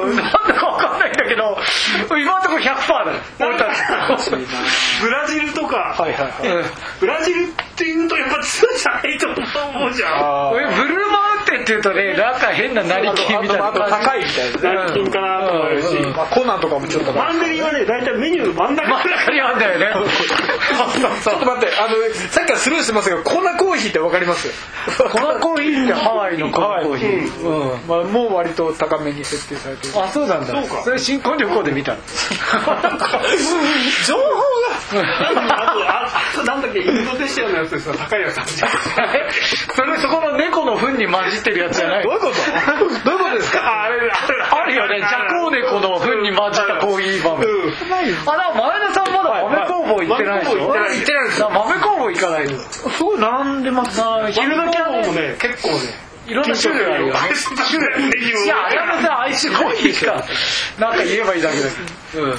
[0.02, 1.58] うん、なんだかわかんないんだけど、
[2.10, 3.18] 今のところ100%だよ。
[3.40, 3.64] 俺た
[4.16, 4.30] ち。
[5.02, 6.56] ブラジルとか、はいはいはい。
[6.56, 6.64] うん
[7.00, 10.14] ブラジルっていうとやっぱ強いじゃないと思うじゃん。
[10.14, 18.88] あ俺、ブルーマウンテンって言うとね、なんか変な成金みたいなあとあと高いみたいな成金かなと思うし、まあコナンとかもちょっとマンデリンはね大体メニューの真ん中。
[18.88, 19.86] 真ん中にあんだよね。
[21.22, 21.96] ちょっと待ってあの
[22.30, 24.48] さっきからスルーしてますけどコナコーヒーってわかります？
[25.10, 26.96] コナコーヒーってハワイのコナコー。
[26.96, 27.46] ヒー。
[27.46, 27.88] うん。
[27.88, 29.92] まあ、もう割と高めに設定されてる。
[29.96, 30.46] あ、そうなんだ。
[30.46, 30.82] そうか。
[30.82, 31.98] それ新婚旅行で見たの？
[34.06, 34.22] 情報
[34.92, 35.02] が。
[35.02, 38.38] なんかあなんだっけインドネシアのやつでさ高いやつ。
[38.40, 38.70] あるじゃん
[39.76, 42.34] それそこの猫の糞に混じってるやつじゃないどういうこと？
[43.10, 43.60] どういうことですか？
[43.84, 44.10] あれあれ
[44.62, 47.44] あるよね、ジャコウネコの糞に混じったコーヒー豆。
[47.46, 47.72] うん
[48.26, 50.58] あ、だから前田さんまだ豆工房行ってないでしょ？
[50.58, 51.42] 行ってないです。
[51.42, 52.58] 豆工房行かないと。
[52.90, 54.00] すごい並んでます
[54.32, 57.20] 昼時はもね、ね結構ねいろんな種類あるよね。
[58.44, 60.22] いや、あれはさ、アイスコーヒーしか、
[60.78, 61.66] なんか言えばいいだけだ
[62.12, 62.24] けど。
[62.24, 62.38] うん。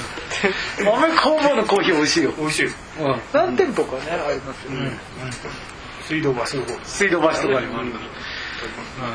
[0.86, 2.32] 豆工房のコーヒー美味しいよ。
[2.38, 3.20] 美味しいうん。
[3.34, 4.98] 何店舗かねありますよね、
[6.06, 7.92] 水道橋の方水道橋とかにもある。
[8.62, 8.70] びっ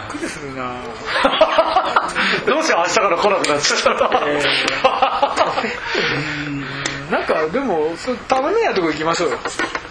[0.10, 0.82] くりするな。
[2.46, 4.10] どうしよう明日から来なくなっちゃった。
[4.28, 4.42] え
[7.12, 9.38] なんかでもそう頼めないところ行きましょうよ。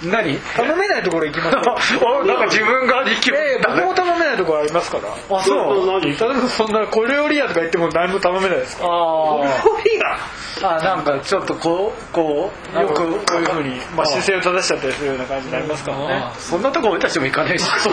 [0.05, 0.37] 何？
[0.39, 2.21] 頼めないところ行きましょう。
[2.23, 5.37] お なんか自分が力いやいや僕も頼めないところありますから。
[5.39, 10.19] あそう何例えばそんな小料理屋とか行っても何も頼めないですかあいや
[10.63, 13.03] ああなんかちょっとこうこうよくこ
[13.37, 16.05] ういうふうに、まあ、姿勢を正しちゃったりするような感じになりますからね。
[16.15, 17.65] あそんなとこ俺たちも行かないし。
[17.85, 17.91] で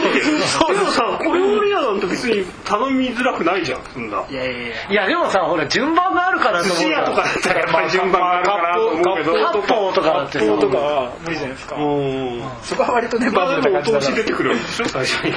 [0.79, 4.75] もさ小料理屋なんて別に頼みづらくないじゃんそんないやいやいや。
[4.89, 11.75] いやでもさほら順番があるからと思う寿司屋とかだったらやっぱり順番があるかなと思うけど割烹とかだってさ割烹とかは無理じゃないですか。
[11.75, 12.41] うん。
[12.61, 14.85] そこは割とねまあでもおだ通し出てくるでしょ。
[14.89, 15.33] 最初に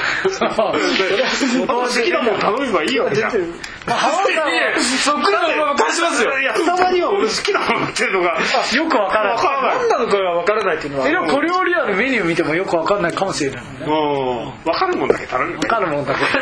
[1.67, 3.31] 好きなもん頼めばいいわけじゃん。
[3.31, 6.39] そっくりのまま返しますよ。
[6.39, 7.11] やスタバには。
[7.11, 9.79] 俺好きなものっていうのがよくわからない。
[9.79, 11.09] 何なのかが分からないっていうのは。
[11.09, 14.65] えでも小料理屋のメニュー見てもよくわかんないかもしれないもんねうん。
[14.65, 15.53] 分かるもんだけ頼む。
[15.53, 16.37] よわかるもんだけだか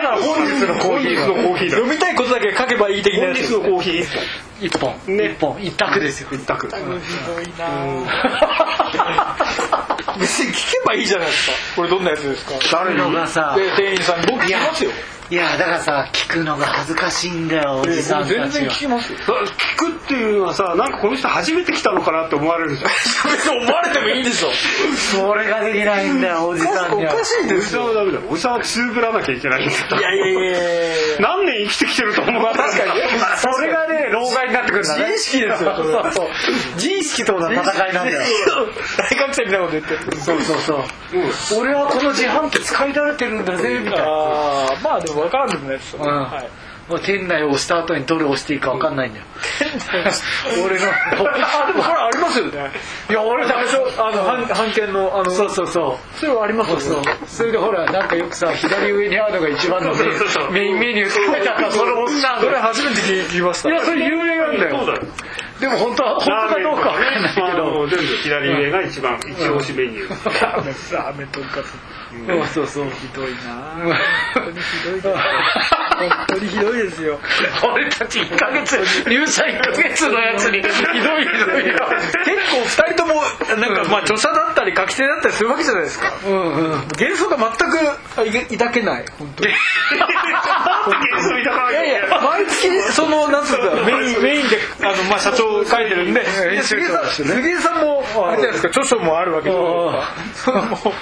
[0.00, 1.76] ら本日のコーヒー本日のコーヒーだ。
[1.76, 4.04] 読みたいことだけ書けばいい的な本やつ日のコーヒー
[4.62, 4.94] 一本。
[5.16, 5.32] ね。
[5.32, 5.62] 一本。
[5.62, 6.00] 一択。
[6.00, 6.28] ですよ。
[6.32, 6.68] 一択。
[6.68, 6.78] ひど
[7.40, 7.66] いな。
[10.18, 11.56] 別に聞けばいいじゃないですか。
[11.76, 12.52] これどんなやつですか？
[12.70, 13.10] 誰の？
[13.10, 14.26] がさで店員さんに。
[14.26, 14.90] 僕聞きますよ。
[15.30, 18.48] いやだからさ聞くのが恥ずかしいんだよおじさんたちは。
[18.48, 19.18] 全然聞きますよ。
[19.18, 19.24] 聞
[19.78, 22.90] くっていうのはさなんかこの人初めて来たのかなって思われるじゃん
[23.32, 24.48] 別に思われてもいいでしょ。
[25.16, 27.14] それができないんだよおじさんには。
[27.14, 28.18] おかしいでおじさんすよはダメだ。
[28.18, 30.58] よおじさんはつぶらなきゃいけないんだよいやいやいや
[31.20, 33.08] 何年生きてきてると思う確かにね。
[33.38, 36.28] それがね老害になってくるんだね自意識ですよそれそうそう
[36.74, 38.20] 自意識との戦いなんだよ。
[39.10, 40.16] 大学生みたいなこと言ってる。
[40.20, 40.74] そうそうそ
[41.58, 41.60] う。
[41.60, 44.04] 俺はこの自販機使い慣れてるんだぜみたいな。
[44.04, 46.08] ああまあでも分からんでもないですよ、うん。
[46.08, 46.48] はい
[46.92, 49.24] もう店内を押した後にどれ押していいか分かんないんだよ。
[50.64, 52.70] 俺のあでもこれありますよね。
[53.08, 56.18] いや俺最初あの半半券のあのそうそうそう。
[56.18, 57.14] それはありますよそうそう。
[57.26, 60.50] それでほらなんかよくさ左上にあるのが一番のメそうそうそう。
[60.52, 63.70] メインメニューって書いてあったらそれ押しちゃうんそれ初めて聞きました。
[63.70, 65.00] いやそれ有名なんだよ。
[65.60, 70.44] でも本当は本当かどうか分かんないけあどの全部左上が一番一押しメニュー。
[70.44, 71.72] ラーメンとんかつ
[72.26, 72.90] そうそうそう。
[72.90, 73.72] ひどいな。
[74.34, 75.12] 本当にひどいです
[76.02, 77.18] 本当にひどいですよ。
[77.62, 78.76] 俺たち1ヶ月
[79.08, 80.62] 入社1ヶ月のやつに。
[80.62, 81.78] ひどいひどいよ。
[82.24, 83.14] 結構二人とも
[83.58, 86.12] なんかまあ著者だったり書き手だったりするわけじゃないですか。
[86.26, 86.70] うんうん。
[86.70, 89.04] 幻想が全く抱けない。
[89.18, 89.52] 本当に。
[89.52, 89.54] い
[91.74, 91.92] やい。
[91.92, 100.92] や毎月そのなんつうかメインメインであのまあ社長書いてるんでで杉江さん杉江さんもあれじゃないですか著書もあるわけじゃないですかもう。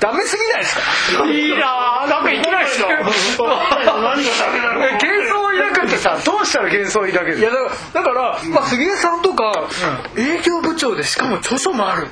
[0.00, 0.76] ダメすぎないです
[1.16, 1.24] か？
[1.26, 2.88] いいなぁなんかいきなりしょ。
[2.92, 7.38] 何がダメなの幻想を抱くさどうしたら幻想を抱ける？
[7.38, 9.68] いやだからだから、まあ、杉江さんとか
[10.16, 12.08] 営業部長でしかも著書もある、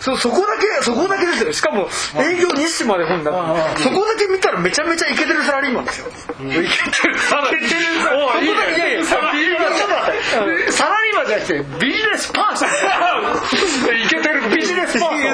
[0.00, 1.52] そそこだけそこだけですよ。
[1.52, 3.30] しかも営業日誌まで本だ。
[3.30, 3.38] うん
[3.82, 6.06] そこだけ見たらめちゃめちゃイケてるサラリーマンですよ。
[6.08, 7.18] いけてる。
[7.18, 8.14] サラリーマン。
[8.16, 8.52] おいや
[8.88, 15.24] いやサラリーマンじゃなくてビジネスパーソンいけてるビジネスパーソンい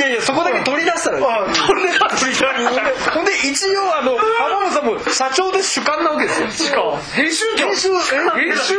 [0.00, 1.18] やいやそこだけ取り出したら
[1.66, 6.83] 取り出すほんで一応あの浜野さんも社長で主幹なわけですよ
[7.14, 7.66] 編集長。
[7.68, 8.74] 編集編集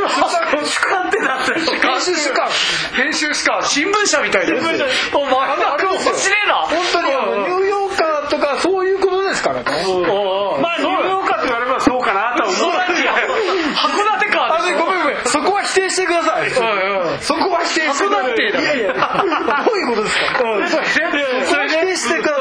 [0.65, 2.41] 主観ってなってる編集主幹
[2.95, 6.55] 編集主幹新聞社みたいなお前あれ面白いな。
[6.55, 9.63] 本当にニューヨーカーとかそういうことですからね。
[9.65, 12.59] まあニューヨーカーって言われればそうかなとは思う。
[12.61, 12.77] 函
[14.19, 14.55] 館か。
[14.55, 15.15] あごめんごめん。
[15.25, 16.49] そこは否定してください。
[16.51, 18.31] そこは否定してください。
[18.31, 18.93] 函館だいやいや。
[19.65, 20.39] どういうことですか？
[20.39, 22.34] それ否定してください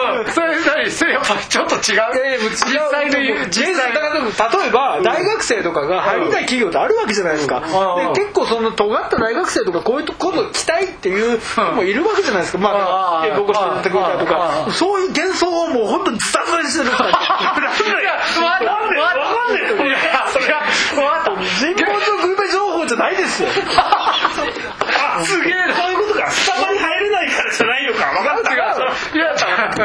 [0.85, 1.94] それ何それやっぱちょっと違う。
[1.94, 2.56] いやいや実
[2.90, 3.51] 際の言う。
[3.51, 8.15] 実際だからでも例えば大学生とかが入りたい企業ってあるわけじゃないですか、うん。
[8.15, 13.31] で結構その尖った大学生とかこういうことを来たいっていう人もいるわけじゃないですか、まあうん。
[13.31, 14.73] で僕らってくれたとうかん。
[14.73, 18.27] そういう幻想をもう本当にズタズタにしてるからいや、ない。
[18.43, 19.65] わかんない。
[19.65, 21.35] いや、いや、わかった。
[21.35, 28.56] 神保町グルメ情報じゃないですよあすげえそういうことかスタバに入れないからじゃないのか分かったい
[29.74, 29.82] た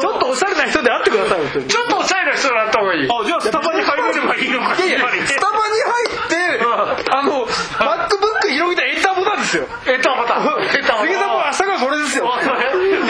[0.00, 1.66] ちょっとおしゃれな人であってください本当に。
[1.66, 3.08] ちょっとおしゃれな人になった方がいい。
[3.08, 9.66] あじゃあスタバに入れればいいのかいやいやスタバに入ってあのマックブック広げたエンターボタンですよ。
[9.86, 10.36] えっと、また。
[10.38, 11.28] えっと、杉江さん。
[11.28, 12.46] も明日からそれですよ 俺、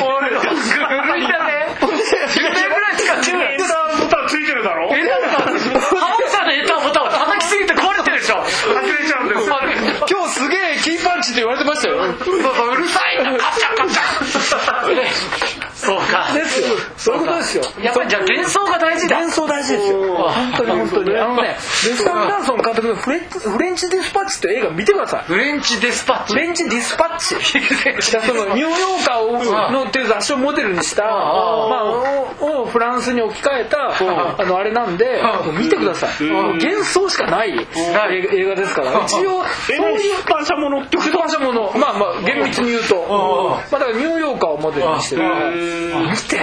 [0.02, 1.76] 俺、古いだね。
[1.80, 3.42] 10年ぐらい使ってる。
[3.52, 5.80] エンターボタンついてるだろエンターボタン。
[5.80, 8.44] 浜口さんのエンターボタンを叩きすぎて壊れてるでしょ。
[8.44, 9.59] 外れちゃうんですよ
[10.09, 13.32] 今日すげえキーパンチって言われてましたよそうそう、うるさ いな。
[13.39, 15.57] カチャカチャ。
[15.89, 16.28] そうか。
[16.35, 16.66] ですよ。
[16.97, 17.65] そういうことですよ。
[17.82, 19.16] やっぱりじゃあ幻想が大事だ。
[19.16, 19.98] 幻想大事ですよ。
[20.28, 21.16] 本当に本当に。
[21.19, 25.24] あのねレスター・ダンソン監督のフレフレンチ・ディスパッチって映画見てください。
[25.24, 26.35] フレンチデスパッチ？
[26.35, 27.36] フレンチ・ディスパッチ。
[28.28, 35.23] そのニューヨーカーをのっていう雑誌をモデルにした、まあ、ををフランスに置き換えたあのあれなんで
[35.59, 36.28] 見てください。
[36.28, 37.59] もう幻想しかない映
[38.32, 39.05] 映画ですから。
[39.05, 41.73] 一応そういう出版社ものって出版社もの。
[41.77, 43.59] まあまあ厳密に言うと。
[43.70, 45.23] まあだからニューヨーカーをモデルにしてる
[46.10, 46.40] 見て。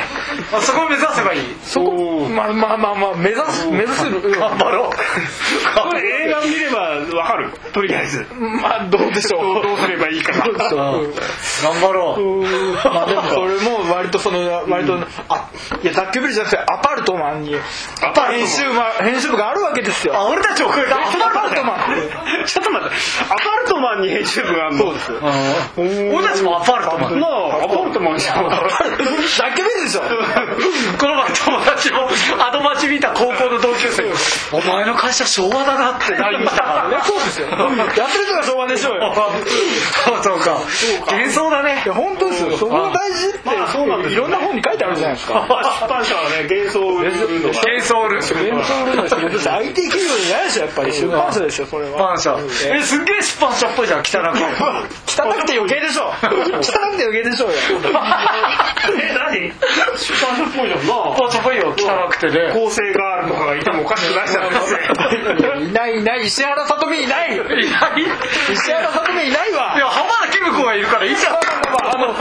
[0.53, 1.41] あそこを目指せばいい。
[1.63, 4.21] そこまあまあまあまあ目指す目指する。
[4.39, 4.89] 頑張ろう。
[5.89, 6.79] これ映画を見れば
[7.17, 7.49] わかる。
[7.73, 8.25] とりあえず。
[8.61, 9.63] まあどうでしょう。
[9.63, 10.59] どうすればいいかが頑
[11.81, 12.43] 張ろう。
[12.83, 14.39] まあでもそれも割とその
[14.69, 14.97] 割と
[15.29, 15.49] あ
[15.83, 17.55] いや雑居ビルじゃなくてアパルトマンに
[18.01, 20.13] アパ編集部編集部があるわけですよ。
[20.15, 20.99] あ俺たち遅れたア
[21.31, 21.77] パルトマン。
[22.45, 22.95] ちょっと待って。
[23.29, 24.83] アパルトマンに編集部があるの？
[24.85, 25.11] そうです。
[26.13, 27.19] 俺たちもアパルトマン。
[27.19, 28.45] なあアパルトマンじゃん
[29.25, 30.01] 雑居ビルでしょ。
[30.01, 32.07] この前友達も
[32.39, 34.05] アドマチ見た高校の同級生
[34.51, 37.03] お前の会社昭和だなって LINE したからね。
[37.03, 37.47] そうですよ。
[37.49, 38.93] やってる人が昭和でしょ。
[38.93, 39.13] うよ
[40.21, 40.59] そうか。
[41.11, 41.81] 幻想だね。
[41.85, 42.57] いや本当ですよ。
[42.57, 45.47] そこが大事ってまあそうなんですよいろんな本に書いてあるじゃないですか。
[45.81, 47.27] 出版社はね幻想を売るのが。
[47.27, 48.15] 幻想る。
[48.15, 50.93] 幻想売るの IT 企業じゃないでしょやっぱり。
[50.93, 52.37] 出版社でしょそれ出は版社
[52.71, 53.99] えすんげえ出版社っぽいじゃん。
[54.01, 54.37] 汚く。
[55.07, 56.13] 汚くて余計でしょ。
[56.21, 56.61] 汚
[56.91, 57.55] くて余計でしょうよ
[59.05, 59.53] え何？
[59.97, 60.93] 出版社っぽいじゃんな。
[61.15, 67.65] 出版社っぽいよ汚くてね構成があるとかがいてもおかしくないじゃないないいない石原さとみいないいない
[68.51, 71.37] 石原さとみいないわいや浜田貴子がいるからいいじゃんあ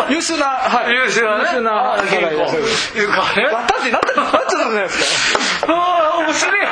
[0.06, 6.69] の優秀なはい優秀なね優秀な浜田貴子いるからねバッタンになってなっちゃったじゃないですかああ面白いよ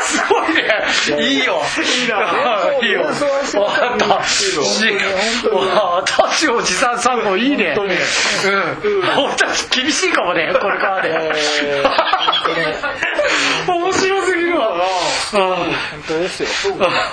[0.00, 0.62] すごいね。
[1.22, 1.60] いいよ。
[2.02, 2.16] いいな
[2.82, 3.04] いいよ。
[3.04, 4.24] かった。
[4.24, 4.44] し
[6.04, 7.76] 私を持参さんもいいね。
[7.78, 7.86] うん。
[9.24, 11.32] 俺たち厳しいかもねこれからね。
[13.66, 14.84] 面白すぎるわな。
[15.32, 15.74] 本
[16.06, 16.48] 当ですよ。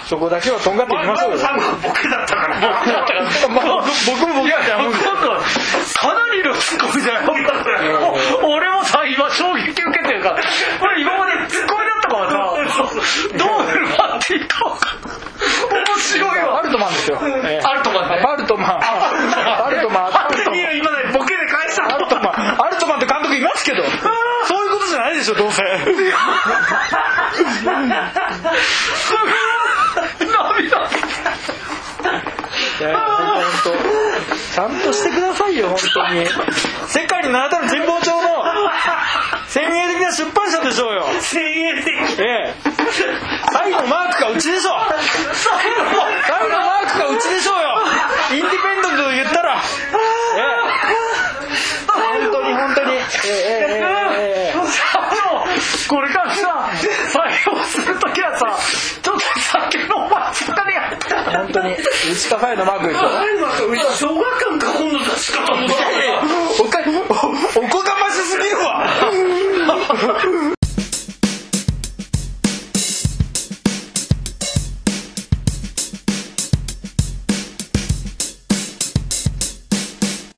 [0.05, 1.37] そこだけはとんがっていきましょうよ。
[1.37, 4.97] さんがボケだったから僕だったからまあ僕も僕いや、なんか、
[6.01, 7.43] かなりのツッコミじゃない俺
[8.71, 10.37] もさ、今衝撃受けてるから、
[10.81, 12.25] 俺今までツッコミだったから
[12.71, 12.89] さ、
[13.37, 14.79] どう振る舞っていいか面
[15.99, 16.61] 白いアわ。
[16.63, 17.19] ルトマンですよ。
[17.45, 17.63] ええ。
[17.63, 18.15] アルトマンね。
[18.25, 18.79] アルトマン。
[18.81, 19.63] アルトマン。
[19.65, 20.13] アルトマン
[20.75, 21.85] 今ねボケで返した。
[21.85, 22.33] アルトマン。
[22.65, 23.83] アルトマンって監督いますけど。
[23.83, 23.91] そう
[24.65, 25.61] いうことじゃないでしょどうせ。
[25.63, 25.85] 涙。
[32.79, 33.71] いや本当
[34.53, 36.27] ちゃんとしてくださいよ本当に。
[36.87, 38.43] 世界に名だたる神保町の
[39.47, 41.05] 先鋭的な出版社でしょうよ。
[41.21, 42.55] 先鋭的ええ。
[43.53, 44.73] 最のマークがうちでしょう。
[44.73, 44.83] 後
[46.49, 47.69] のマークがうちでしょうよ。
[48.33, 49.55] インディペンデントと言ったら。
[49.55, 50.61] ええ。
[51.87, 52.91] 本当に本当に。
[52.91, 54.61] ええええええ。
[55.87, 58.57] これからさ採用するときはさ
[59.01, 60.33] ちょっと酒のお前
[61.31, 61.73] 本当に。
[61.73, 64.07] ウチカファイのマークでしょ？
[64.09, 68.87] 小学館か今度出し方もおかおおこがましすぎるわ